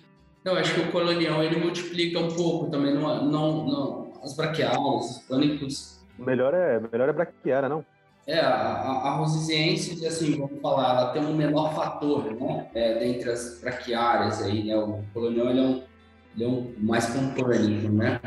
Eu 0.43 0.55
acho 0.55 0.73
que 0.73 0.81
o 0.81 0.91
colonião 0.91 1.43
ele 1.43 1.57
multiplica 1.57 2.17
um 2.17 2.33
pouco 2.33 2.71
também, 2.71 2.95
não, 2.95 3.23
não, 3.25 3.67
não 3.67 4.13
as 4.23 4.35
braquiárias, 4.35 4.81
os 4.81 5.19
pânicos. 5.29 5.99
Melhor 6.17 6.55
é, 6.55 6.79
melhor 6.91 7.07
é 7.07 7.13
braquiária, 7.13 7.69
não? 7.69 7.85
É, 8.25 8.39
a, 8.39 8.49
a, 8.49 9.09
a 9.09 9.15
rosisiense, 9.17 10.03
assim, 10.07 10.39
vamos 10.39 10.59
falar, 10.59 10.99
ela 10.99 11.11
tem 11.11 11.23
um 11.23 11.35
menor 11.35 11.75
fator, 11.75 12.33
né, 12.33 12.67
é, 12.73 12.97
dentre 12.97 13.29
as 13.29 13.61
braquiárias 13.61 14.41
aí, 14.41 14.63
né, 14.63 14.75
o 14.75 15.03
colonião 15.13 15.51
ele 15.51 15.59
é 15.59 15.63
um, 15.63 15.83
ele 16.35 16.43
é 16.43 16.47
um 16.47 16.73
mais 16.79 17.05
completo, 17.13 17.91
né, 17.91 18.19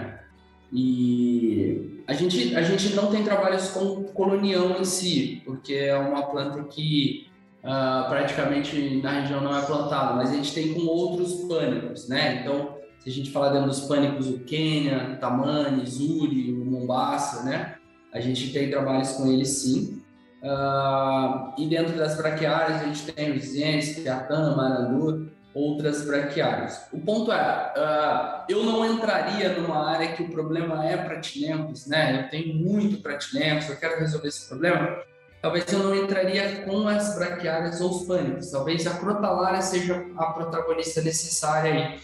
e 0.72 1.99
a 2.10 2.12
gente, 2.12 2.56
a 2.56 2.62
gente 2.62 2.92
não 2.96 3.06
tem 3.06 3.22
trabalhos 3.22 3.68
com 3.68 4.02
colonião 4.02 4.80
em 4.80 4.84
si, 4.84 5.40
porque 5.44 5.74
é 5.74 5.96
uma 5.96 6.24
planta 6.24 6.60
que 6.64 7.28
uh, 7.62 8.08
praticamente 8.08 9.00
na 9.00 9.20
região 9.20 9.40
não 9.40 9.56
é 9.56 9.62
plantada, 9.62 10.14
mas 10.14 10.32
a 10.32 10.34
gente 10.34 10.52
tem 10.52 10.74
com 10.74 10.80
outros 10.80 11.34
pânicos, 11.44 12.08
né? 12.08 12.40
Então, 12.40 12.74
se 12.98 13.08
a 13.08 13.12
gente 13.12 13.30
falar 13.30 13.50
dentro 13.50 13.68
dos 13.68 13.82
pânicos, 13.82 14.28
o 14.28 14.40
Quênia, 14.40 15.18
Tamani, 15.20 15.86
Zuri, 15.86 16.52
o 16.52 16.64
Mombasa, 16.64 17.44
né? 17.44 17.76
A 18.12 18.18
gente 18.18 18.52
tem 18.52 18.68
trabalhos 18.68 19.12
com 19.12 19.30
eles 19.30 19.48
sim. 19.48 20.02
Uh, 20.42 21.52
e 21.56 21.68
dentro 21.68 21.96
das 21.96 22.16
braquiárias 22.16 22.82
a 22.82 22.86
gente 22.86 23.12
tem 23.12 23.36
os 23.36 23.44
Zens, 23.44 24.00
Piatã, 24.00 24.56
Marandu, 24.56 25.30
outras 25.54 26.04
braquiárias. 26.04 26.86
O 26.92 27.00
ponto 27.00 27.32
é, 27.32 27.72
uh, 27.76 28.44
eu 28.48 28.64
não 28.64 28.84
entraria 28.84 29.52
numa 29.54 29.90
área 29.90 30.12
que 30.12 30.22
o 30.22 30.30
problema 30.30 30.86
é 30.86 30.96
pratilempos, 30.96 31.86
né? 31.86 32.24
Eu 32.24 32.30
tenho 32.30 32.54
muito 32.54 33.02
pratilempos, 33.02 33.68
eu 33.68 33.76
quero 33.76 33.98
resolver 33.98 34.28
esse 34.28 34.48
problema. 34.48 35.02
Talvez 35.42 35.72
eu 35.72 35.78
não 35.78 35.94
entraria 35.94 36.62
com 36.66 36.86
as 36.86 37.16
braquiárias 37.16 37.80
ou 37.80 37.90
os 37.90 38.06
pânicos. 38.06 38.50
Talvez 38.50 38.86
a 38.86 38.98
crotalária 38.98 39.62
seja 39.62 40.06
a 40.16 40.26
protagonista 40.26 41.00
necessária 41.00 41.72
aí 41.72 42.00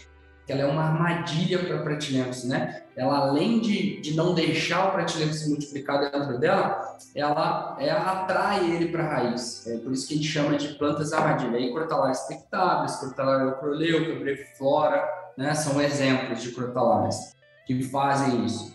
que 0.47 0.53
ela 0.53 0.61
é 0.61 0.65
uma 0.65 0.81
armadilha 0.81 1.59
para 1.59 1.79
Pratilempos, 1.79 2.45
né? 2.45 2.83
Ela, 2.95 3.17
além 3.17 3.59
de, 3.59 3.99
de 3.99 4.15
não 4.15 4.33
deixar 4.33 4.87
o 4.87 4.91
Pratilempos 4.93 5.41
se 5.41 5.49
multiplicar 5.49 5.99
dentro 5.99 6.39
dela, 6.39 6.97
ela, 7.13 7.75
ela 7.81 8.21
atrai 8.23 8.71
ele 8.71 8.87
para 8.87 9.03
a 9.03 9.07
raiz. 9.07 9.67
É 9.67 9.77
por 9.79 9.91
isso 9.91 10.07
que 10.07 10.13
a 10.13 10.17
gente 10.17 10.29
chama 10.29 10.55
de 10.55 10.69
plantas 10.75 11.11
armadilha. 11.11 11.57
Aí, 11.57 11.73
crotalárias 11.73 12.21
expectáveis, 12.21 12.95
crotalária 12.95 13.47
ocroleuca, 13.49 14.17
breviflora, 14.17 15.05
né? 15.37 15.53
São 15.53 15.81
exemplos 15.81 16.41
de 16.41 16.53
crotalárias 16.53 17.35
que 17.65 17.83
fazem 17.83 18.45
isso. 18.45 18.73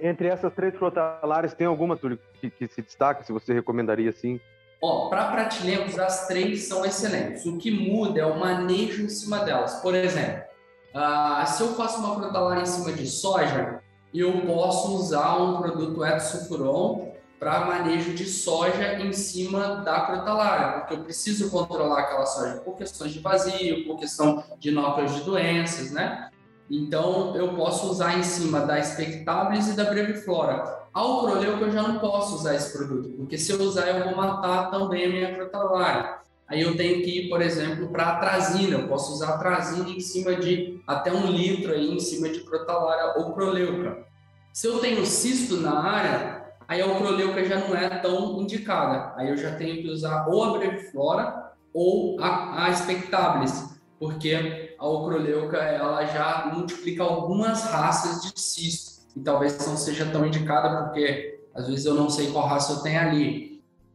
Entre 0.00 0.28
essas 0.28 0.52
três 0.54 0.76
crotalárias, 0.76 1.52
tem 1.52 1.66
alguma, 1.66 1.96
Túlio, 1.96 2.18
que, 2.40 2.48
que 2.48 2.68
se 2.68 2.80
destaca, 2.80 3.24
se 3.24 3.32
você 3.32 3.52
recomendaria 3.52 4.10
assim? 4.10 4.40
Ó, 4.80 5.08
para 5.08 5.32
pratilempos, 5.32 5.98
as 5.98 6.28
três 6.28 6.68
são 6.68 6.86
excelentes. 6.86 7.44
O 7.44 7.58
que 7.58 7.72
muda 7.72 8.20
é 8.20 8.24
o 8.24 8.38
manejo 8.38 9.02
em 9.02 9.08
cima 9.08 9.40
delas. 9.40 9.80
Por 9.80 9.96
exemplo, 9.96 10.46
ah, 10.94 11.44
se 11.46 11.62
eu 11.62 11.74
faço 11.74 11.98
uma 11.98 12.16
crotalária 12.16 12.62
em 12.62 12.66
cima 12.66 12.92
de 12.92 13.06
soja, 13.06 13.80
eu 14.12 14.40
posso 14.46 14.96
usar 14.96 15.36
um 15.36 15.58
produto 15.60 16.04
etosulfuron 16.04 17.12
para 17.38 17.66
manejo 17.66 18.14
de 18.14 18.26
soja 18.26 18.94
em 18.94 19.12
cima 19.12 19.76
da 19.76 20.00
crotalária, 20.00 20.80
porque 20.80 20.94
eu 20.94 21.04
preciso 21.04 21.50
controlar 21.50 22.00
aquela 22.00 22.26
soja 22.26 22.56
por 22.56 22.76
questões 22.76 23.12
de 23.12 23.20
vazio, 23.20 23.86
por 23.86 23.98
questão 23.98 24.42
de 24.58 24.70
inóculos 24.70 25.14
de 25.14 25.20
doenças, 25.20 25.92
né? 25.92 26.30
Então, 26.70 27.34
eu 27.36 27.54
posso 27.54 27.90
usar 27.90 28.18
em 28.18 28.22
cima 28.22 28.60
da 28.60 28.82
Spectabilis 28.82 29.68
e 29.68 29.72
da 29.72 29.84
Breviflora. 29.84 30.86
Ao 30.92 31.22
Proleuco, 31.22 31.64
eu 31.64 31.70
já 31.70 31.82
não 31.82 31.98
posso 31.98 32.34
usar 32.34 32.54
esse 32.54 32.76
produto, 32.76 33.10
porque 33.16 33.38
se 33.38 33.52
eu 33.52 33.60
usar, 33.60 33.86
eu 33.86 34.04
vou 34.04 34.16
matar 34.16 34.70
também 34.70 35.04
a 35.04 35.08
minha 35.08 35.34
crotalária. 35.34 36.18
Aí 36.48 36.62
eu 36.62 36.76
tenho 36.76 37.02
que 37.02 37.20
ir, 37.20 37.28
por 37.28 37.42
exemplo, 37.42 37.88
para 37.88 38.14
atrazina. 38.14 38.78
Eu 38.78 38.88
posso 38.88 39.12
usar 39.12 39.34
atrazina 39.34 39.88
em 39.90 40.00
cima 40.00 40.34
de 40.34 40.80
até 40.86 41.12
um 41.12 41.26
litro 41.26 41.72
aí 41.72 41.92
em 41.92 42.00
cima 42.00 42.30
de 42.30 42.40
crotalária 42.40 43.18
ou 43.18 43.32
proleuca. 43.32 44.06
Se 44.52 44.66
eu 44.66 44.78
tenho 44.78 45.04
cisto 45.04 45.58
na 45.58 45.78
área, 45.78 46.44
aí 46.66 46.80
a 46.80 46.86
ocroleuca 46.86 47.44
já 47.44 47.58
não 47.60 47.76
é 47.76 47.88
tão 47.98 48.40
indicada. 48.40 49.12
Aí 49.16 49.28
eu 49.28 49.36
já 49.36 49.54
tenho 49.56 49.82
que 49.82 49.90
usar 49.90 50.26
ou 50.26 50.42
a 50.42 50.58
breviflora 50.58 51.52
ou 51.72 52.18
a, 52.20 52.66
a 52.66 52.74
spectabilis, 52.74 53.78
porque 54.00 54.74
a 54.78 54.86
ocroleuca 54.86 55.58
ela 55.58 56.04
já 56.06 56.50
multiplica 56.52 57.02
algumas 57.02 57.64
raças 57.64 58.22
de 58.22 58.40
cisto 58.40 59.06
e 59.14 59.20
talvez 59.20 59.66
não 59.66 59.76
seja 59.76 60.06
tão 60.06 60.26
indicada 60.26 60.84
porque 60.84 61.40
às 61.54 61.66
vezes 61.68 61.84
eu 61.84 61.94
não 61.94 62.08
sei 62.08 62.30
qual 62.30 62.46
raça 62.46 62.72
eu 62.72 62.82
tenho 62.82 63.00
ali. 63.00 63.47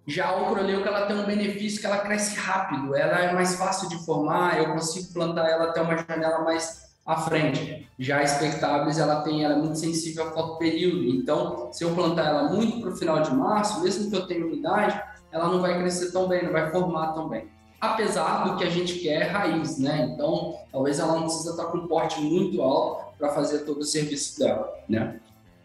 Já 0.06 0.28
a 0.28 0.42
ocroleuca 0.42 0.89
ela 0.89 1.06
tem 1.06 1.18
um 1.18 1.26
benefício 1.26 1.80
que 1.80 1.86
ela 1.86 2.00
cresce 2.00 2.36
rápido, 2.36 2.94
ela 2.94 3.20
é 3.20 3.34
mais 3.34 3.56
fácil 3.56 3.88
de 3.88 4.04
formar, 4.06 4.58
eu 4.58 4.74
consigo 4.74 5.13
plantar 5.13 5.50
ela 5.50 5.66
até 5.66 5.82
uma 5.82 5.98
janela 5.98 6.44
mais 6.44 6.94
à 7.06 7.16
frente. 7.18 7.88
Já 7.98 8.18
a 8.18 8.24
expectáveis 8.24 9.00
ela 9.00 9.22
tem 9.22 9.46
ela 9.46 9.56
é 9.56 9.58
muito 9.58 9.78
sensível 9.78 10.26
ao 10.26 10.34
fotoperíodo, 10.34 11.06
então 11.06 11.72
se 11.72 11.86
eu 11.86 11.96
plantar 11.96 12.28
ela 12.28 12.50
muito 12.50 12.82
para 12.82 12.89
o 12.89 12.96
final 12.96 13.22
de 13.22 13.34
março, 13.34 13.82
mesmo 13.82 14.10
que 14.10 14.16
eu 14.16 14.28
tenha 14.28 14.46
umidade, 14.46 15.02
ela 15.32 15.48
não 15.48 15.62
vai 15.62 15.80
crescer 15.80 16.12
tão 16.12 16.28
bem, 16.28 16.44
não 16.44 16.52
vai 16.52 16.70
formar 16.70 17.13
tão 17.13 17.30
bem. 17.30 17.48
Apesar 17.80 18.46
do 18.46 18.58
que 18.58 18.63
a 18.63 18.70
gente 18.70 19.00
quer 19.00 19.22
é 19.22 19.24
raiz, 19.24 19.78
né? 19.78 20.10
Então 20.13 20.58
talvez 20.70 21.00
ela 21.00 21.13
não 21.13 21.24
precisa 21.24 21.52
estar 21.52 21.66
com 21.66 21.78
um 21.78 21.88
porte 21.88 22.20
muito 22.20 22.62
alto 22.62 23.18
para 23.18 23.30
fazer 23.30 23.60
todo 23.60 23.80
o 23.80 23.86
serviço 23.86 24.38
dela, 24.39 24.70
né? 24.88 25.20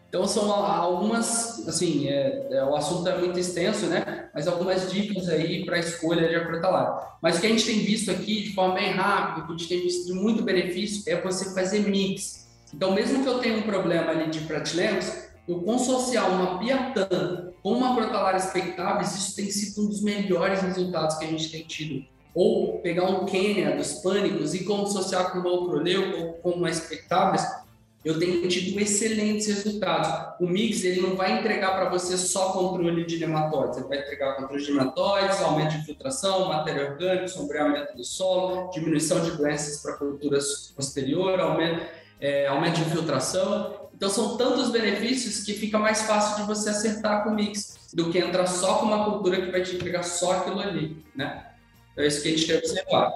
Então 0.09 0.27
são 0.27 0.51
algumas, 0.51 1.67
assim, 1.67 2.07
é, 2.07 2.47
é, 2.49 2.63
o 2.63 2.75
assunto 2.75 3.07
é 3.07 3.15
muito 3.19 3.37
extenso, 3.37 3.85
né? 3.85 4.27
Mas 4.33 4.47
algumas 4.47 4.91
dicas 4.91 5.29
aí 5.29 5.63
para 5.63 5.75
a 5.75 5.79
escolha 5.79 6.27
de 6.27 6.35
acrotalária. 6.35 7.07
Mas 7.21 7.37
o 7.37 7.41
que 7.41 7.45
a 7.45 7.49
gente 7.51 7.65
tem 7.65 7.79
visto 7.79 8.09
aqui 8.09 8.41
de 8.41 8.53
forma 8.55 8.73
bem 8.73 8.91
rápida, 8.91 9.45
que 9.45 9.53
a 9.53 9.57
gente 9.57 9.69
tem 9.69 9.81
visto 9.81 10.07
de 10.07 10.13
muito 10.13 10.41
benefício, 10.41 11.03
é 11.07 11.21
você 11.21 11.53
fazer 11.53 11.87
mix. 11.87 12.49
Então, 12.73 12.91
mesmo 12.91 13.21
que 13.21 13.29
eu 13.29 13.37
tenha 13.37 13.57
um 13.57 13.61
problema 13.61 14.09
ali 14.09 14.31
de 14.31 14.39
pratilenos, 14.41 15.29
eu 15.47 15.61
consociar 15.61 16.29
uma 16.31 16.57
piatã 16.57 17.51
com 17.61 17.73
uma 17.73 17.95
crotalária 17.95 18.37
expectável, 18.37 19.01
isso 19.01 19.35
tem 19.35 19.49
sido 19.51 19.83
um 19.83 19.89
dos 19.89 20.01
melhores 20.01 20.61
resultados 20.61 21.17
que 21.17 21.25
a 21.25 21.27
gente 21.27 21.51
tem 21.51 21.63
tido. 21.63 22.05
Ou 22.33 22.79
pegar 22.79 23.05
um 23.09 23.25
Quênia 23.25 23.75
dos 23.75 23.93
pânicos 23.93 24.55
e 24.55 24.63
consociar 24.63 25.31
com 25.31 25.39
uma 25.39 25.51
ocroleu 25.51 26.19
ou 26.19 26.33
com 26.33 26.51
uma 26.51 26.69
expectável, 26.69 27.39
eu 28.03 28.17
tenho 28.17 28.47
tido 28.47 28.79
excelentes 28.79 29.47
resultados. 29.47 30.35
O 30.39 30.47
mix 30.47 30.83
ele 30.85 31.01
não 31.01 31.15
vai 31.15 31.37
entregar 31.39 31.75
para 31.75 31.89
você 31.89 32.17
só 32.17 32.53
controle 32.53 33.05
de 33.05 33.19
nematóides, 33.19 33.77
ele 33.77 33.87
vai 33.87 33.99
entregar 33.99 34.35
controle 34.37 34.63
de 34.63 34.71
nematóides, 34.71 35.41
aumento 35.41 35.77
de 35.77 35.85
filtração, 35.85 36.47
matéria 36.47 36.91
orgânica, 36.91 37.27
sombreamento 37.27 37.97
do 37.97 38.03
solo, 38.03 38.69
diminuição 38.71 39.21
de 39.21 39.31
doenças 39.31 39.81
para 39.81 39.93
culturas 39.97 40.71
posterior, 40.75 41.39
aumento, 41.39 41.85
é, 42.21 42.47
aumento 42.47 42.77
de 42.77 42.85
filtração. 42.85 43.89
Então 43.93 44.09
são 44.09 44.37
tantos 44.37 44.71
benefícios 44.71 45.43
que 45.43 45.53
fica 45.53 45.77
mais 45.77 46.03
fácil 46.03 46.37
de 46.37 46.47
você 46.47 46.69
acertar 46.69 47.25
com 47.25 47.31
o 47.31 47.35
mix 47.35 47.89
do 47.93 48.09
que 48.09 48.17
entrar 48.17 48.47
só 48.47 48.77
com 48.77 48.85
uma 48.85 49.03
cultura 49.03 49.41
que 49.41 49.51
vai 49.51 49.61
te 49.61 49.75
entregar 49.75 50.03
só 50.03 50.37
aquilo 50.37 50.61
ali, 50.61 51.03
né? 51.13 51.47
Então 51.91 52.05
é 52.05 52.07
isso 52.07 52.21
que 52.21 52.29
a 52.29 52.31
gente 52.31 52.47
tem 52.47 52.57
observado. 52.57 53.13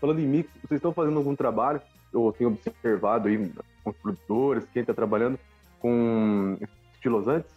falando 0.00 0.18
em 0.18 0.26
mix, 0.26 0.50
vocês 0.66 0.78
estão 0.78 0.92
fazendo 0.92 1.18
algum 1.18 1.36
trabalho, 1.36 1.80
eu 2.12 2.34
tenho 2.36 2.50
observado 2.50 3.28
aí 3.28 3.52
com 3.82 3.90
os 3.90 3.96
produtores, 3.96 4.64
quem 4.72 4.80
está 4.80 4.94
trabalhando 4.94 5.38
com 5.80 6.58
estilosantes? 6.94 7.50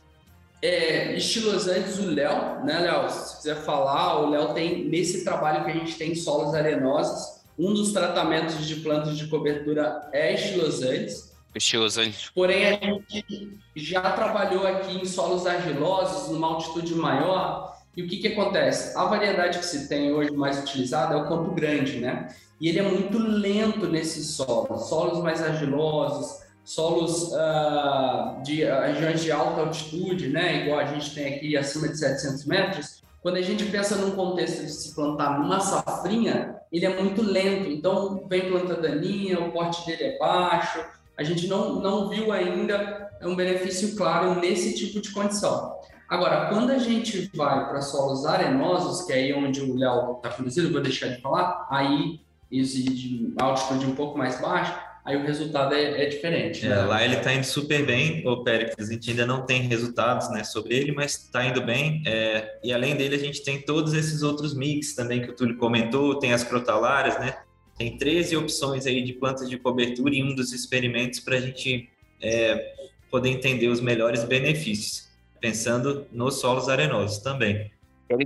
É, 0.62 1.16
estilosantes, 1.16 1.98
o 1.98 2.06
Léo, 2.12 2.64
né, 2.64 2.80
Léo? 2.80 3.10
Se 3.10 3.38
quiser 3.38 3.56
falar, 3.64 4.20
o 4.20 4.30
Léo 4.30 4.54
tem, 4.54 4.86
nesse 4.86 5.24
trabalho 5.24 5.66
que 5.66 5.72
a 5.72 5.74
gente 5.74 5.98
tem 5.98 6.12
em 6.12 6.16
solos 6.16 6.54
arenosos, 6.54 7.42
um 7.58 7.74
dos 7.74 7.92
tratamentos 7.92 8.66
de 8.68 8.76
plantas 8.76 9.18
de 9.18 9.28
cobertura 9.28 10.08
é 10.14 10.34
estilosantes. 10.36 11.32
Estilosantes. 11.54 12.30
Porém, 12.30 12.66
a 12.66 12.80
gente 12.80 13.60
já 13.76 14.02
trabalhou 14.12 14.66
aqui 14.66 14.98
em 14.98 15.06
solos 15.06 15.46
argilosos, 15.48 16.32
numa 16.32 16.48
altitude 16.48 16.94
maior, 16.96 17.76
e 17.96 18.04
o 18.04 18.08
que, 18.08 18.18
que 18.18 18.28
acontece? 18.30 18.98
A 18.98 19.04
variedade 19.06 19.60
que 19.60 19.66
se 19.66 19.90
tem 19.90 20.14
hoje 20.14 20.32
mais 20.32 20.62
utilizada 20.62 21.16
é 21.16 21.18
o 21.18 21.28
Campo 21.28 21.54
Grande, 21.54 22.00
né? 22.00 22.30
E 22.62 22.70
ele 22.70 22.78
é 22.78 22.84
muito 22.84 23.18
lento 23.18 23.88
nesses 23.88 24.36
solos, 24.36 24.88
solos 24.88 25.24
mais 25.24 25.42
argilosos, 25.42 26.42
solos 26.64 27.32
uh, 27.34 28.44
de 28.44 28.64
uh, 28.64 28.82
regiões 28.84 29.24
de 29.24 29.32
alta 29.32 29.62
altitude, 29.62 30.28
né? 30.28 30.64
Igual 30.64 30.80
a 30.80 30.86
gente 30.86 31.16
tem 31.16 31.34
aqui 31.34 31.58
acima 31.58 31.88
de 31.88 31.98
700 31.98 32.46
metros. 32.46 33.02
Quando 33.24 33.38
a 33.38 33.42
gente 33.42 33.66
pensa 33.66 33.96
num 33.96 34.12
contexto 34.12 34.62
de 34.62 34.72
se 34.72 34.94
plantar 34.94 35.40
numa 35.40 35.60
safrinha, 35.60 36.56
ele 36.72 36.86
é 36.86 37.02
muito 37.02 37.24
lento. 37.24 37.68
Então, 37.68 38.28
vem 38.30 38.52
planta 38.52 38.76
daninha, 38.76 39.40
o 39.40 39.52
porte 39.52 39.84
dele 39.88 40.04
é 40.04 40.18
baixo. 40.20 40.86
A 41.18 41.24
gente 41.24 41.48
não, 41.48 41.82
não 41.82 42.10
viu 42.10 42.32
ainda 42.32 43.10
um 43.24 43.36
benefício 43.36 43.96
claro 43.96 44.40
nesse 44.40 44.76
tipo 44.76 45.02
de 45.02 45.12
condição. 45.12 45.80
Agora, 46.08 46.48
quando 46.50 46.70
a 46.70 46.78
gente 46.78 47.32
vai 47.34 47.68
para 47.68 47.82
solos 47.82 48.24
arenosos, 48.24 49.06
que 49.08 49.14
é 49.14 49.16
aí 49.16 49.34
onde 49.34 49.62
o 49.62 49.76
Léo 49.76 50.18
está 50.18 50.30
conduzindo, 50.30 50.72
vou 50.72 50.82
deixar 50.82 51.08
de 51.08 51.22
falar, 51.22 51.66
aí 51.72 52.20
isso 52.52 52.84
de 52.84 53.34
altitude 53.38 53.86
um 53.86 53.96
pouco 53.96 54.18
mais 54.18 54.40
baixa, 54.42 54.78
aí 55.06 55.16
o 55.16 55.24
resultado 55.24 55.74
é, 55.74 56.04
é 56.04 56.06
diferente. 56.08 56.66
Né? 56.66 56.76
É, 56.76 56.84
lá 56.84 57.04
ele 57.04 57.16
está 57.16 57.34
indo 57.34 57.44
super 57.44 57.86
bem, 57.86 58.28
o 58.28 58.44
Péricles, 58.44 58.90
a 58.90 58.94
gente 58.94 59.10
ainda 59.10 59.26
não 59.26 59.46
tem 59.46 59.62
resultados 59.62 60.30
né, 60.32 60.44
sobre 60.44 60.76
ele, 60.76 60.92
mas 60.92 61.14
está 61.14 61.46
indo 61.46 61.62
bem. 61.62 62.04
É, 62.06 62.60
e 62.64 62.74
além 62.74 62.96
dele, 62.96 63.16
a 63.16 63.20
gente 63.20 63.44
tem 63.44 63.62
todos 63.62 63.94
esses 63.94 64.22
outros 64.22 64.54
mix 64.54 64.94
também 64.94 65.22
que 65.22 65.30
o 65.30 65.36
Túlio 65.36 65.58
comentou, 65.58 66.20
tem 66.20 66.34
as 66.34 66.44
crotalárias, 66.44 67.20
né? 67.20 67.38
Tem 67.78 67.98
13 67.98 68.38
opções 68.38 68.86
aí 68.86 69.02
de 69.02 69.14
plantas 69.14 69.50
de 69.50 69.58
cobertura 69.58 70.14
em 70.14 70.24
um 70.24 70.36
dos 70.36 70.54
experimentos 70.54 71.20
para 71.20 71.38
a 71.38 71.42
gente 71.42 71.90
é, 72.22 72.76
poder 73.10 73.30
entender 73.30 73.70
os 73.70 73.82
melhores 73.82 74.24
benefícios 74.24 75.10
pensando 75.42 76.06
nos 76.12 76.40
solos 76.40 76.70
arenosos 76.70 77.18
também. 77.18 77.72
Era 78.08 78.24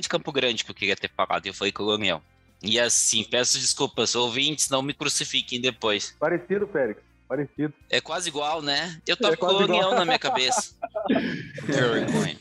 de 0.00 0.08
Campo 0.08 0.30
Grande 0.30 0.64
que 0.64 0.70
eu 0.70 0.74
queria 0.74 0.94
ter 0.94 1.10
falado, 1.10 1.46
eu 1.46 1.54
falei 1.54 1.72
colonial. 1.72 2.22
E 2.62 2.78
assim, 2.78 3.24
peço 3.24 3.58
desculpas, 3.58 4.14
ouvintes, 4.14 4.68
não 4.68 4.82
me 4.82 4.92
crucifiquem 4.92 5.60
depois. 5.60 6.14
Parecido, 6.18 6.66
Félix, 6.66 7.00
parecido. 7.28 7.72
É 7.88 8.00
quase 8.00 8.28
igual, 8.28 8.60
né? 8.60 9.00
Eu 9.06 9.16
tô 9.16 9.28
é 9.28 9.36
colonial 9.36 9.94
na 9.94 10.04
minha 10.04 10.18
cabeça. 10.18 10.74
vergonha. 11.64 12.36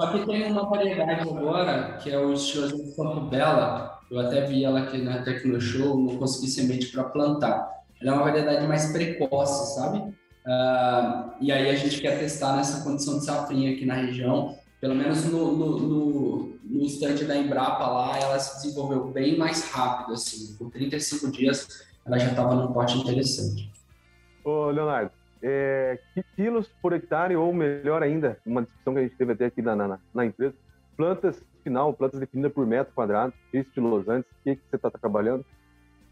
Só 0.00 0.12
que 0.12 0.24
tem 0.24 0.50
uma 0.50 0.66
variedade 0.66 1.20
agora, 1.20 1.98
que 2.02 2.10
é 2.10 2.18
o 2.18 2.32
estiloso 2.32 2.82
de 2.82 2.96
Campo 2.96 3.20
Bela. 3.26 4.00
Eu 4.10 4.18
até 4.18 4.46
vi 4.46 4.64
ela 4.64 4.80
aqui 4.80 4.96
na 4.96 5.22
Tecnoshow, 5.22 6.00
não 6.00 6.16
consegui 6.16 6.50
semente 6.50 6.86
para 6.86 7.04
plantar. 7.04 7.70
Ela 8.00 8.12
é 8.12 8.14
uma 8.14 8.24
variedade 8.24 8.66
mais 8.66 8.90
precoce, 8.92 9.74
sabe? 9.74 9.98
Uh, 9.98 11.32
e 11.38 11.52
aí 11.52 11.68
a 11.68 11.74
gente 11.74 12.00
quer 12.00 12.18
testar 12.18 12.56
nessa 12.56 12.82
condição 12.82 13.18
de 13.18 13.26
safrinha 13.26 13.74
aqui 13.74 13.84
na 13.84 13.94
região. 13.94 14.58
Pelo 14.80 14.94
menos 14.94 15.24
no, 15.26 15.56
no, 15.56 15.78
no, 15.78 16.58
no 16.64 17.26
da 17.26 17.36
Embrapa 17.36 17.86
lá, 17.86 18.18
ela 18.18 18.38
se 18.38 18.62
desenvolveu 18.62 19.08
bem 19.08 19.36
mais 19.36 19.70
rápido, 19.70 20.14
assim. 20.14 20.56
Por 20.56 20.70
35 20.70 21.30
dias, 21.30 21.84
ela 22.04 22.18
já 22.18 22.30
estava 22.30 22.54
num 22.54 22.72
porte 22.72 22.96
interessante. 22.96 23.70
Ô, 24.42 24.70
Leonardo, 24.70 25.10
é, 25.42 25.98
que 26.14 26.22
quilos 26.34 26.66
por 26.80 26.94
hectare, 26.94 27.36
ou 27.36 27.52
melhor 27.52 28.02
ainda, 28.02 28.38
uma 28.46 28.62
discussão 28.62 28.94
que 28.94 29.00
a 29.00 29.02
gente 29.02 29.16
teve 29.16 29.32
até 29.32 29.46
aqui 29.46 29.60
na, 29.60 29.76
na, 29.76 29.98
na 30.14 30.24
empresa, 30.24 30.54
plantas 30.96 31.42
final, 31.62 31.92
plantas 31.92 32.18
definidas 32.18 32.52
por 32.52 32.66
metro 32.66 32.92
quadrado, 32.94 33.32
estilosantes, 33.52 34.30
o 34.30 34.44
que, 34.44 34.56
que 34.56 34.62
você 34.70 34.76
está 34.76 34.90
trabalhando? 34.90 35.44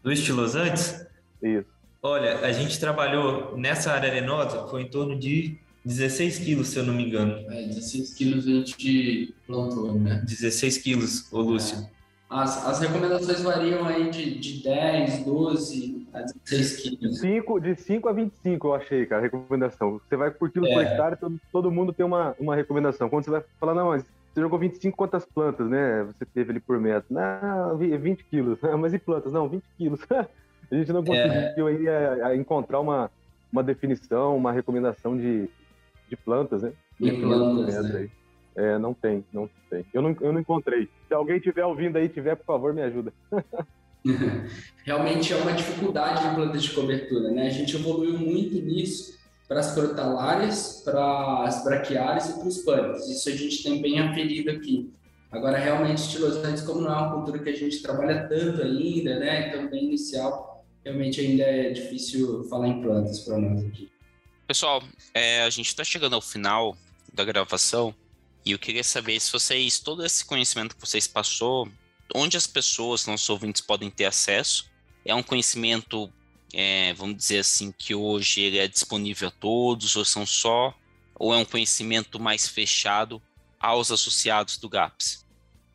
Do 0.03 0.11
estilosantes? 0.11 1.07
Isso. 1.41 1.67
Olha, 2.01 2.39
a 2.39 2.51
gente 2.51 2.79
trabalhou 2.79 3.57
nessa 3.57 3.91
área 3.91 4.09
arenosa, 4.09 4.67
foi 4.67 4.83
em 4.83 4.89
torno 4.89 5.17
de 5.17 5.59
16 5.89 6.37
quilos, 6.39 6.67
se 6.67 6.77
eu 6.77 6.83
não 6.85 6.93
me 6.93 7.03
engano. 7.03 7.33
É, 7.51 7.63
16 7.63 8.13
quilos 8.13 8.47
a 8.47 8.51
gente 8.51 9.33
plantou, 9.47 9.95
né? 9.95 10.21
16 10.23 10.77
quilos, 10.77 11.33
ô 11.33 11.41
Lúcio. 11.41 11.79
É. 11.79 11.99
As, 12.29 12.63
as 12.67 12.79
recomendações 12.79 13.41
variam 13.41 13.83
aí 13.87 14.11
de, 14.11 14.39
de 14.39 14.63
10, 14.63 15.25
12 15.25 16.07
a 16.13 16.21
16 16.21 16.77
quilos. 16.77 17.19
5, 17.19 17.59
de 17.59 17.75
5 17.75 18.07
a 18.07 18.13
25 18.13 18.67
eu 18.67 18.75
achei, 18.75 19.05
cara, 19.07 19.21
a 19.21 19.23
recomendação. 19.23 19.99
Você 20.07 20.15
vai 20.15 20.29
por 20.29 20.51
quilo 20.51 20.67
é. 20.67 20.73
por 20.73 20.83
hectare, 20.83 21.17
todo, 21.17 21.41
todo 21.51 21.71
mundo 21.71 21.91
tem 21.91 22.05
uma, 22.05 22.35
uma 22.39 22.55
recomendação. 22.55 23.09
Quando 23.09 23.25
você 23.25 23.31
vai 23.31 23.43
falar, 23.59 23.73
não, 23.73 23.87
mas 23.87 24.03
você 24.31 24.41
jogou 24.41 24.59
25 24.59 24.95
quantas 24.95 25.25
plantas, 25.25 25.67
né? 25.67 26.03
Você 26.03 26.23
teve 26.23 26.51
ali 26.51 26.59
por 26.59 26.79
metro? 26.79 27.11
Não, 27.11 27.75
20 27.75 28.23
quilos. 28.25 28.59
Mas 28.79 28.93
e 28.93 28.99
plantas? 28.99 29.33
Não, 29.33 29.49
20 29.49 29.63
quilos. 29.75 29.99
A 30.71 30.75
gente 30.75 30.93
não 30.93 31.03
conseguiu 31.03 31.67
é... 31.67 31.71
aí 31.71 31.89
a, 31.89 32.27
a 32.27 32.35
encontrar 32.35 32.79
uma, 32.79 33.09
uma 33.51 33.63
definição, 33.63 34.37
uma 34.37 34.51
recomendação 34.51 35.17
de, 35.17 35.49
de 36.09 36.17
plantas, 36.17 36.63
né? 36.63 36.73
De 36.99 37.11
plantas, 37.11 37.83
né? 37.91 38.09
É, 38.55 38.77
não 38.77 38.93
tem, 38.93 39.23
não 39.31 39.49
tem. 39.69 39.85
Eu 39.93 40.01
não, 40.01 40.15
eu 40.19 40.33
não 40.33 40.41
encontrei. 40.41 40.89
Se 41.07 41.13
alguém 41.13 41.37
estiver 41.37 41.65
ouvindo 41.65 41.97
aí, 41.97 42.09
tiver, 42.09 42.35
por 42.35 42.45
favor, 42.45 42.73
me 42.73 42.81
ajuda. 42.81 43.13
Realmente 44.85 45.33
é 45.33 45.37
uma 45.37 45.53
dificuldade 45.53 46.25
em 46.25 46.35
plantas 46.35 46.63
de 46.63 46.71
cobertura, 46.71 47.31
né? 47.31 47.47
A 47.47 47.51
gente 47.51 47.75
evoluiu 47.75 48.17
muito 48.17 48.55
nisso 48.55 49.17
para 49.47 49.59
as 49.59 49.73
crotalárias, 49.73 50.81
para 50.85 51.43
as 51.43 51.63
braquiárias 51.63 52.29
e 52.29 52.33
para 52.33 52.47
os 52.47 52.59
pânicos. 52.59 53.09
Isso 53.09 53.29
a 53.29 53.31
gente 53.31 53.63
tem 53.63 53.81
bem 53.81 53.99
aferido 53.99 54.51
aqui. 54.51 54.93
Agora, 55.31 55.57
realmente, 55.57 55.99
estilosantes, 55.99 56.63
como 56.63 56.81
não 56.81 56.91
é 56.91 56.97
uma 56.97 57.11
cultura 57.11 57.39
que 57.39 57.49
a 57.49 57.55
gente 57.55 57.81
trabalha 57.81 58.27
tanto 58.27 58.61
ainda, 58.61 59.19
né? 59.19 59.49
Então, 59.49 59.69
bem 59.69 59.85
inicial, 59.85 60.65
realmente 60.83 61.21
ainda 61.21 61.43
é 61.43 61.69
difícil 61.71 62.43
falar 62.45 62.67
em 62.67 62.81
plantas 62.81 63.19
para 63.19 63.37
nós 63.37 63.63
aqui. 63.63 63.89
Pessoal, 64.49 64.81
é, 65.13 65.43
a 65.43 65.49
gente 65.51 65.67
está 65.67 65.83
chegando 65.83 66.15
ao 66.15 66.21
final 66.21 66.75
da 67.13 67.23
gravação 67.23 67.93
e 68.43 68.51
eu 68.51 68.57
queria 68.57 68.83
saber 68.83 69.19
se 69.19 69.31
vocês, 69.31 69.77
todo 69.77 70.03
esse 70.03 70.25
conhecimento 70.25 70.75
que 70.75 70.81
vocês 70.81 71.05
passou, 71.05 71.69
onde 72.15 72.35
as 72.35 72.47
pessoas, 72.47 73.05
nossos 73.05 73.29
ouvintes, 73.29 73.61
podem 73.61 73.91
ter 73.91 74.05
acesso? 74.05 74.67
É 75.05 75.13
um 75.13 75.21
conhecimento, 75.21 76.11
é, 76.51 76.95
vamos 76.95 77.17
dizer 77.17 77.37
assim, 77.37 77.71
que 77.71 77.93
hoje 77.93 78.41
ele 78.41 78.57
é 78.57 78.67
disponível 78.67 79.27
a 79.27 79.31
todos, 79.31 79.95
ou 79.95 80.03
são 80.03 80.25
só, 80.25 80.73
ou 81.13 81.31
é 81.31 81.37
um 81.37 81.45
conhecimento 81.45 82.19
mais 82.19 82.47
fechado 82.47 83.21
aos 83.59 83.91
associados 83.91 84.57
do 84.57 84.67
GAPS? 84.67 85.27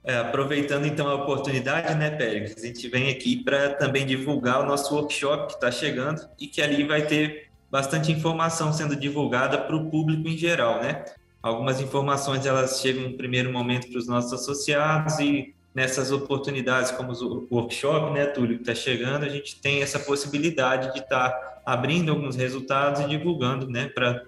É, 0.02 0.16
aproveitando 0.16 0.84
então 0.84 1.06
a 1.06 1.14
oportunidade, 1.14 1.94
né, 1.94 2.10
Pérez? 2.10 2.56
A 2.56 2.66
gente 2.66 2.88
vem 2.88 3.08
aqui 3.08 3.36
para 3.36 3.72
também 3.74 4.04
divulgar 4.04 4.62
o 4.62 4.66
nosso 4.66 4.92
workshop 4.96 5.46
que 5.46 5.54
está 5.54 5.70
chegando 5.70 6.28
e 6.40 6.48
que 6.48 6.60
ali 6.60 6.82
vai 6.82 7.06
ter 7.06 7.53
bastante 7.74 8.12
informação 8.12 8.72
sendo 8.72 8.94
divulgada 8.94 9.58
para 9.58 9.74
o 9.74 9.90
público 9.90 10.28
em 10.28 10.38
geral, 10.38 10.80
né? 10.80 11.04
Algumas 11.42 11.80
informações 11.80 12.46
elas 12.46 12.80
chegam 12.80 13.02
no 13.02 13.16
primeiro 13.16 13.52
momento 13.52 13.88
para 13.88 13.98
os 13.98 14.06
nossos 14.06 14.32
associados 14.32 15.18
e 15.18 15.52
nessas 15.74 16.12
oportunidades 16.12 16.92
como 16.92 17.12
o 17.12 17.48
workshop, 17.50 18.12
né, 18.12 18.26
Túlio, 18.26 18.58
que 18.58 18.62
está 18.62 18.76
chegando, 18.76 19.24
a 19.24 19.28
gente 19.28 19.60
tem 19.60 19.82
essa 19.82 19.98
possibilidade 19.98 20.92
de 20.92 21.00
estar 21.00 21.30
tá 21.30 21.62
abrindo 21.66 22.12
alguns 22.12 22.36
resultados 22.36 23.00
e 23.00 23.08
divulgando, 23.08 23.68
né, 23.68 23.88
para 23.88 24.22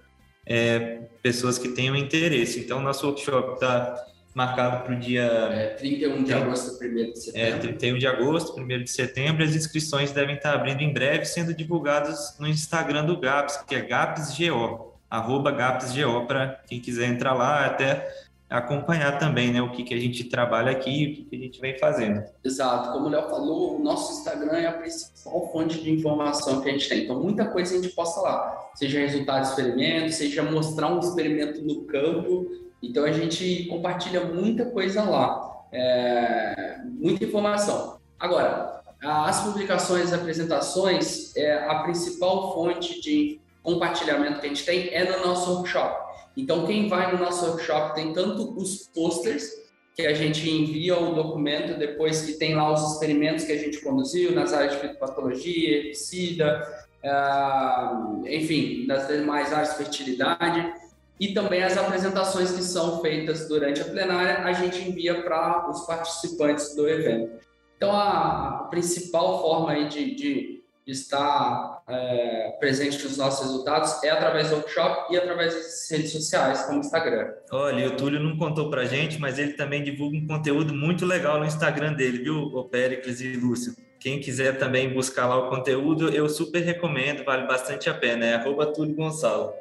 é, 0.44 1.02
pessoas 1.22 1.56
que 1.56 1.68
tenham 1.68 1.94
interesse. 1.94 2.58
Então, 2.58 2.80
nosso 2.80 3.06
workshop 3.06 3.54
está 3.54 3.94
marcado 4.36 4.84
para 4.84 4.94
o 4.94 5.00
dia. 5.00 5.22
É, 5.22 5.66
31 5.68 6.22
de 6.22 6.34
agosto, 6.34 6.84
1 6.84 6.94
de 6.94 7.18
setembro. 7.18 7.56
É, 7.56 7.58
31 7.58 7.98
de 7.98 8.06
agosto, 8.06 8.60
1 8.60 8.66
de 8.66 8.90
setembro. 8.90 9.42
As 9.42 9.56
inscrições 9.56 10.12
devem 10.12 10.36
estar 10.36 10.52
abrindo 10.52 10.82
em 10.82 10.92
breve, 10.92 11.24
sendo 11.24 11.54
divulgadas 11.54 12.36
no 12.38 12.46
Instagram 12.46 13.06
do 13.06 13.18
GAPS, 13.18 13.64
que 13.66 13.74
é 13.74 13.80
GAPSGO, 13.80 14.92
arroba 15.08 15.50
GAPSGO, 15.50 16.26
para 16.26 16.60
quem 16.68 16.78
quiser 16.78 17.08
entrar 17.08 17.32
lá, 17.32 17.64
até 17.64 18.14
acompanhar 18.48 19.18
também 19.18 19.52
né, 19.52 19.62
o 19.62 19.72
que, 19.72 19.82
que 19.82 19.94
a 19.94 19.98
gente 19.98 20.22
trabalha 20.24 20.70
aqui 20.70 20.90
e 20.90 21.06
o 21.06 21.16
que, 21.16 21.24
que 21.24 21.36
a 21.36 21.38
gente 21.38 21.58
vem 21.58 21.78
fazendo. 21.78 22.22
Exato, 22.44 22.92
como 22.92 23.06
o 23.06 23.08
Léo 23.08 23.30
falou, 23.30 23.80
o 23.80 23.82
nosso 23.82 24.20
Instagram 24.20 24.52
é 24.52 24.66
a 24.66 24.72
principal 24.72 25.50
fonte 25.50 25.80
de 25.80 25.90
informação 25.90 26.60
que 26.60 26.68
a 26.68 26.72
gente 26.72 26.86
tem. 26.88 27.04
Então, 27.04 27.18
muita 27.20 27.46
coisa 27.46 27.74
a 27.74 27.80
gente 27.80 27.92
posta 27.94 28.20
lá, 28.20 28.70
seja 28.74 29.00
resultado 29.00 29.42
de 29.42 29.48
experimento, 29.48 30.12
seja 30.12 30.42
mostrar 30.42 30.88
um 30.88 31.00
experimento 31.00 31.62
no 31.62 31.84
campo, 31.84 32.65
então 32.82 33.04
a 33.04 33.12
gente 33.12 33.64
compartilha 33.64 34.24
muita 34.24 34.66
coisa 34.66 35.02
lá, 35.02 35.66
é, 35.72 36.78
muita 36.84 37.24
informação. 37.24 37.98
Agora, 38.18 38.82
as 39.02 39.42
publicações, 39.42 40.12
apresentações, 40.12 41.36
é, 41.36 41.64
a 41.68 41.80
principal 41.80 42.54
fonte 42.54 43.00
de 43.00 43.40
compartilhamento 43.62 44.40
que 44.40 44.46
a 44.46 44.48
gente 44.48 44.64
tem 44.64 44.94
é 44.94 45.04
no 45.04 45.26
nosso 45.26 45.52
workshop. 45.54 46.06
Então, 46.36 46.66
quem 46.66 46.88
vai 46.88 47.12
no 47.12 47.18
nosso 47.18 47.46
workshop 47.46 47.94
tem 47.94 48.12
tanto 48.12 48.56
os 48.56 48.88
posters 48.94 49.50
que 49.94 50.06
a 50.06 50.12
gente 50.12 50.48
envia 50.48 50.98
o 50.98 51.14
documento 51.14 51.78
depois 51.78 52.22
que 52.22 52.34
tem 52.34 52.54
lá 52.54 52.70
os 52.70 52.92
experimentos 52.92 53.44
que 53.44 53.52
a 53.52 53.58
gente 53.58 53.80
conduziu 53.80 54.32
nas 54.32 54.52
áreas 54.52 54.74
de 54.74 54.80
fitopatologia, 54.80 55.78
herbicida, 55.78 56.62
uh, 57.02 58.26
enfim, 58.28 58.86
das 58.86 59.08
demais 59.08 59.52
áreas 59.54 59.70
de 59.70 59.76
fertilidade 59.78 60.85
e 61.18 61.32
também 61.32 61.62
as 61.62 61.76
apresentações 61.76 62.50
que 62.50 62.62
são 62.62 63.00
feitas 63.00 63.48
durante 63.48 63.80
a 63.80 63.84
plenária, 63.84 64.44
a 64.44 64.52
gente 64.52 64.88
envia 64.88 65.22
para 65.22 65.68
os 65.70 65.86
participantes 65.86 66.74
do 66.74 66.88
evento. 66.88 67.40
Então, 67.76 67.92
a, 67.92 68.66
principal 68.70 69.40
forma 69.40 69.72
aí 69.72 69.88
de, 69.88 70.14
de 70.14 70.62
estar 70.86 71.82
é, 71.88 72.56
presente 72.60 73.02
nos 73.04 73.16
nossos 73.16 73.46
resultados 73.46 74.02
é 74.02 74.10
através 74.10 74.50
do 74.50 74.56
workshop 74.56 75.12
e 75.12 75.16
através 75.16 75.54
das 75.54 75.90
redes 75.90 76.12
sociais, 76.12 76.62
como 76.62 76.78
o 76.78 76.80
Instagram. 76.80 77.32
Olha, 77.50 77.88
o 77.88 77.96
Túlio 77.96 78.20
não 78.20 78.36
contou 78.36 78.70
para 78.70 78.84
gente, 78.84 79.18
mas 79.18 79.38
ele 79.38 79.54
também 79.54 79.82
divulga 79.82 80.16
um 80.16 80.26
conteúdo 80.26 80.74
muito 80.74 81.04
legal 81.04 81.38
no 81.38 81.44
Instagram 81.44 81.94
dele, 81.94 82.18
viu, 82.18 82.36
o 82.36 82.64
Péricles 82.64 83.20
e 83.20 83.32
Lúcio? 83.32 83.74
Quem 83.98 84.20
quiser 84.20 84.58
também 84.58 84.92
buscar 84.92 85.26
lá 85.26 85.36
o 85.36 85.50
conteúdo, 85.50 86.08
eu 86.10 86.28
super 86.28 86.60
recomendo, 86.60 87.24
vale 87.24 87.46
bastante 87.46 87.90
a 87.90 87.94
pena, 87.94 88.24
é 88.24 88.34
arroba 88.34 88.66
Túlio 88.66 88.94
Gonçalo. 88.94 89.52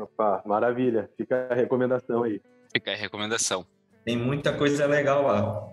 Opa, 0.00 0.42
maravilha, 0.44 1.10
fica 1.16 1.48
a 1.50 1.54
recomendação 1.54 2.22
aí. 2.22 2.40
Fica 2.72 2.92
a 2.92 2.96
recomendação. 2.96 3.66
Tem 4.04 4.16
muita 4.16 4.52
coisa 4.52 4.86
legal 4.86 5.22
lá. 5.26 5.70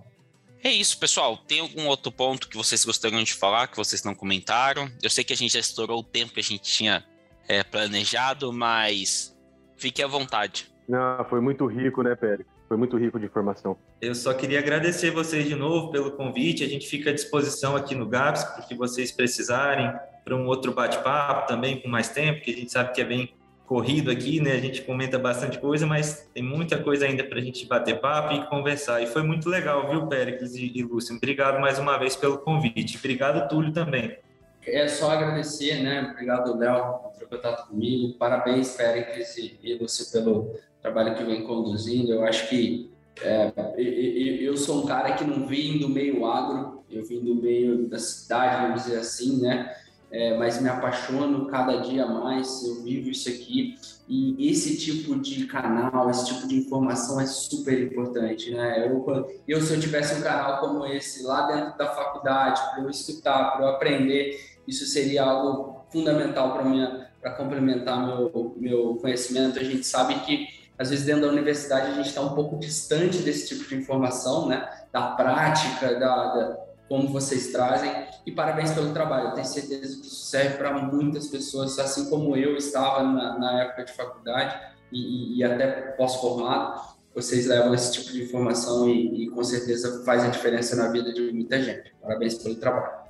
É 0.63 0.71
isso, 0.71 0.99
pessoal. 0.99 1.37
Tem 1.37 1.59
algum 1.59 1.87
outro 1.87 2.11
ponto 2.11 2.49
que 2.49 2.57
vocês 2.57 2.83
gostariam 2.83 3.23
de 3.23 3.33
falar, 3.33 3.67
que 3.67 3.77
vocês 3.77 4.03
não 4.03 4.15
comentaram? 4.15 4.89
Eu 5.01 5.09
sei 5.09 5.23
que 5.23 5.33
a 5.33 5.37
gente 5.37 5.53
já 5.53 5.59
estourou 5.59 5.99
o 5.99 6.03
tempo 6.03 6.33
que 6.33 6.39
a 6.39 6.43
gente 6.43 6.61
tinha 6.61 7.05
é, 7.47 7.63
planejado, 7.63 8.51
mas 8.51 9.37
fique 9.77 10.01
à 10.01 10.07
vontade. 10.07 10.69
Não, 10.87 11.23
foi 11.25 11.39
muito 11.39 11.65
rico, 11.67 12.01
né, 12.01 12.15
Pérez? 12.15 12.45
Foi 12.67 12.75
muito 12.75 12.97
rico 12.97 13.19
de 13.19 13.25
informação. 13.25 13.77
Eu 14.01 14.13
só 14.13 14.33
queria 14.33 14.59
agradecer 14.59 15.11
vocês 15.11 15.45
de 15.45 15.55
novo 15.55 15.91
pelo 15.91 16.11
convite. 16.11 16.63
A 16.63 16.67
gente 16.67 16.87
fica 16.87 17.11
à 17.11 17.13
disposição 17.13 17.75
aqui 17.75 17.95
no 17.95 18.05
GAPS, 18.05 18.43
porque 18.55 18.75
vocês 18.75 19.11
precisarem, 19.11 19.93
para 20.27 20.35
um 20.35 20.45
outro 20.45 20.73
bate-papo 20.73 21.47
também 21.47 21.79
com 21.79 21.87
mais 21.87 22.09
tempo, 22.09 22.41
que 22.41 22.51
a 22.51 22.53
gente 22.53 22.69
sabe 22.69 22.91
que 22.91 22.99
é 22.99 23.05
bem 23.05 23.33
corrido 23.65 24.11
aqui, 24.11 24.41
né? 24.41 24.51
A 24.51 24.59
gente 24.59 24.81
comenta 24.81 25.17
bastante 25.17 25.57
coisa, 25.57 25.87
mas 25.87 26.29
tem 26.33 26.43
muita 26.43 26.77
coisa 26.77 27.05
ainda 27.05 27.23
para 27.23 27.39
a 27.39 27.41
gente 27.41 27.65
bater 27.65 28.01
papo 28.01 28.33
e 28.33 28.45
conversar. 28.47 29.01
E 29.01 29.07
foi 29.07 29.23
muito 29.23 29.47
legal, 29.47 29.89
viu, 29.89 30.05
Péricles 30.07 30.53
e, 30.55 30.69
e 30.75 30.83
Lúcio? 30.83 31.15
Obrigado 31.15 31.61
mais 31.61 31.79
uma 31.79 31.97
vez 31.97 32.17
pelo 32.17 32.39
convite. 32.39 32.97
Obrigado, 32.97 33.47
Túlio, 33.47 33.71
também. 33.71 34.17
É 34.65 34.85
só 34.89 35.11
agradecer, 35.11 35.81
né? 35.81 36.09
Obrigado, 36.11 36.57
Léo, 36.57 36.99
por 36.99 37.13
ter 37.17 37.25
contato 37.25 37.69
comigo. 37.69 38.17
Parabéns, 38.17 38.75
Péricles 38.75 39.37
e, 39.37 39.57
e 39.63 39.75
Lúcio, 39.75 40.11
pelo 40.11 40.59
trabalho 40.81 41.15
que 41.15 41.23
vem 41.23 41.43
conduzindo. 41.43 42.11
Eu 42.11 42.25
acho 42.25 42.49
que 42.49 42.91
é, 43.21 43.53
eu 43.77 44.57
sou 44.57 44.83
um 44.83 44.85
cara 44.85 45.13
que 45.13 45.23
não 45.23 45.47
vim 45.47 45.77
do 45.77 45.87
meio 45.87 46.25
agro, 46.25 46.83
eu 46.91 47.05
vim 47.05 47.21
do 47.21 47.33
meio 47.33 47.87
da 47.87 47.97
cidade, 47.97 48.67
vamos 48.67 48.83
dizer 48.83 48.99
assim, 48.99 49.41
né? 49.41 49.73
É, 50.11 50.37
mas 50.37 50.61
me 50.61 50.69
apaixono 50.69 51.47
cada 51.47 51.77
dia 51.77 52.05
mais, 52.05 52.63
eu 52.63 52.81
vivo 52.83 53.09
isso 53.09 53.27
aqui 53.27 53.75
e 54.07 54.49
esse 54.49 54.77
tipo 54.77 55.19
de 55.19 55.45
canal, 55.47 56.09
esse 56.09 56.27
tipo 56.27 56.47
de 56.47 56.55
informação 56.55 57.19
é 57.19 57.25
super 57.25 57.77
importante, 57.81 58.51
né? 58.51 58.87
Eu, 58.87 59.05
eu 59.45 59.61
se 59.61 59.73
eu 59.73 59.79
tivesse 59.81 60.15
um 60.15 60.21
canal 60.21 60.61
como 60.61 60.85
esse 60.85 61.23
lá 61.23 61.45
dentro 61.47 61.77
da 61.77 61.87
faculdade, 61.87 62.61
para 62.71 62.83
eu 62.83 62.89
escutar, 62.89 63.51
para 63.51 63.65
eu 63.65 63.69
aprender, 63.69 64.39
isso 64.65 64.85
seria 64.85 65.25
algo 65.25 65.85
fundamental 65.91 66.53
para 66.53 66.63
minha 66.63 67.07
para 67.21 67.31
complementar 67.31 68.05
meu 68.05 68.55
meu 68.55 68.95
conhecimento. 68.95 69.59
A 69.59 69.63
gente 69.63 69.85
sabe 69.85 70.15
que 70.21 70.47
às 70.79 70.89
vezes 70.89 71.05
dentro 71.05 71.23
da 71.23 71.27
universidade 71.27 71.91
a 71.91 71.95
gente 71.95 72.07
está 72.07 72.21
um 72.21 72.33
pouco 72.33 72.55
distante 72.57 73.17
desse 73.17 73.49
tipo 73.49 73.67
de 73.67 73.75
informação, 73.75 74.47
né? 74.47 74.69
Da 74.93 75.11
prática, 75.11 75.99
da, 75.99 76.33
da 76.33 76.66
como 76.87 77.09
vocês 77.09 77.51
trazem 77.51 77.91
e 78.25 78.31
parabéns 78.31 78.71
pelo 78.71 78.93
trabalho. 78.93 79.29
Eu 79.29 79.31
tenho 79.33 79.45
certeza 79.45 79.99
que 79.99 80.07
isso 80.07 80.25
serve 80.25 80.57
para 80.57 80.73
muitas 80.73 81.27
pessoas, 81.27 81.77
assim 81.79 82.09
como 82.09 82.35
eu 82.35 82.55
estava 82.55 83.03
na, 83.03 83.37
na 83.37 83.61
época 83.63 83.85
de 83.85 83.93
faculdade 83.93 84.59
e, 84.91 85.37
e, 85.37 85.43
até 85.43 85.91
pós-formado. 85.91 86.97
Vocês 87.13 87.47
levam 87.47 87.73
esse 87.73 87.93
tipo 87.93 88.11
de 88.11 88.23
informação 88.23 88.87
e, 88.87 89.23
e 89.23 89.29
com 89.29 89.43
certeza 89.43 90.03
faz 90.05 90.23
a 90.23 90.29
diferença 90.29 90.75
na 90.75 90.91
vida 90.91 91.11
de 91.11 91.31
muita 91.31 91.61
gente. 91.61 91.93
Parabéns 92.01 92.35
pelo 92.35 92.55
trabalho. 92.55 93.07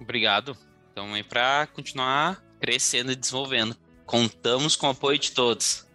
Obrigado. 0.00 0.56
Então, 0.92 1.14
é 1.14 1.22
para 1.22 1.68
continuar 1.68 2.42
crescendo 2.60 3.12
e 3.12 3.16
desenvolvendo. 3.16 3.76
Contamos 4.04 4.76
com 4.76 4.86
o 4.86 4.90
apoio 4.90 5.18
de 5.18 5.32
todos. 5.32 5.86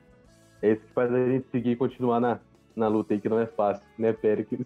É 0.61 0.74
isso 0.74 0.82
que 0.82 0.93
faz 0.93 1.11
a 1.11 1.26
gente 1.26 1.45
seguir 1.51 1.72
e 1.72 1.76
continuar 1.76 2.19
na, 2.19 2.39
na 2.76 2.88
luta 2.88 3.13
aí, 3.13 3.19
que 3.19 3.28
não 3.28 3.39
é 3.39 3.47
fácil, 3.47 3.84
né, 3.97 4.13
Péricles? 4.13 4.65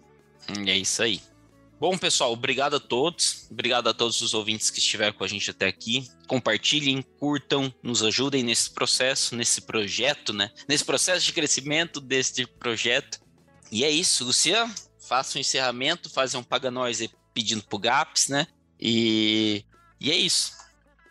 É 0.66 0.76
isso 0.76 1.02
aí. 1.02 1.20
Bom, 1.78 1.98
pessoal, 1.98 2.32
obrigado 2.32 2.76
a 2.76 2.80
todos. 2.80 3.46
Obrigado 3.50 3.88
a 3.88 3.92
todos 3.92 4.22
os 4.22 4.32
ouvintes 4.32 4.70
que 4.70 4.78
estiveram 4.78 5.12
com 5.12 5.24
a 5.24 5.28
gente 5.28 5.50
até 5.50 5.66
aqui. 5.66 6.08
Compartilhem, 6.26 7.04
curtam, 7.18 7.72
nos 7.82 8.02
ajudem 8.02 8.42
nesse 8.42 8.72
processo, 8.72 9.36
nesse 9.36 9.60
projeto, 9.60 10.32
né? 10.32 10.50
Nesse 10.66 10.84
processo 10.84 11.26
de 11.26 11.34
crescimento 11.34 12.00
deste 12.00 12.46
projeto. 12.46 13.20
E 13.70 13.84
é 13.84 13.90
isso, 13.90 14.24
Luciano. 14.24 14.72
Faça 15.06 15.36
um 15.36 15.40
encerramento, 15.40 16.12
faz 16.12 16.34
um 16.34 16.42
Paga 16.42 16.70
Nós 16.70 17.06
pedindo 17.34 17.62
pro 17.62 17.78
GAPS, 17.78 18.30
né? 18.30 18.46
E, 18.80 19.62
e 20.00 20.10
é 20.10 20.16
isso. 20.16 20.52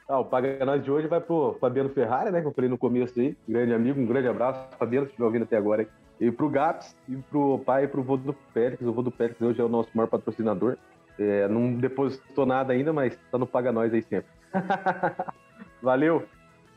Ah, 0.10 0.20
o 0.20 0.26
Paga 0.26 0.66
Nós 0.66 0.84
de 0.84 0.90
hoje 0.90 1.08
vai 1.08 1.22
pro 1.22 1.58
Fabiano 1.62 1.92
Ferrari, 1.92 2.32
né? 2.32 2.42
Que 2.42 2.48
eu 2.48 2.54
falei 2.54 2.70
no 2.72 2.78
começo 2.78 3.20
aí. 3.20 3.38
Grande 3.48 3.72
amigo, 3.72 4.02
um 4.02 4.06
grande 4.08 4.28
abraço. 4.28 4.68
Fabiano, 4.80 5.06
se 5.06 5.12
estiver 5.12 5.26
ouvindo 5.26 5.44
até 5.44 5.58
agora. 5.58 5.84
Hein? 5.84 5.88
E 6.20 6.32
pro 6.32 6.50
Gaps, 6.50 6.96
e 7.10 7.16
pro 7.16 7.60
pai 7.60 7.84
e 7.84 7.88
pro 7.88 8.04
vô 8.04 8.18
do 8.18 8.34
Pérez. 8.34 8.82
O 8.82 8.94
vô 8.94 9.02
do 9.02 9.12
Pérez 9.12 9.40
hoje 9.42 9.60
é 9.60 9.64
o 9.64 9.70
nosso 9.70 9.90
maior 9.94 10.08
patrocinador. 10.08 10.78
É, 11.20 11.48
não 11.48 11.74
depositou 11.74 12.46
nada 12.46 12.74
ainda, 12.74 12.92
mas 12.92 13.18
tá 13.32 13.38
no 13.38 13.48
Paga 13.48 13.72
Nós 13.72 13.94
aí 13.94 14.04
sempre. 14.04 14.30
Valeu! 15.82 16.28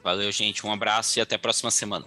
Valeu, 0.03 0.31
gente. 0.33 0.67
Um 0.67 0.73
abraço 0.73 1.19
e 1.19 1.23
até 1.23 1.37
a 1.37 1.39
próxima 1.39 1.71
semana. 1.71 2.07